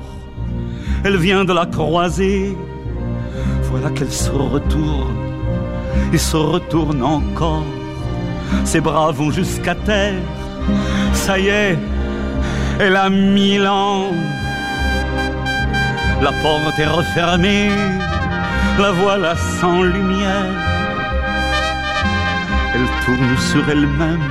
elle 1.05 1.17
vient 1.17 1.45
de 1.45 1.53
la 1.53 1.67
croiser. 1.67 2.57
Voilà 3.71 3.91
qu'elle 3.91 4.13
se 4.13 4.31
retourne 4.31 5.17
et 6.13 6.19
se 6.19 6.37
retourne 6.37 7.03
encore. 7.03 7.65
Ses 8.65 8.81
bras 8.81 9.11
vont 9.13 9.31
jusqu'à 9.31 9.75
terre. 9.75 10.23
Ça 11.13 11.39
y 11.39 11.49
est, 11.49 11.79
elle 12.79 12.97
a 12.97 13.11
mille 13.11 13.67
ans. 13.67 14.11
La 16.23 16.33
porte 16.33 16.79
est 16.79 16.87
refermée, 16.87 17.71
la 18.79 18.91
voilà 18.93 19.35
sans 19.61 19.83
lumière. 19.83 20.76
Elle 22.77 22.89
tourne 23.07 23.39
sur 23.39 23.67
elle-même 23.71 24.29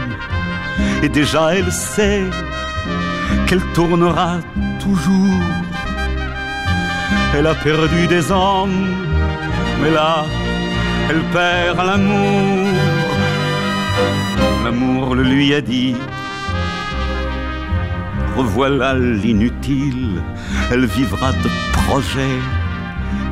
et 1.01 1.09
déjà 1.09 1.55
elle 1.55 1.71
sait 1.71 2.25
qu'elle 3.47 3.65
tournera 3.73 4.37
toujours. 4.79 5.41
Elle 7.33 7.47
a 7.47 7.55
perdu 7.55 8.05
des 8.05 8.31
hommes, 8.31 8.85
mais 9.81 9.89
là, 9.89 10.25
elle 11.09 11.23
perd 11.33 11.77
l'amour. 11.87 12.69
L'amour 14.63 15.15
le 15.15 15.23
lui 15.23 15.51
a 15.55 15.61
dit, 15.61 15.95
revoilà 18.37 18.93
l'inutile, 18.93 20.21
elle 20.71 20.85
vivra 20.85 21.31
de 21.31 21.49
projets 21.73 22.41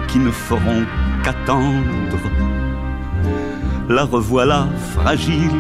qui 0.07 0.17
ne 0.17 0.31
feront 0.31 0.83
qu'attendre 1.23 2.17
la 3.93 4.05
revoilà 4.05 4.67
fragile 4.93 5.59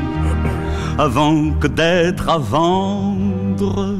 avant 0.97 1.51
que 1.59 1.67
d'être 1.67 2.29
à 2.29 2.37
vendre. 2.37 3.95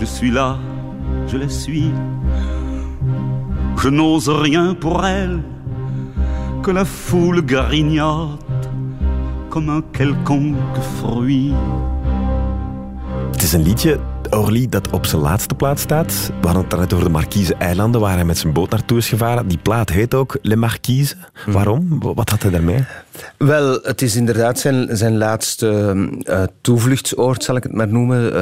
Je 0.00 0.04
suis 0.04 0.30
là, 0.30 0.56
je 1.28 1.36
la 1.36 1.48
suis, 1.48 1.90
je 3.76 3.88
n'ose 3.88 4.28
rien 4.28 4.74
pour 4.74 5.04
elle, 5.04 5.40
que 6.62 6.70
la 6.70 6.84
foule 6.84 7.42
grignote 7.42 8.68
comme 9.50 9.68
un 9.68 9.82
quelconque 9.92 10.80
fruit. 10.98 11.54
Is 13.42 13.54
een 13.54 13.62
liedje, 13.62 13.98
Orly, 14.34 14.68
dat 14.68 14.90
op 14.90 15.06
zijn 15.06 15.22
laatste 15.22 15.54
plaats 15.54 15.82
staat. 15.82 16.30
We 16.40 16.46
hadden 16.46 16.64
het 16.68 16.78
net 16.78 16.92
over 16.92 17.04
de 17.04 17.12
Marquise-eilanden, 17.12 18.00
waar 18.00 18.14
hij 18.14 18.24
met 18.24 18.38
zijn 18.38 18.52
boot 18.52 18.70
naartoe 18.70 18.98
is 18.98 19.08
gevaren. 19.08 19.48
Die 19.48 19.58
plaat 19.58 19.88
heet 19.88 20.14
ook 20.14 20.38
Le 20.42 20.56
Marquise. 20.56 21.14
Waarom? 21.46 21.98
Wat 22.14 22.30
had 22.30 22.42
hij 22.42 22.50
daarmee? 22.50 22.84
Wel, 23.36 23.78
het 23.82 24.02
is 24.02 24.16
inderdaad 24.16 24.58
zijn, 24.58 24.88
zijn 24.96 25.16
laatste 25.16 25.94
uh, 26.22 26.42
toevluchtsoord, 26.60 27.44
zal 27.44 27.56
ik 27.56 27.62
het 27.62 27.72
maar 27.72 27.88
noemen, 27.88 28.32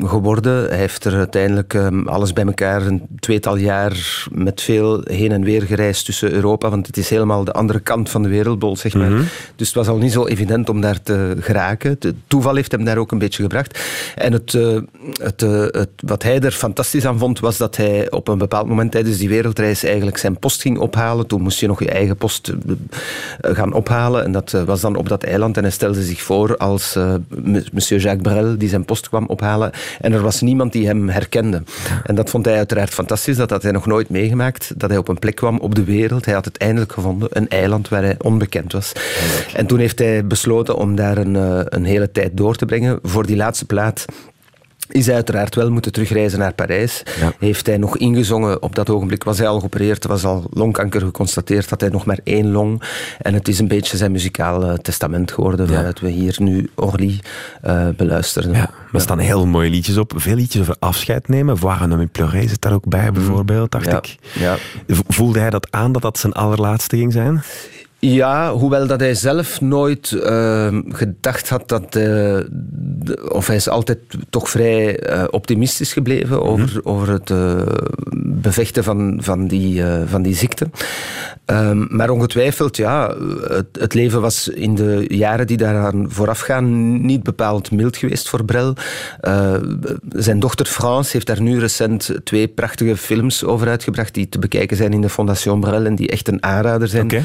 uh, 0.00 0.08
geworden. 0.08 0.68
Hij 0.68 0.78
heeft 0.78 1.04
er 1.04 1.14
uiteindelijk 1.14 1.74
uh, 1.74 1.86
alles 2.04 2.32
bij 2.32 2.44
elkaar 2.44 2.86
een 2.86 3.06
tweetal 3.18 3.56
jaar 3.56 4.24
met 4.32 4.60
veel 4.62 5.00
heen 5.04 5.32
en 5.32 5.44
weer 5.44 5.62
gereisd 5.62 6.04
tussen 6.04 6.32
Europa, 6.32 6.70
want 6.70 6.86
het 6.86 6.96
is 6.96 7.10
helemaal 7.10 7.44
de 7.44 7.52
andere 7.52 7.80
kant 7.80 8.10
van 8.10 8.22
de 8.22 8.28
wereldbol, 8.28 8.76
zeg 8.76 8.94
maar. 8.94 9.10
Mhm. 9.10 9.22
Dus 9.56 9.66
het 9.66 9.76
was 9.76 9.88
al 9.88 9.96
niet 9.96 10.12
zo 10.12 10.26
evident 10.26 10.68
om 10.68 10.80
daar 10.80 11.02
te 11.02 11.36
geraken. 11.40 11.96
Het 12.00 12.14
toeval 12.26 12.54
heeft 12.54 12.72
hem 12.72 12.84
daar 12.84 12.98
ook 12.98 13.12
een 13.12 13.18
beetje 13.18 13.42
gebracht. 13.42 13.80
En 14.14 14.32
het, 14.32 14.54
eh, 14.54 14.78
het, 15.22 15.42
eh, 15.42 15.60
het, 15.60 15.90
wat 15.96 16.22
hij 16.22 16.40
er 16.40 16.52
fantastisch 16.52 17.06
aan 17.06 17.18
vond, 17.18 17.40
was 17.40 17.56
dat 17.56 17.76
hij 17.76 18.10
op 18.10 18.28
een 18.28 18.38
bepaald 18.38 18.66
moment 18.66 18.92
tijdens 18.92 19.18
die 19.18 19.28
wereldreis 19.28 19.84
eigenlijk 19.84 20.16
zijn 20.16 20.38
post 20.38 20.60
ging 20.60 20.78
ophalen. 20.78 21.26
Toen 21.26 21.42
moest 21.42 21.60
je 21.60 21.66
nog 21.66 21.80
je 21.80 21.90
eigen 21.90 22.16
post 22.16 22.52
gaan 23.40 23.72
ophalen. 23.72 24.09
En 24.18 24.32
dat 24.32 24.52
eh, 24.52 24.62
was 24.62 24.80
dan 24.80 24.96
op 24.96 25.08
dat 25.08 25.22
eiland. 25.22 25.56
En 25.56 25.62
hij 25.62 25.72
stelde 25.72 26.02
zich 26.02 26.22
voor 26.22 26.56
als 26.56 26.96
uh, 26.96 27.14
monsieur 27.72 28.00
Jacques 28.00 28.32
Brel, 28.32 28.58
die 28.58 28.68
zijn 28.68 28.84
post 28.84 29.08
kwam 29.08 29.26
ophalen. 29.26 29.70
En 30.00 30.12
er 30.12 30.22
was 30.22 30.40
niemand 30.40 30.72
die 30.72 30.86
hem 30.86 31.08
herkende. 31.08 31.62
En 32.04 32.14
dat 32.14 32.30
vond 32.30 32.44
hij 32.44 32.56
uiteraard 32.56 32.90
fantastisch. 32.90 33.36
Dat 33.36 33.50
had 33.50 33.62
hij 33.62 33.72
nog 33.72 33.86
nooit 33.86 34.08
meegemaakt. 34.08 34.72
Dat 34.76 34.90
hij 34.90 34.98
op 34.98 35.08
een 35.08 35.18
plek 35.18 35.34
kwam 35.34 35.58
op 35.58 35.74
de 35.74 35.84
wereld. 35.84 36.24
Hij 36.24 36.34
had 36.34 36.44
het 36.44 36.56
eindelijk 36.56 36.92
gevonden. 36.92 37.28
Een 37.32 37.48
eiland 37.48 37.88
waar 37.88 38.02
hij 38.02 38.16
onbekend 38.18 38.72
was. 38.72 38.92
En 39.54 39.66
toen 39.66 39.78
heeft 39.78 39.98
hij 39.98 40.26
besloten 40.26 40.76
om 40.76 40.94
daar 40.94 41.18
een, 41.18 41.34
uh, 41.34 41.60
een 41.64 41.84
hele 41.84 42.10
tijd 42.12 42.36
door 42.36 42.56
te 42.56 42.66
brengen. 42.66 42.98
Voor 43.02 43.26
die 43.26 43.36
laatste 43.36 43.64
plaat 43.64 44.04
is 44.92 45.06
hij 45.06 45.14
uiteraard 45.14 45.54
wel 45.54 45.70
moeten 45.70 45.92
terugreizen 45.92 46.38
naar 46.38 46.52
Parijs. 46.52 47.02
Ja. 47.20 47.32
Heeft 47.38 47.66
hij 47.66 47.76
nog 47.76 47.96
ingezongen. 47.96 48.62
Op 48.62 48.74
dat 48.74 48.90
ogenblik 48.90 49.24
was 49.24 49.38
hij 49.38 49.48
al 49.48 49.58
geopereerd. 49.58 50.04
Er 50.04 50.10
was 50.10 50.24
al 50.24 50.44
longkanker 50.50 51.00
geconstateerd. 51.00 51.70
Had 51.70 51.80
hij 51.80 51.90
nog 51.90 52.04
maar 52.04 52.18
één 52.24 52.50
long. 52.50 52.82
En 53.18 53.34
het 53.34 53.48
is 53.48 53.58
een 53.58 53.68
beetje 53.68 53.96
zijn 53.96 54.12
muzikaal 54.12 54.64
eh, 54.64 54.74
testament 54.74 55.32
geworden. 55.32 55.66
Ja. 55.66 55.72
Waaruit 55.72 56.00
we 56.00 56.08
hier 56.08 56.36
nu 56.38 56.70
Orly 56.74 57.20
eh, 57.62 57.88
beluisteren. 57.96 58.52
Ja, 58.52 58.70
er 58.92 59.00
staan 59.00 59.18
heel 59.18 59.46
mooie 59.46 59.70
liedjes 59.70 59.96
op. 59.96 60.12
Veel 60.16 60.34
liedjes 60.34 60.60
over 60.60 60.76
afscheid 60.78 61.28
nemen. 61.28 61.58
Voir 61.58 61.82
un 61.82 61.88
homme 61.88 62.06
pleurer 62.06 62.48
zit 62.48 62.60
daar 62.60 62.72
ook 62.72 62.88
bij, 62.88 63.12
bijvoorbeeld, 63.12 63.70
dacht 63.70 63.92
ik. 63.92 64.16
Voelde 65.08 65.38
hij 65.38 65.50
dat 65.50 65.66
aan 65.70 65.92
dat 65.92 66.02
dat 66.02 66.18
zijn 66.18 66.32
allerlaatste 66.32 66.96
ging 66.96 67.12
zijn? 67.12 67.42
Ja, 68.00 68.52
hoewel 68.52 68.86
dat 68.86 69.00
hij 69.00 69.14
zelf 69.14 69.60
nooit 69.60 70.12
eh, 70.12 70.78
gedacht 70.88 71.48
had 71.48 71.68
dat... 71.68 71.82
eh, 71.84 71.92
de- 72.50 73.30
of 73.32 73.46
hij 73.46 73.56
is 73.56 73.68
altijd 73.68 73.98
toch 74.30 74.50
vrij 74.50 74.98
eh, 74.98 75.24
optimistisch 75.30 75.92
gebleven 75.92 76.42
over, 76.42 76.80
over 76.84 77.08
het 77.12 77.30
eh, 77.30 77.60
bevechten 78.24 78.84
van, 78.84 79.18
van, 79.22 79.46
die, 79.46 79.82
van 80.06 80.22
die 80.22 80.34
ziekte. 80.34 80.70
Ehm, 81.44 81.96
maar 81.96 82.10
ongetwijfeld, 82.10 82.76
ja, 82.76 83.14
het, 83.48 83.66
het 83.78 83.94
leven 83.94 84.20
was 84.20 84.48
in 84.48 84.74
de 84.74 85.04
jaren 85.08 85.46
die 85.46 85.56
daaraan 85.56 86.06
voorafgaan 86.08 87.00
niet 87.06 87.22
bepaald 87.22 87.70
mild 87.70 87.96
geweest 87.96 88.28
voor 88.28 88.44
Brel. 88.44 88.74
Zijn 90.08 90.40
dochter 90.40 90.66
Frans 90.66 91.12
heeft 91.12 91.26
daar 91.26 91.40
nu 91.42 91.58
recent 91.58 92.10
twee 92.24 92.48
prachtige 92.48 92.96
films 92.96 93.44
over 93.44 93.68
uitgebracht 93.68 94.14
die 94.14 94.28
te 94.28 94.38
bekijken 94.38 94.76
zijn 94.76 94.92
in 94.92 95.00
de 95.00 95.08
Fondation 95.08 95.60
Brel 95.60 95.84
en 95.84 95.94
die 95.94 96.08
echt 96.08 96.28
een 96.28 96.42
aanrader 96.42 96.88
zijn. 96.88 97.04
Oké. 97.04 97.22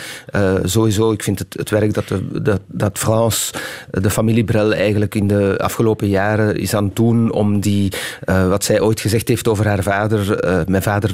Eh, 0.66 0.72
sowieso, 0.72 1.12
ik 1.12 1.24
vind 1.24 1.40
het, 1.40 1.54
het 1.58 1.70
werk 1.70 1.94
dat, 1.94 2.08
de, 2.08 2.42
dat, 2.42 2.62
dat 2.68 2.98
Frans, 2.98 3.52
de 3.92 4.10
familie 4.10 4.44
Brel, 4.44 4.74
eigenlijk 4.74 5.16
in 5.16 5.28
de 5.28 5.56
afgelopen 5.58 6.08
jaren 6.08 6.56
is 6.56 6.74
aan 6.74 6.84
het 6.84 6.96
doen 6.96 7.32
om 7.32 7.60
die, 7.60 7.92
eh, 8.24 8.48
wat 8.50 8.64
zij 8.64 8.82
ooit 8.82 9.00
gezegd 9.00 9.28
heeft 9.28 9.48
over 9.48 9.68
haar 9.68 9.84
vader. 9.84 10.40
eh, 10.40 10.60
mijn 10.68 10.84
vader 10.84 11.10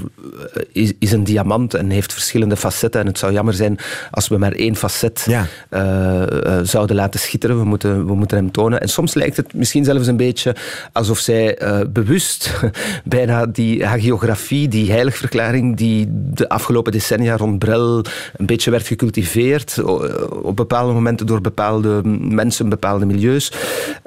eh, 0.54 0.62
is, 0.72 0.94
is 1.00 1.12
een 1.12 1.24
diamant 1.24 1.74
en 1.74 1.90
heeft 1.90 2.14
verschillende 2.14 2.56
facetten. 2.58 3.02
En 3.02 3.08
het 3.08 3.18
zou 3.20 3.34
jammer 3.34 3.54
zijn 3.54 3.78
als 4.12 4.28
we 4.28 4.38
maar 4.38 4.52
één 4.52 4.76
facet 4.76 5.24
Ja. 5.28 5.46
eh, 5.70 6.22
eh, 6.46 6.66
zouden 6.66 6.96
laten 6.96 7.20
schitteren. 7.20 7.58
We 7.58 7.64
moeten, 7.66 8.06
we 8.06 8.16
moeten 8.16 8.38
hem 8.38 8.52
tonen. 8.52 8.82
En 8.82 8.90
soms 8.90 9.14
lijkt 9.14 9.38
het 9.38 9.54
misschien 9.54 9.84
zelfs 9.84 10.08
een 10.08 10.18
beetje 10.18 10.56
alsof 10.92 11.20
zij 11.20 11.58
eh, 11.58 11.80
bewust 11.90 12.52
bijna 13.06 13.46
die 13.46 13.86
hagiografie, 13.86 14.68
die 14.68 14.92
heiligverklaring 14.92 15.78
die 15.78 16.08
de 16.12 16.50
afgelopen 16.50 16.92
decennia 16.92 17.38
rond 17.38 17.60
Brel 17.60 18.04
een 18.38 18.46
beetje 18.46 18.72
werd 18.72 18.88
gecultiveerd 18.88 19.40
o- 19.84 20.06
op 20.44 20.56
bepaalde 20.56 20.94
momenten 20.94 21.26
door 21.26 21.42
bepaalde 21.42 22.02
mensen, 22.20 22.70
bepaalde 22.70 23.06
milieus. 23.06 23.52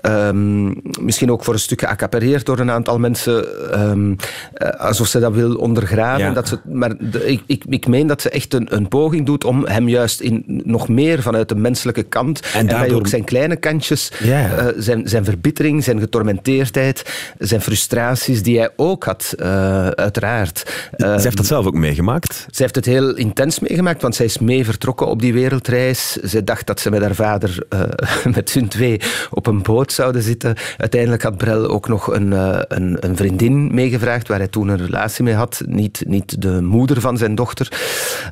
Ehm, 0.01 0.65
misschien 1.01 1.31
ook 1.33 1.45
voor 1.45 1.55
een 1.55 1.61
stuk 1.61 1.81
geaccapareerd 1.81 2.47
door 2.47 2.59
een 2.59 2.71
aantal 2.71 2.99
mensen, 2.99 3.71
ehm, 3.73 4.15
eh, 4.55 4.69
alsof 4.81 5.07
ze 5.07 5.19
dat 5.21 5.33
wil 5.35 5.55
ondergraven. 5.55 6.25
Ja. 6.25 6.33
Dat 6.33 6.49
ze, 6.49 6.59
maar 6.73 6.93
de- 7.11 7.27
ik, 7.27 7.43
ik, 7.47 7.65
ik 7.69 7.87
meen 7.87 8.07
dat 8.07 8.23
ze 8.23 8.31
echt 8.31 8.55
een, 8.55 8.67
een 8.77 8.89
poging 8.89 9.27
doet 9.27 9.45
om 9.45 9.67
hem 9.67 9.89
juist 9.89 10.21
in, 10.21 10.45
nog 10.65 10.89
meer 10.89 11.23
vanuit 11.23 11.49
de 11.49 11.55
menselijke 11.57 12.03
kant 12.03 12.41
en, 12.55 12.67
daardoor- 12.67 12.99
ook 12.99 13.07
zijn 13.07 13.25
kleine 13.25 13.57
kantjes, 13.57 14.11
eh, 14.57 14.67
zijn, 14.77 15.09
zijn 15.09 15.25
verbittering, 15.25 15.85
zijn 15.85 16.01
getormenteerdheid, 16.01 17.03
zijn 17.39 17.61
frustraties 17.61 18.43
die 18.43 18.59
hij 18.59 18.71
ook 18.77 19.05
had, 19.05 19.35
eh, 19.39 19.87
uiteraard. 19.89 20.59
Ze 20.97 21.07
Eh, 21.07 21.23
heeft 21.23 21.37
dat 21.37 21.47
zelf 21.47 21.67
ook 21.67 21.75
meegemaakt. 21.75 22.33
zij 22.35 22.47
heeft 22.65 22.75
het 22.75 22.85
heel 22.85 23.15
intens 23.17 23.59
meegemaakt, 23.61 24.03
want 24.03 24.15
zij 24.15 24.27
is 24.27 24.39
mee 24.39 24.65
vertrokken 24.65 25.07
op 25.07 25.21
die 25.21 25.24
wereldreis. 25.33 26.13
Ze 26.13 26.45
dacht 26.45 26.67
dat 26.67 26.81
ze 26.81 26.91
met 26.91 27.03
haar 27.03 27.15
vader, 27.15 27.59
eh, 27.69 27.81
met 28.37 28.53
hun 28.53 28.69
twee, 28.69 29.01
op 29.31 29.47
een 29.47 29.63
boot 29.63 29.93
zouden 29.93 30.23
zitten. 30.23 30.55
Uiteindelijk 30.77 31.23
had 31.23 31.37
Brel 31.37 31.67
ook 31.67 31.89
nog 31.89 32.13
een, 32.13 32.33
eh, 32.33 32.59
een, 32.69 32.97
een 33.01 33.17
vriendin 33.17 33.75
meegevraagd, 33.75 34.29
waar 34.29 34.39
hij 34.39 34.49
toen 34.49 34.69
een 34.69 34.85
relatie 34.85 35.25
mee 35.25 35.35
had. 35.35 35.63
Niet, 35.67 36.03
niet 36.07 36.43
de 36.43 36.63
moeder 36.63 37.01
van 37.01 37.17
zijn 37.17 37.35
dochter, 37.35 37.69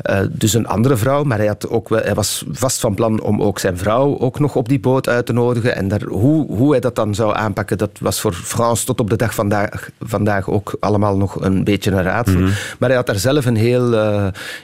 eh, 0.02 0.20
dus 0.30 0.52
een 0.54 0.66
andere 0.66 0.96
vrouw. 0.96 1.22
Maar 1.24 1.38
hij, 1.38 1.46
had 1.46 1.68
ook 1.68 1.88
wel, 1.88 2.00
hij 2.02 2.14
was 2.14 2.44
vast 2.50 2.80
van 2.80 2.94
plan 2.94 3.20
om 3.22 3.42
ook 3.42 3.58
zijn 3.58 3.78
vrouw 3.78 4.18
ook 4.18 4.38
nog 4.38 4.56
op 4.56 4.68
die 4.68 4.80
boot 4.80 5.08
uit 5.08 5.26
te 5.26 5.32
nodigen. 5.32 5.76
En 5.76 5.88
daar, 5.88 6.02
hoe, 6.02 6.46
hoe 6.56 6.70
hij 6.70 6.80
dat 6.80 6.94
dan 6.96 7.14
zou 7.14 7.36
aanpakken, 7.36 7.78
dat 7.78 7.90
was 8.00 8.20
voor 8.20 8.32
Frans 8.32 8.84
tot 8.84 9.00
op 9.00 9.10
de 9.10 9.16
dag 9.16 9.34
vandaag, 9.34 9.90
vandaag 10.00 10.50
ook 10.50 10.76
allemaal 10.80 11.16
nog 11.16 11.40
een 11.40 11.64
beetje 11.64 11.90
een 11.90 12.02
raadsel. 12.02 12.40
Maar 12.78 12.88
hij 12.88 12.96
had 12.96 13.06
daar 13.06 13.18
zelf 13.18 13.44
een 13.46 13.56
heel... 13.56 13.90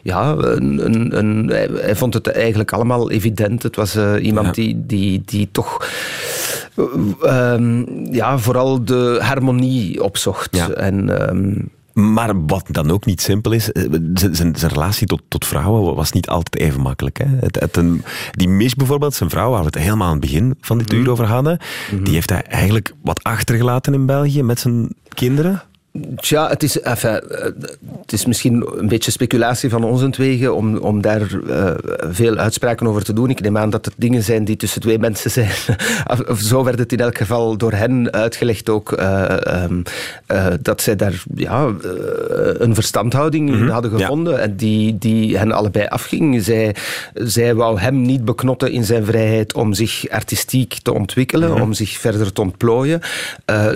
ja, 0.02 0.34
een, 0.38 0.84
een, 0.84 1.18
een- 1.18 1.48
hij, 1.48 1.68
hij 1.72 1.96
vond 1.96 2.14
het 2.14 2.17
eigenlijk 2.26 2.72
allemaal 2.72 3.10
evident. 3.10 3.62
Het 3.62 3.76
was 3.76 3.94
eh, 3.94 4.14
iemand 4.24 4.46
Ja. 4.46 4.52
die, 4.52 4.86
die, 4.86 5.22
die 5.24 5.48
toch... 5.52 5.86
eh, 7.22 7.52
ehm, 7.52 7.84
ja, 8.14 8.38
vooral 8.38 8.84
de 8.84 9.18
harmonie 9.22 10.02
opzocht. 10.04 10.56
Ja. 10.56 10.70
En... 10.70 11.28
ehm, 11.28 11.52
Maar 11.92 12.44
wat 12.46 12.64
dan 12.70 12.90
ook 12.90 13.04
niet 13.04 13.20
simpel 13.20 13.52
is, 13.52 13.72
eh, 13.72 13.82
zijn, 14.14 14.34
zijn, 14.34 14.56
zijn 14.56 14.72
relatie 14.72 15.06
tot, 15.06 15.22
tot 15.28 15.46
vrouwen 15.46 15.94
was 15.94 16.12
niet 16.12 16.28
altijd 16.28 16.56
even 16.62 16.80
makkelijk. 16.80 17.18
Hè? 17.18 17.26
Het, 17.40 17.60
het, 17.60 17.76
een- 17.76 18.02
die 18.30 18.48
Mish 18.48 18.72
bijvoorbeeld, 18.72 19.14
zijn 19.14 19.30
vrouw, 19.30 19.50
waar 19.50 19.60
we 19.60 19.66
het 19.66 19.74
helemaal 19.78 20.06
aan 20.06 20.12
het 20.12 20.20
begin 20.20 20.54
van 20.60 20.78
dit 20.78 20.92
uur 20.92 21.10
over 21.10 21.24
hadden, 21.26 21.58
die 22.02 22.14
heeft 22.14 22.30
hij 22.30 22.42
eigenlijk 22.42 22.92
wat 23.02 23.22
achtergelaten 23.24 23.94
in 23.94 24.06
België 24.06 24.42
met 24.42 24.60
zijn 24.60 24.88
kinderen. 25.08 25.62
Tja, 26.16 26.48
het 26.48 26.62
is, 26.62 26.80
enfin, 26.80 27.20
eh, 27.20 27.44
het 28.00 28.12
is 28.12 28.26
misschien 28.26 28.66
een 28.76 28.88
beetje 28.88 29.10
speculatie 29.10 29.70
van 29.70 29.84
ons 29.84 30.16
wegen 30.16 30.54
om, 30.54 30.76
om 30.76 31.00
daar 31.00 31.20
eh, 31.48 31.74
veel 32.10 32.36
uitspraken 32.36 32.86
over 32.86 33.04
te 33.04 33.12
doen. 33.12 33.30
Ik 33.30 33.40
neem 33.40 33.58
aan 33.58 33.70
dat 33.70 33.84
het 33.84 33.94
dingen 33.96 34.22
zijn 34.22 34.44
die 34.44 34.56
tussen 34.56 34.80
twee 34.80 34.98
mensen 34.98 35.30
zijn. 35.30 35.50
Of- 36.28 36.40
zo 36.40 36.64
werd 36.64 36.78
het 36.78 36.92
in 36.92 37.00
elk 37.00 37.16
geval 37.18 37.56
door 37.56 37.72
hen 37.72 38.12
uitgelegd 38.12 38.68
ook. 38.68 38.92
eh, 38.92 39.46
ehm, 39.46 39.82
eh, 40.26 40.46
dat 40.62 40.80
zij 40.82 40.96
daar 40.96 41.22
ja, 41.34 41.66
een 42.58 42.74
verstandhouding 42.74 43.50
in 43.50 43.68
hadden 43.68 43.90
ja. 43.90 43.98
gevonden 43.98 44.40
en 44.40 44.56
die, 44.56 44.98
die 44.98 45.38
hen 45.38 45.52
allebei 45.52 45.86
afging. 45.86 46.42
Zij, 46.42 46.74
zij 47.14 47.54
wou 47.54 47.80
hem 47.80 48.02
niet 48.02 48.24
beknotten 48.24 48.70
in 48.72 48.84
zijn 48.84 49.04
vrijheid 49.04 49.54
om 49.54 49.74
zich 49.74 50.08
artistiek 50.08 50.78
te 50.82 50.92
ontwikkelen, 50.92 51.60
om 51.60 51.72
zich 51.72 51.90
verder 51.98 52.32
te 52.32 52.40
ontplooien. 52.40 53.00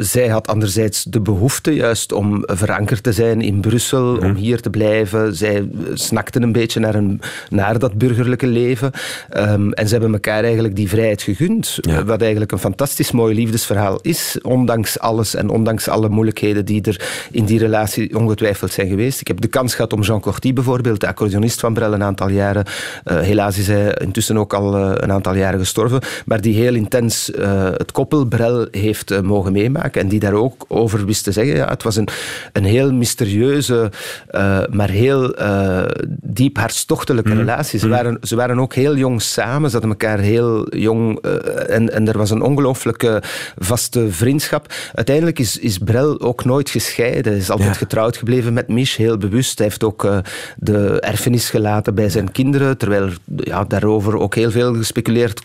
Zij 0.01 0.29
had 0.29 0.49
anderzijds 0.49 1.05
de 1.05 1.21
behoefte 1.21 1.75
juist 1.75 2.12
om 2.15 2.43
verankerd 2.47 3.03
te 3.03 3.13
zijn 3.13 3.41
in 3.41 3.61
Brussel, 3.61 4.17
om 4.17 4.35
hier 4.35 4.61
te 4.61 4.71
blijven. 4.71 5.37
Zij 5.37 5.69
snakten 5.95 6.43
een 6.43 6.53
beetje 6.53 6.81
naar, 6.81 6.95
een, 6.95 7.21
naar 7.51 7.79
dat 7.79 7.95
burgerlijke 7.95 8.47
leven. 8.47 8.91
Ehm, 9.29 9.71
en 9.71 9.87
ze 9.87 9.93
hebben 9.93 10.13
elkaar 10.13 10.45
eigenlijk 10.45 10.77
die 10.77 10.89
vrijheid 10.89 11.23
gegund. 11.23 11.79
Ja. 11.81 11.99
Eh, 11.99 12.05
wat 12.05 12.21
eigenlijk 12.21 12.53
een 12.53 12.59
fantastisch 12.59 13.11
mooi 13.11 13.35
liefdesverhaal 13.35 13.99
is, 14.03 14.39
ondanks 14.43 14.99
alles 14.99 15.35
en 15.35 15.49
ondanks 15.49 15.89
alle 15.89 16.09
moeilijkheden 16.09 16.65
die 16.65 16.83
er 16.83 17.27
in 17.31 17.45
die 17.45 17.59
relatie 17.59 18.17
ongetwijfeld 18.17 18.73
zijn 18.73 18.89
geweest. 18.89 19.21
Ik 19.21 19.29
heb 19.29 19.41
de 19.41 19.49
kans 19.49 19.75
gehad 19.75 19.93
om 19.93 20.01
Jean 20.01 20.21
Corty 20.21 20.53
bijvoorbeeld, 20.53 21.01
de 21.01 21.07
accordeonist 21.07 21.61
van 21.61 21.75
Brel, 21.75 21.93
een 21.93 22.03
aantal 22.03 22.29
jaren, 22.29 22.65
eh, 23.05 23.19
helaas 23.19 23.59
is 23.59 23.67
hij 23.67 23.95
intussen 24.01 24.39
ook 24.39 24.55
al 24.55 24.77
eh, 24.77 24.91
een 24.95 25.13
aantal 25.13 25.35
jaren 25.35 25.59
gestorven, 25.59 26.01
maar 26.25 26.41
die 26.41 26.55
heel 26.55 26.75
intens 26.75 27.31
het 27.77 27.93
koppel 27.93 28.25
Brel 28.25 28.67
heeft 28.71 29.23
mogen 29.23 29.53
meemaken 29.53 30.01
en 30.01 30.09
die 30.09 30.21
daar 30.21 30.33
ook 30.33 30.65
over 30.69 31.07
wist 31.07 31.25
te 31.25 31.33
zeggen. 31.33 31.57
Ja, 31.57 31.69
het 31.69 31.83
was 31.83 31.92
een, 31.97 32.09
een 32.53 32.65
heel 32.65 32.93
mysterieuze, 32.93 33.91
eh, 34.27 34.59
maar 34.71 34.91
heel 34.91 35.35
eh, 35.35 35.83
diep 36.23 36.57
hartstochtelijke 36.57 37.35
relatie. 37.35 37.79
Ze 37.79 37.89
waren, 37.89 38.19
ze 38.23 38.37
waren 38.37 38.59
ook 38.59 38.75
heel 38.75 38.97
jong 38.97 39.23
samen, 39.23 39.71
ze 39.71 39.77
hadden 39.77 39.91
elkaar 39.99 40.19
heel 40.19 40.77
jong 40.77 41.19
eh, 41.21 41.75
en, 41.75 41.93
en 41.93 42.09
er 42.09 42.19
was 42.19 42.31
een 42.31 42.43
ongelooflijke 42.43 43.23
vaste 43.59 44.13
vriendschap. 44.13 44.73
Uiteindelijk 44.95 45.39
is, 45.39 45.59
is 45.59 45.79
Brel 45.79 46.21
ook 46.21 46.45
nooit 46.45 46.71
gescheiden. 46.71 47.33
Hij 47.33 47.41
is 47.41 47.51
altijd 47.51 47.69
Ja. 47.69 47.75
getrouwd 47.75 48.17
gebleven 48.17 48.53
met 48.53 48.69
Mich, 48.69 48.97
heel 48.97 49.19
bewust. 49.19 49.59
Hij 49.59 49.67
heeft 49.67 49.85
ook 49.85 50.09
de 50.57 51.01
erfenis 51.01 51.51
gelaten 51.51 51.95
bij 51.95 52.09
zijn 52.09 52.33
kinderen, 52.33 52.79
terwijl 52.79 53.03
er, 53.03 53.17
ja, 53.37 53.65
daarover 53.65 54.19
ook 54.19 54.35
heel 54.35 54.51
veel 54.51 54.75
gespeculeerd 54.75 55.43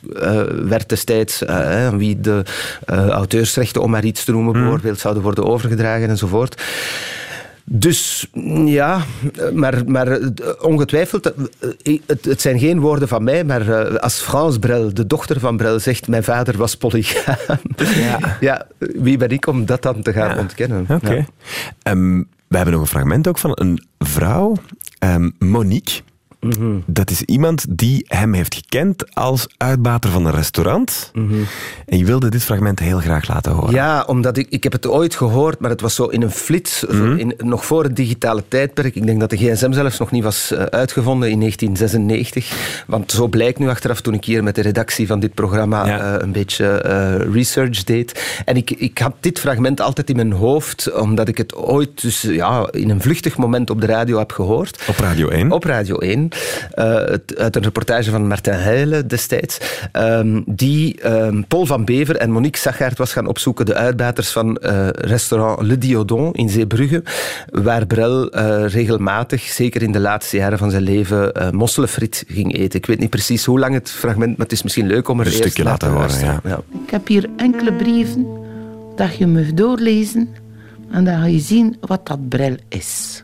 werd 0.68 0.90
destijds. 0.90 1.44
wie 1.98 2.20
de 2.20 2.44
auteursrechten, 2.86 3.82
om 3.82 3.92
maar 3.92 4.04
iets 4.04 4.24
te 4.24 4.32
noemen, 4.32 4.54
bijvoorbeeld, 4.54 5.00
zouden 5.00 5.24
worden 5.24 5.46
overgedragen 5.46 6.10
enzovoort. 6.10 6.37
Dus 7.70 8.28
ja, 8.66 9.02
maar, 9.54 9.82
maar 9.86 10.08
eh, 10.08 10.28
ongetwijfeld, 10.62 11.34
eh, 11.34 12.00
het, 12.06 12.26
het 12.26 12.42
zijn 12.42 12.60
geen 12.60 12.80
woorden 12.80 13.08
van 13.08 13.24
mij, 13.24 13.44
maar 13.44 13.70
eh, 13.70 13.96
als 13.96 14.20
Frans 14.20 14.58
Brel, 14.58 14.94
de 14.94 15.08
dochter 15.08 15.40
van 15.40 15.58
Brel, 15.58 15.80
zegt 15.80 16.08
mijn 16.08 16.24
vader 16.24 16.58
was 16.58 16.78
polygaam. 16.78 17.60
Ja. 17.96 18.20
Ja, 18.40 18.66
wie 18.78 19.18
ben 19.18 19.30
ik 19.30 19.48
om 19.48 19.66
dat 19.66 19.82
dan 19.82 20.02
te 20.02 20.14
gaan 20.14 20.30
Ja. 20.36 20.40
ontkennen? 20.40 20.86
Oké. 20.90 21.14
Ja. 21.14 21.26
Ehm, 21.82 22.18
we 22.48 22.56
hebben 22.56 22.74
nog 22.74 22.82
een 22.82 22.88
fragment 22.90 23.28
ook 23.28 23.38
van 23.38 23.52
een 23.54 23.84
vrouw, 24.00 24.56
ehm, 25.00 25.30
Monique. 25.40 26.02
Dat 26.86 27.10
is 27.10 27.22
iemand 27.22 27.66
die 27.70 28.06
hem 28.08 28.34
heeft 28.34 28.56
gekend 28.56 29.16
als 29.16 29.48
uitbater 29.58 30.10
van 30.10 30.26
een 30.26 30.32
restaurant. 30.34 31.12
En 31.86 31.98
je 31.98 32.06
wilde 32.06 32.30
dit 32.30 32.44
fragment 32.44 32.80
heel 32.80 33.00
graag 33.00 33.28
laten 33.28 33.52
horen. 33.52 33.74
Ja, 33.74 34.04
omdat 34.08 34.38
ik, 34.38 34.48
ik 34.50 34.64
heb 34.64 34.72
het 34.72 34.88
ooit 34.88 35.16
gehoord, 35.16 35.60
maar 35.60 35.70
het 35.70 35.82
was 35.82 35.96
zo 35.96 36.06
in 36.06 36.22
een 36.22 36.32
flits, 36.32 36.86
Mhm. 36.90 37.18
in, 37.18 37.34
nog 37.38 37.66
voor 37.66 37.84
het 37.84 37.96
digitale 37.96 38.44
tijdperk. 38.48 38.96
Ik 38.96 39.06
denk 39.06 39.20
dat 39.20 39.30
de 39.30 39.38
gsm 39.38 39.72
zelfs 39.72 39.98
nog 40.00 40.12
niet 40.12 40.24
was 40.24 40.52
eh, 40.52 40.62
uitgevonden 40.64 41.30
in 41.30 41.40
1996. 41.40 42.84
Want 42.88 43.12
zo 43.12 43.28
blijkt 43.28 43.60
nu 43.60 43.70
achteraf, 43.70 44.02
toen 44.02 44.14
ik 44.14 44.26
hier 44.26 44.44
met 44.44 44.56
de 44.56 44.62
redactie 44.62 45.08
van 45.08 45.20
dit 45.20 45.34
programma 45.34 45.86
Ja. 45.88 46.14
eh, 46.16 46.22
een 46.22 46.32
beetje 46.32 46.68
eh, 46.68 47.34
research 47.34 47.84
deed. 47.84 48.42
En 48.46 48.56
ik, 48.56 48.72
ik 48.72 48.98
had 48.98 49.14
dit 49.20 49.40
fragment 49.40 49.82
altijd 49.82 50.10
in 50.10 50.16
mijn 50.16 50.32
hoofd, 50.32 50.92
omdat 50.94 51.28
ik 51.28 51.38
het 51.38 51.56
ooit 51.56 52.02
dus, 52.02 52.22
ja, 52.22 52.68
in 52.72 52.90
een 52.90 53.02
vluchtig 53.02 53.38
moment 53.38 53.70
op 53.70 53.82
de 53.82 53.88
radio 53.88 54.18
heb 54.18 54.32
gehoord. 54.32 54.84
Op 54.88 54.98
Radio 55.00 55.28
1. 55.30 55.52
Op 55.52 55.64
Radio 55.64 55.98
1, 55.98 56.30
eh, 56.30 56.37
het- 56.37 56.37
uit 57.38 57.56
een 57.56 57.64
reportage 57.64 58.12
van 58.12 58.28
Martin 58.28 58.54
Heijlen 58.54 59.08
destijds, 59.08 59.58
ehm, 59.92 60.42
die 60.46 61.02
ehm, 61.02 61.42
Paul 61.48 61.66
van 61.66 61.86
Bever 61.86 62.16
en 62.16 62.32
Monique 62.32 62.60
Sachaert 62.60 62.98
was 62.98 63.14
gaan 63.14 63.28
opzoeken, 63.28 63.66
de 63.66 63.76
uitbaters 63.76 64.32
van 64.32 64.58
eh, 64.58 64.88
restaurant 64.90 65.62
Le 65.62 65.78
Diodon 65.78 66.34
in 66.34 66.50
Zeebrugge, 66.50 67.04
waar 67.52 67.86
Brel 67.86 68.30
eh, 68.30 68.66
regelmatig, 68.68 69.42
zeker 69.42 69.82
in 69.82 69.92
de 69.92 70.00
laatste 70.00 70.38
jaren 70.38 70.58
van 70.58 70.72
zijn 70.72 70.84
leven, 70.84 71.34
eh 71.34 71.50
mosselenfriet 71.50 72.24
ging 72.28 72.58
eten. 72.58 72.80
Ik 72.80 72.86
weet 72.86 73.00
niet 73.00 73.10
precies 73.10 73.46
hoe 73.46 73.60
lang 73.60 73.74
het 73.74 73.92
fragment, 73.92 74.38
maar 74.38 74.46
het 74.46 74.52
is 74.52 74.64
misschien 74.64 74.88
leuk 74.88 75.08
om 75.08 75.20
er 75.20 75.26
Een 75.26 75.32
eerst 75.32 75.44
stukje 75.44 75.64
laten 75.64 75.88
te 75.88 75.96
horen, 75.96 76.42
ja. 76.44 76.62
Ik 76.84 76.90
heb 76.90 77.08
hier 77.08 77.30
enkele 77.38 77.74
brieven 77.74 78.28
dat 78.96 79.18
je 79.18 79.28
mag 79.28 79.54
doorlezen 79.54 80.30
en 80.92 81.04
dan 81.04 81.20
ga 81.20 81.26
je 81.26 81.40
zien 81.40 81.78
wat 81.80 82.08
dat 82.08 82.30
bril 82.30 82.56
is. 82.70 83.24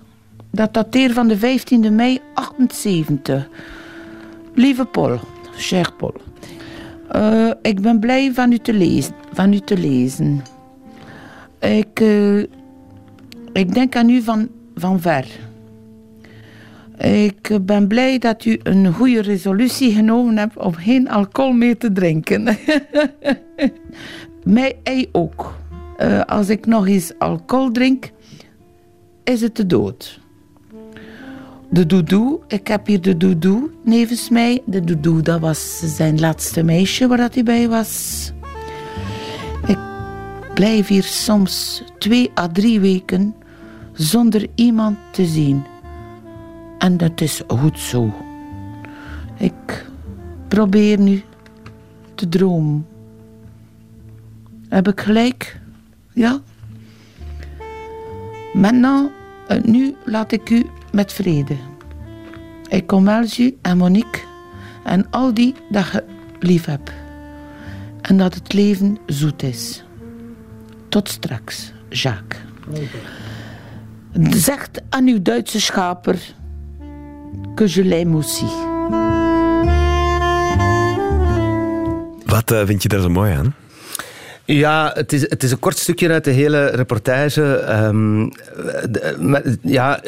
Dat 0.55 0.73
dateert 0.73 1.13
van 1.13 1.27
de 1.27 1.37
15e 1.37 1.91
mei 1.91 2.19
78. 2.33 3.49
Lieve 4.55 4.85
Paul, 4.85 5.19
cher 5.55 5.93
Paul. 5.97 6.13
eh, 7.09 7.51
ik 7.61 7.81
ben 7.81 7.99
blij 7.99 8.33
van 8.33 8.51
u 8.51 8.57
te 8.57 8.73
lezen. 8.73 9.13
Van 9.31 9.53
u 9.53 9.59
te 9.59 9.77
lezen. 9.77 10.41
Ik, 11.59 11.99
eh, 11.99 12.39
ik 13.53 13.73
denk 13.73 13.95
aan 13.95 14.09
u 14.09 14.21
van, 14.21 14.49
van 14.75 15.01
ver. 15.01 15.25
Ik 16.97 17.57
ben 17.61 17.87
blij 17.87 18.17
dat 18.19 18.45
u 18.45 18.59
een 18.63 18.93
goede 18.93 19.21
resolutie 19.21 19.91
genomen 19.93 20.37
hebt 20.37 20.57
om 20.57 20.73
geen 20.73 21.09
alcohol 21.09 21.51
meer 21.51 21.77
te 21.77 21.91
drinken. 21.91 22.43
Mij 24.43 24.79
hij 24.83 25.09
ook. 25.11 25.53
Eh, 25.97 26.21
als 26.21 26.49
ik 26.49 26.65
nog 26.65 26.87
eens 26.87 27.13
alcohol 27.19 27.71
drink, 27.71 28.11
is 29.23 29.41
het 29.41 29.55
de 29.55 29.65
dood. 29.65 30.21
De 31.69 31.85
doedoe, 31.85 32.39
ik 32.47 32.67
heb 32.67 32.87
hier 32.87 33.01
de 33.01 33.17
doedoe 33.17 33.69
nevens 33.83 34.29
mij. 34.29 34.61
De 34.65 34.83
doedoe, 34.83 35.21
dat 35.21 35.39
was 35.39 35.95
zijn 35.95 36.19
laatste 36.19 36.63
meisje 36.63 37.07
waar 37.07 37.17
dat 37.17 37.33
hij 37.33 37.43
bij 37.43 37.69
was. 37.69 38.31
Ik 39.67 39.77
blijf 40.53 40.87
hier 40.87 41.03
soms 41.03 41.83
twee 41.97 42.31
à 42.37 42.47
drie 42.47 42.79
weken 42.79 43.35
zonder 43.93 44.47
iemand 44.55 44.97
te 45.11 45.25
zien. 45.25 45.63
En 46.77 46.97
dat 46.97 47.21
is 47.21 47.41
goed 47.47 47.79
zo. 47.79 48.13
Ik 49.37 49.85
probeer 50.47 50.99
nu 50.99 51.23
te 52.15 52.29
dromen. 52.29 52.87
Heb 54.69 54.87
ik 54.87 55.01
gelijk? 55.01 55.59
Ja? 56.13 56.41
Maintenant, 58.53 59.11
eh, 59.47 59.61
nu 59.61 59.95
laat 60.05 60.31
ik 60.31 60.49
u 60.49 60.65
met 60.91 61.13
vrede. 61.13 61.55
Ik 62.67 62.87
kom 62.87 63.05
wel 63.05 63.23
u 63.39 63.57
en 63.61 63.77
Monique 63.77 64.21
en 64.83 65.09
al 65.09 65.33
die 65.33 65.55
dat 65.69 65.91
je 65.91 66.03
lief 66.39 66.65
hebt. 66.65 66.91
En 68.01 68.17
dat 68.17 68.33
het 68.33 68.53
leven 68.53 68.97
zoet 69.05 69.43
is. 69.43 69.83
Tot 70.89 71.09
straks, 71.09 71.73
Jacques. 71.89 72.41
Zegt 74.29 74.81
aan 74.89 75.07
uw 75.07 75.21
Duitse 75.21 75.61
schaper 75.61 76.33
que 77.55 77.67
je 77.67 77.83
l'aime 77.83 78.15
aussi. 78.15 78.45
Wat 82.25 82.51
eh, 82.51 82.65
vind 82.65 82.83
je 82.83 82.89
daar 82.89 83.01
zo 83.01 83.09
mooi 83.09 83.33
aan? 83.33 83.55
Ja, 84.45 84.91
het 84.93 85.13
is, 85.13 85.21
het 85.21 85.43
is 85.43 85.51
een 85.51 85.59
kort 85.59 85.77
stukje 85.77 86.09
uit 86.09 86.23
de 86.23 86.31
hele 86.31 86.65
reportage. 86.65 87.55
Ehm, 87.55 88.29
ja, 89.61 90.01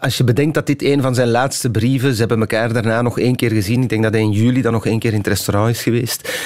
als 0.00 0.16
je 0.16 0.24
bedenkt 0.24 0.54
dat 0.54 0.66
dit 0.66 0.82
een 0.82 1.02
van 1.02 1.14
zijn 1.14 1.30
laatste 1.30 1.70
brieven... 1.70 2.12
Ze 2.12 2.18
hebben 2.18 2.40
elkaar 2.40 2.72
daarna 2.72 3.02
nog 3.02 3.18
één 3.18 3.36
keer 3.36 3.50
gezien. 3.50 3.82
Ik 3.82 3.88
denk 3.88 4.02
dat 4.02 4.12
hij 4.12 4.22
in 4.22 4.30
juli 4.30 4.62
dan 4.62 4.72
nog 4.72 4.86
één 4.86 4.98
keer 4.98 5.12
in 5.12 5.18
het 5.18 5.26
restaurant 5.26 5.70
is 5.70 5.82
geweest. 5.82 6.40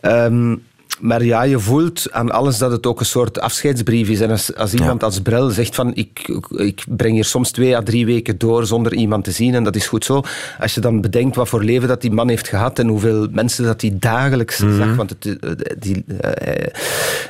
Ehm, 0.00 0.56
maar 1.00 1.24
ja, 1.24 1.42
je 1.42 1.58
voelt 1.58 2.06
aan 2.10 2.30
alles 2.30 2.58
dat 2.58 2.70
het 2.70 2.86
ook 2.86 3.00
een 3.00 3.06
soort 3.06 3.40
afscheidsbrief 3.40 4.08
is. 4.08 4.20
En 4.20 4.30
als, 4.30 4.54
als 4.54 4.74
iemand 4.74 5.02
als 5.02 5.20
Brel 5.20 5.50
zegt 5.50 5.74
van... 5.74 5.90
Ik, 5.94 6.40
ik 6.56 6.84
breng 6.88 7.14
hier 7.14 7.24
soms 7.24 7.50
twee 7.50 7.76
à 7.76 7.82
drie 7.82 8.06
weken 8.06 8.38
door 8.38 8.66
zonder 8.66 8.94
iemand 8.94 9.24
te 9.24 9.30
zien. 9.30 9.54
En 9.54 9.64
dat 9.64 9.76
is 9.76 9.86
goed 9.86 10.04
zo. 10.04 10.22
Als 10.60 10.74
je 10.74 10.80
dan 10.80 11.00
bedenkt 11.00 11.36
wat 11.36 11.48
voor 11.48 11.62
leven 11.64 11.88
dat 11.88 12.00
die 12.00 12.12
man 12.12 12.28
heeft 12.28 12.48
gehad... 12.48 12.78
en 12.78 12.88
hoeveel 12.88 13.28
mensen 13.30 13.64
dat 13.64 13.80
hij 13.80 13.96
dagelijks 13.98 14.56
zag. 14.56 14.96
Want 14.96 15.10
het, 15.10 15.38
eh, 15.40 15.50
die, 15.78 16.04
eh, 16.20 16.30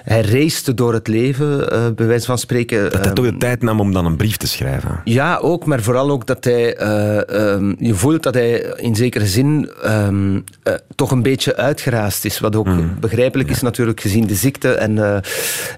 hij, 0.04 0.22
hij 0.24 0.52
door 0.74 0.92
het 0.92 1.08
leven, 1.08 1.70
eh, 1.70 1.86
bij 1.96 2.06
wijze 2.06 2.26
van 2.26 2.38
spreken. 2.38 2.82
Dat 2.82 2.92
hij 2.92 3.02
Ehm, 3.02 3.14
toch 3.14 3.24
de 3.24 3.36
tijd 3.36 3.62
nam 3.62 3.80
om 3.80 3.92
dan 3.92 4.06
een 4.06 4.16
brief 4.16 4.36
te 4.36 4.46
schrijven. 4.46 5.00
ja, 5.04 5.36
ook, 5.36 5.64
maar 5.66 5.82
vooral 5.82 6.10
ook 6.10 6.26
dat 6.26 6.44
hij. 6.44 6.76
eh, 6.76 7.52
ehm, 7.52 7.74
je 7.78 7.94
voelt 7.94 8.22
dat 8.22 8.34
hij 8.34 8.74
in 8.76 8.94
zekere 8.94 9.26
zin 9.26 9.70
ehm, 9.82 10.40
eh, 10.62 10.74
toch 10.94 11.10
een 11.10 11.22
beetje 11.22 11.56
uitgeraasd 11.56 12.24
is. 12.24 12.40
Wat 12.40 12.56
ook 12.56 12.68
begrijpelijk 13.00 13.50
is, 13.50 13.53
natuurlijk, 13.60 14.00
gezien 14.00 14.26
de 14.26 14.34
ziekte 14.34 14.72
en, 14.72 14.98
eh, 14.98 15.16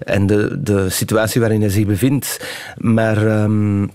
en 0.05 0.27
de, 0.27 0.61
de 0.61 0.89
situatie 0.89 1.41
waarin 1.41 1.61
hij 1.61 1.69
zich 1.69 1.85
bevindt. 1.85 2.39
Maar. 2.77 3.27
ehm, 3.27 3.87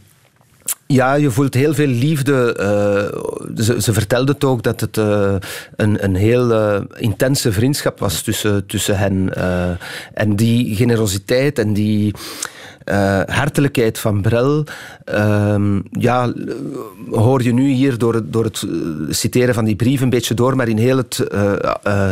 ja, 0.87 1.15
je 1.15 1.31
voelt 1.31 1.55
heel 1.55 1.75
veel 1.75 1.87
liefde. 1.87 2.55
eh, 2.55 3.79
ze, 3.81 3.93
vertelde 3.93 4.33
het 4.33 4.45
ook 4.45 4.63
dat 4.63 4.81
het 4.81 4.99
eh, 4.99 5.35
een, 5.77 6.05
een 6.05 6.15
heel 6.15 6.81
intense 6.97 7.53
vriendschap 7.53 7.99
was 7.99 8.23
tussen, 8.23 8.67
tussen 8.67 8.99
hen. 8.99 9.33
en 10.15 10.37
die 10.37 10.77
generositeit 10.77 11.59
en 11.59 11.73
die 11.73 12.15
eh, 12.85 13.21
hartelijkheid 13.27 13.99
van 13.99 14.23
Brel, 14.23 14.65
ehm, 15.05 15.81
ja, 15.91 16.33
hoor 17.11 17.43
je 17.43 17.53
nu 17.53 17.69
hier 17.71 17.99
door 17.99 18.15
het, 18.15 18.33
door 18.33 18.45
het 18.45 18.63
eh, 18.63 18.71
citeren 19.15 19.55
van 19.55 19.65
die 19.65 19.77
brief 19.77 20.01
een 20.01 20.11
beetje 20.11 20.35
door, 20.35 20.57
maar 20.57 20.69
in 20.69 20.79
heel 20.79 20.97
het 20.97 21.19
eh, 21.19 21.53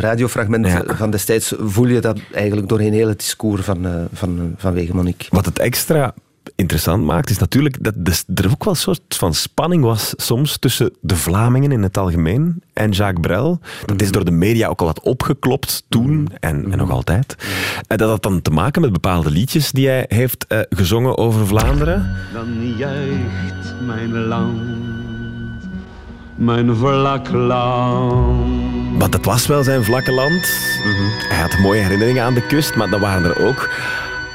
radiofragment 0.01 0.67
Ja. 0.67 0.83
van 0.87 1.11
destijds 1.11 1.55
voel 1.59 1.87
je 1.87 2.01
dat 2.01 2.19
eigenlijk 2.33 2.69
doorheen 2.69 2.93
heel 2.93 3.09
het 3.09 3.19
discours 3.19 3.63
van, 3.63 4.09
van, 4.13 4.55
van. 4.57 5.15
Wat 5.31 5.45
het 5.45 5.59
extra 5.59 6.15
interessant 6.57 7.05
maakt, 7.05 7.31
is 7.31 7.39
natuurlijk 7.39 7.85
dat 7.85 8.25
er 8.35 8.51
ook 8.51 8.65
wel 8.65 8.73
een 8.73 8.81
soort 8.81 9.01
van 9.09 9.35
spanning 9.35 9.85
was 9.85 10.15
soms 10.17 10.59
tussen 10.59 10.93
de 11.01 11.17
Vlamingen 11.17 11.73
in 11.73 11.83
het 11.83 11.99
algemeen 11.99 12.63
en 12.73 12.91
Jacques 12.91 13.21
Brel. 13.21 13.61
Dat 13.87 14.03
is 14.03 14.11
door 14.11 14.25
de 14.25 14.31
media 14.31 14.69
ook 14.69 14.81
al 14.81 14.87
wat 14.87 15.01
opgeklopt 15.01 15.85
toen 15.89 16.29
en, 16.41 16.73
en 16.73 16.79
nog 16.79 16.91
altijd. 16.91 17.37
En 17.87 17.97
dat 17.97 18.09
had 18.09 18.23
dan 18.23 18.43
te 18.43 18.51
maken 18.51 18.81
met 18.81 18.93
bepaalde 18.93 19.31
liedjes 19.31 19.71
die 19.71 19.89
hij 19.89 20.05
heeft 20.09 20.47
eh, 20.47 20.61
gezongen 20.69 21.19
over 21.19 21.47
Vlaanderen. 21.47 22.17
Dan 22.33 22.77
juicht 22.77 23.75
mijn 23.87 24.19
land, 24.27 24.61
mijn 26.37 26.77
vlak 26.77 27.31
land. 27.31 28.99
Want 28.99 29.13
dat 29.13 29.25
was 29.25 29.47
wel 29.47 29.63
zijn 29.63 29.85
vlakke 29.85 30.13
land. 30.13 30.49
Hij 31.29 31.41
had 31.41 31.59
mooie 31.59 31.81
herinneringen 31.81 32.23
aan 32.23 32.35
de 32.35 32.47
kust, 32.47 32.75
maar 32.75 32.91
dan 32.91 33.01
waren 33.01 33.25
er 33.25 33.47
ook 33.47 33.69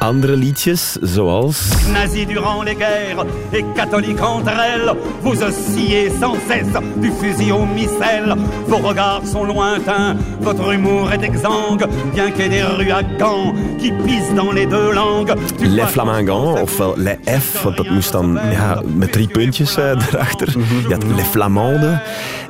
andere 0.05 0.35
liedjes, 0.37 0.97
zoals... 1.01 1.69
Nazis 1.91 2.25
durant 2.27 2.63
les 2.63 2.75
guerres 2.75 3.25
et 3.51 3.63
catholiques 3.75 4.21
entre 4.21 4.51
elles, 4.51 4.93
vous 5.21 5.41
oscillez 5.41 6.11
sans 6.19 6.35
cesse 6.47 6.73
du 6.97 7.11
fusil 7.11 7.51
au 7.51 7.65
missel. 7.65 8.35
Vos 8.67 8.87
regards 8.87 9.25
sont 9.25 9.45
lointains, 9.45 10.15
votre 10.41 10.71
humour 10.71 11.11
est 11.11 11.23
exsangue, 11.23 11.85
bien 12.13 12.31
qu'il 12.31 12.41
y 12.41 12.45
ait 12.45 12.49
des 12.49 12.63
rues 12.63 12.91
à 12.91 13.03
Gand 13.03 13.53
qui 13.79 13.91
pissent 13.91 14.33
dans 14.35 14.51
les 14.51 14.65
deux 14.65 14.91
langues. 14.91 15.33
Les 15.59 15.85
Flamingants, 15.87 16.61
ofwel 16.61 16.93
Les 16.97 17.17
F, 17.39 17.63
want 17.63 17.77
dat 17.77 17.89
moest 17.89 18.11
dan 18.11 18.39
ja, 18.51 18.81
met 18.95 19.11
drie 19.11 19.27
puntjes 19.27 19.77
eh, 19.77 19.89
erachter. 20.11 20.53
Je 20.87 20.93
had 20.93 21.03
Les 21.03 21.25
Flamandes. 21.25 21.99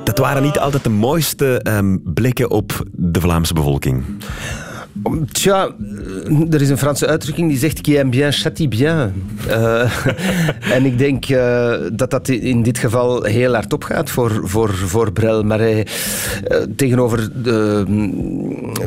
Dat 0.04 0.18
waren 0.18 0.44
niet 0.44 0.60
altijd 0.60 0.84
de 0.84 0.90
mooiste 0.90 1.62
ehm, 1.62 1.98
blikken 2.04 2.50
op 2.50 2.84
de 2.92 3.22
Vlaamse 3.22 3.54
bevolking. 3.54 4.04
Tja, 5.32 5.76
er 6.50 6.62
is 6.62 6.70
een 6.70 6.78
Franse 6.78 7.08
uitdrukking 7.08 7.50
die 7.50 7.58
zegt 7.58 7.82
qui 7.82 7.98
aime 7.98 8.10
bien 8.10 8.34
châtie 8.34 8.68
bien. 8.68 9.14
Eh, 9.48 9.92
en 10.76 10.86
ik 10.86 10.98
denk 10.98 11.26
eh, 11.26 11.74
dat 11.94 12.12
dat 12.12 12.30
in 12.30 12.64
dit 12.64 12.78
geval 12.78 13.24
heel 13.24 13.54
hard 13.54 13.74
opgaat 13.74 14.10
voor, 14.10 14.42
voor, 14.44 14.74
voor 14.74 15.12
Brel. 15.12 15.44
Maar 15.44 15.60
eh, 15.60 15.86
tegenover 16.76 17.30
de, 17.44 17.84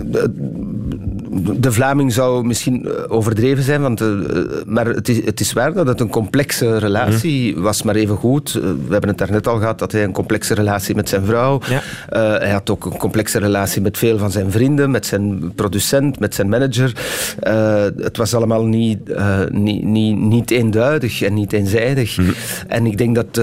de- 0.06 0.30
de 1.56 1.72
Vlaming 1.72 2.12
zou 2.12 2.46
misschien 2.46 2.86
eh, 2.86 2.92
overdreven 3.08 3.64
zijn, 3.64 3.80
want, 3.80 4.00
uh, 4.00 4.08
maar 4.66 4.86
het 4.86 5.08
is, 5.08 5.24
het 5.24 5.40
is 5.40 5.52
waar 5.52 5.72
dat 5.72 5.86
het 5.86 6.00
een 6.00 6.08
complexe 6.08 6.78
relatie 6.78 7.56
mm. 7.56 7.62
was, 7.62 7.82
maar 7.82 7.94
even 7.94 8.16
goed. 8.16 8.52
we 8.52 8.90
hebben 8.90 9.08
het 9.08 9.18
daarnet 9.18 9.48
al 9.48 9.58
gehad 9.58 9.78
dat 9.78 9.92
hij 9.92 10.04
een 10.04 10.12
complexe 10.12 10.54
relatie 10.54 10.94
met 10.94 11.08
zijn 11.08 11.24
vrouw. 11.24 11.60
Ja. 11.68 11.80
hij 12.38 12.50
had 12.50 12.70
ook 12.70 12.84
een 12.84 12.96
complexe 12.96 13.38
relatie 13.38 13.82
met 13.82 13.98
veel 13.98 14.18
van 14.18 14.30
zijn 14.30 14.50
vrienden, 14.50 14.90
met 14.90 15.06
zijn 15.06 15.52
producent, 15.54 16.18
met 16.18 16.34
zijn 16.34 16.48
manager. 16.48 16.92
het 17.96 18.16
was 18.16 18.34
allemaal 18.34 18.64
niet, 18.64 18.98
niet, 19.50 19.84
niet, 19.84 20.18
niet 20.18 20.50
eenduidig 20.50 21.22
en 21.22 21.34
niet 21.34 21.52
eenzijdig. 21.52 22.16
Mm. 22.16 22.34
En 22.66 22.86
ik 22.86 22.98
denk 22.98 23.14
dat 23.14 23.40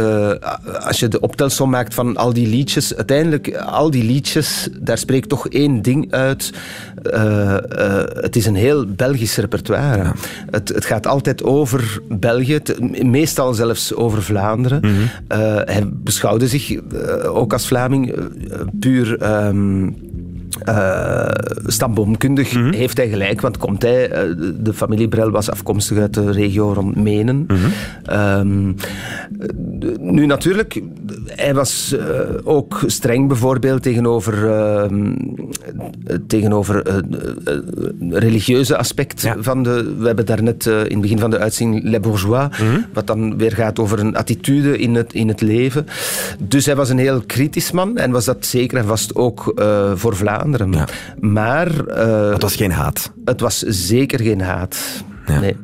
als 0.80 1.00
je 1.00 1.08
de 1.08 1.20
optelsom 1.20 1.70
maakt 1.70 1.94
van 1.94 2.16
al 2.16 2.34
die 2.34 2.48
liedjes, 2.48 2.96
uiteindelijk 2.96 3.58
al 3.58 3.92
die 3.92 4.04
liedjes, 4.04 4.70
daar 4.80 4.98
spreekt 4.98 5.30
toch 5.30 5.48
één 5.48 5.82
ding 5.82 6.12
uit. 6.12 6.52
Uh, 7.78 8.04
het 8.22 8.36
is 8.36 8.46
een 8.46 8.56
heel 8.56 8.86
Belgisch 8.86 9.38
repertoire. 9.38 10.12
Het, 10.50 10.70
het, 10.70 10.86
gaat 10.86 11.08
altijd 11.08 11.44
over 11.44 12.02
België, 12.10 12.60
meestal 13.04 13.54
zelfs 13.54 13.94
over 13.94 14.24
Vlaanderen. 14.24 14.80
Mm 14.82 14.94
hij 15.66 15.84
beschouwde 15.92 16.48
zich 16.48 16.76
ook 17.26 17.54
als 17.54 17.68
Vlaming 17.68 18.16
puur. 18.80 19.24
Um, 19.46 19.96
uh, 20.70 21.26
stamboomkundig 21.66 22.54
mhm. 22.54 22.74
heeft 22.74 22.98
hij 22.98 23.10
gelijk, 23.10 23.41
want 23.41 23.58
komt 23.58 23.82
hij, 23.82 24.08
de 24.60 24.74
familie 24.74 25.08
Brel 25.08 25.32
was 25.32 25.52
afkomstig 25.52 25.98
uit 25.98 26.14
de 26.14 26.32
regio 26.32 26.74
rond 26.74 26.96
Menen. 26.96 27.46
Mhm. 27.48 27.58
Ehm, 28.04 28.72
nu 30.00 30.26
natuurlijk, 30.26 30.82
hij 31.26 31.54
was 31.54 31.96
uh, 31.96 32.02
ook 32.43 32.84
streng 32.86 33.28
bijvoorbeeld 33.28 33.82
tegenover, 33.82 34.43
uh, 34.43 35.12
tegenover 36.28 36.76
het 36.76 37.06
religieuze 38.10 38.78
aspect 38.78 39.34
van 39.39 39.64
de... 39.64 39.96
We 39.98 40.06
hebben 40.06 40.26
daarnet 40.26 40.66
in 40.66 40.74
het 40.74 41.02
begin 41.02 41.20
van 41.20 41.30
de 41.30 41.39
uitzending 41.39 41.84
Le 41.84 42.00
Bourgeois, 42.00 42.48
mhm. 42.50 42.80
wat 42.93 43.08
dan 43.08 43.38
weer 43.38 43.52
gaat 43.52 43.80
over 43.80 44.00
een 44.00 44.16
attitude 44.16 44.78
in 44.78 44.96
het, 44.96 45.14
in 45.14 45.28
het 45.28 45.41
leven. 45.41 45.86
Dus 46.39 46.66
hij 46.66 46.76
was 46.76 46.89
een 46.89 46.98
heel 46.98 47.22
kritisch 47.26 47.72
man 47.72 47.98
en 47.98 48.12
was 48.12 48.26
dat 48.26 48.46
zeker 48.46 48.78
en 48.78 48.86
vast 48.86 49.16
ook 49.16 49.54
voor 49.96 50.16
Vlaanderen. 50.16 50.35
Ja. 50.72 50.88
Maar... 51.20 51.68
het 52.32 52.42
was 52.42 52.56
geen 52.56 52.72
haat. 52.72 53.12
Het 53.26 53.40
was 53.40 53.60
zeker 53.60 54.20
geen 54.20 54.42
haat. 54.42 55.04
Ja. 55.26 55.40
Nee. 55.40 55.56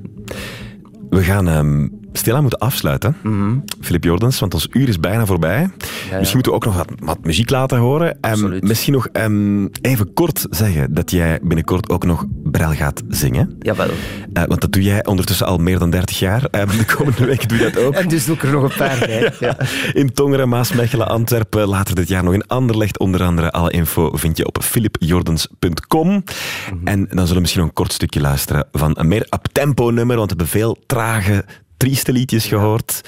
We 1.09 1.23
gaan... 1.23 1.47
Um 1.47 1.99
stilaan 2.11 2.41
moeten 2.41 2.59
afsluiten. 2.59 3.15
Mm 3.23 3.63
Filip 3.81 4.03
Jordens, 4.03 4.39
want 4.39 4.53
ons 4.53 4.67
uur 4.71 4.87
is 4.87 4.99
bijna 4.99 5.25
voorbij. 5.25 5.69
Misschien 6.17 6.33
moeten 6.33 6.51
we 6.51 6.57
ook 6.57 6.65
nog 6.65 6.75
wat, 6.75 6.87
wat 6.99 7.17
muziek 7.23 7.49
laten 7.49 7.77
horen. 7.77 8.17
Um, 8.21 8.59
misschien 8.61 8.93
nog 8.93 9.07
um, 9.13 9.69
even 9.81 10.13
kort 10.13 10.45
zeggen 10.49 10.93
dat 10.93 11.11
jij 11.11 11.39
binnenkort 11.41 11.89
ook 11.89 12.05
nog 12.05 12.25
Brel 12.43 12.73
gaat 12.73 13.01
zingen. 13.09 13.55
Jawel. 13.59 13.87
Uh, 14.33 14.43
want 14.43 14.61
dat 14.61 14.71
doe 14.71 14.83
jij 14.83 15.05
ondertussen 15.05 15.47
al 15.47 15.57
meer 15.57 15.79
dan 15.79 15.89
30 15.89 16.19
jaar. 16.19 16.47
Uh, 16.51 16.61
de 16.61 16.95
komende 16.95 17.25
weken 17.25 17.47
doe 17.47 17.57
je 17.57 17.71
dat 17.71 17.83
ook. 17.83 17.93
en 18.01 18.07
dus 18.07 18.25
doe 18.25 18.35
ik 18.35 18.43
er 18.43 18.51
nog 18.51 18.63
een 18.63 18.77
paar 18.77 18.99
bij. 18.99 19.33
ja. 19.39 19.57
In 19.93 20.13
Tongeren, 20.13 20.49
Maasmechelen, 20.49 21.07
Antwerpen, 21.07 21.67
later 21.67 21.95
dit 21.95 22.07
jaar 22.07 22.23
nog 22.23 22.33
in 22.33 22.47
Anderlecht. 22.47 22.99
Onder 22.99 23.23
andere 23.23 23.51
alle 23.51 23.71
info 23.71 24.11
vind 24.13 24.37
je 24.37 24.45
op 24.45 24.63
filipjordens.com. 24.63 26.07
Mm 26.07 26.87
En 26.87 26.99
dan 26.99 27.19
zullen 27.19 27.33
we 27.33 27.39
misschien 27.39 27.61
nog 27.61 27.69
een 27.69 27.75
kort 27.75 27.93
stukje 27.93 28.21
luisteren 28.21 28.67
van 28.71 28.91
een 28.99 29.07
meer 29.07 29.27
up-tempo 29.29 29.89
nummer, 29.89 30.17
want 30.17 30.31
we 30.31 30.37
hebben 30.37 30.59
veel 30.59 30.77
trage 30.85 31.45
trieste 31.81 32.11
liedjes 32.11 32.45
gehoord. 32.45 33.01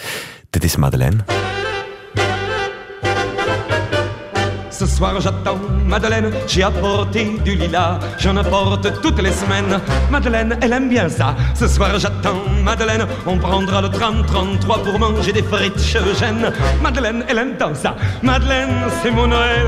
Dit 0.50 0.64
is 0.64 0.76
Madeleine. 0.76 1.24
Soir 5.04 5.20
j'attends 5.20 5.60
Madeleine, 5.86 6.32
j'ai 6.48 6.64
apporté 6.64 7.38
du 7.44 7.56
lilas, 7.56 8.00
j'en 8.18 8.38
apporte 8.38 9.02
toutes 9.02 9.22
les 9.22 9.34
semaines. 9.34 9.78
Madeleine, 10.10 10.58
elle 10.62 10.72
aime 10.72 10.88
bien 10.88 11.10
ça. 11.10 11.36
Ce 11.54 11.68
soir 11.68 12.00
j'attends 12.00 12.42
Madeleine, 12.64 13.06
on 13.26 13.38
prendra 13.38 13.82
le 13.82 13.90
tram 13.90 14.24
33 14.26 14.84
pour 14.84 14.98
manger 14.98 15.34
des 15.34 15.44
frites 15.44 15.82
chez 15.82 16.00
Eugène. 16.00 16.54
Madeleine, 16.82 17.26
elle 17.28 17.38
aime 17.38 17.58
tant 17.58 17.76
ça. 17.76 17.96
Madeleine, 18.22 18.76
c'est 19.02 19.12
mon 19.12 19.28
Noël, 19.28 19.68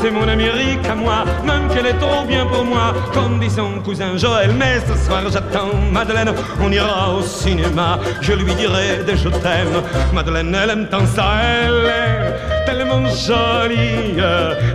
c'est 0.00 0.12
mon 0.12 0.28
Amérique 0.28 0.86
à 0.88 0.94
moi, 0.94 1.24
même 1.44 1.66
qu'elle 1.72 1.86
est 1.86 1.98
trop 1.98 2.24
bien 2.24 2.46
pour 2.46 2.64
moi, 2.64 2.94
comme 3.12 3.40
dit 3.40 3.50
son 3.50 3.80
cousin 3.84 4.16
Joël. 4.16 4.52
Mais 4.56 4.78
ce 4.86 4.94
soir 5.04 5.22
j'attends 5.32 5.74
Madeleine, 5.90 6.32
on 6.62 6.70
ira 6.70 7.12
au 7.12 7.22
cinéma, 7.22 7.98
je 8.20 8.34
lui 8.34 8.54
dirai 8.54 9.02
des 9.04 9.16
je 9.16 9.30
t'aime. 9.30 9.82
Madeleine, 10.14 10.56
elle 10.62 10.70
aime 10.70 10.88
tant 10.88 11.06
ça, 11.06 11.26
elle 11.64 11.86
est 11.86 12.64
tellement 12.66 13.04
jolie 13.08 14.20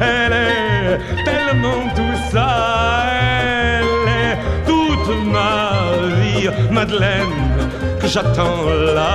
elle 0.02 0.34
est 0.34 1.24
tellement 1.24 1.88
tout 1.96 2.18
ça, 2.32 2.50
elle 3.12 4.10
est 4.26 4.38
toute 4.66 5.10
ma 5.26 5.62
vie, 6.20 6.50
Madeleine, 6.72 7.38
que 8.00 8.08
j'attends 8.08 8.66
là, 8.96 9.12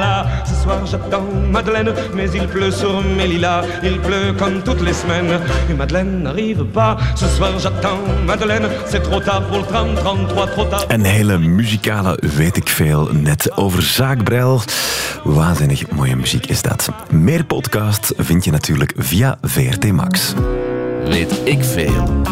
là. 0.00 0.23
Ce 0.64 0.70
soir 0.70 0.86
j'attends 0.86 1.28
Madeleine, 1.50 1.92
mais 2.14 2.30
il 2.34 2.48
pleut 2.48 2.70
sur 2.70 3.02
mes 3.02 3.26
lilas, 3.26 3.64
il 3.82 4.00
pleut 4.00 4.32
comme 4.38 4.62
toutes 4.62 4.80
les 4.80 4.94
semaines, 4.94 5.38
et 5.68 5.74
Madeleine 5.74 6.22
n'arrive 6.22 6.64
pas. 6.64 6.96
Ce 7.14 7.26
soir 7.26 7.58
j'attends 7.58 7.98
Madeleine, 8.24 8.66
c'est 8.86 9.02
trop 9.02 9.20
tard 9.20 9.46
pour 9.48 9.58
le 9.58 9.64
tram 9.64 9.94
33, 9.94 10.46
trop 10.46 10.64
tard. 10.64 10.84
Een 10.88 11.04
hele 11.04 11.38
muzikale 11.38 12.18
weet 12.36 12.56
ik 12.56 12.68
veel, 12.68 13.08
net 13.12 13.56
over 13.56 13.82
Zaakbrel. 13.82 14.60
Waanzinnig 15.24 15.90
mooie 15.90 16.16
muziek 16.16 16.46
is 16.46 16.62
dat. 16.62 16.88
Meer 17.10 17.44
podcasts 17.44 18.12
vind 18.16 18.44
je 18.44 18.50
natuurlijk 18.50 18.92
via 18.96 19.38
VRT 19.42 19.92
Max. 19.92 20.34
Weet 21.04 21.40
ik 21.44 21.64
veel. 21.64 22.22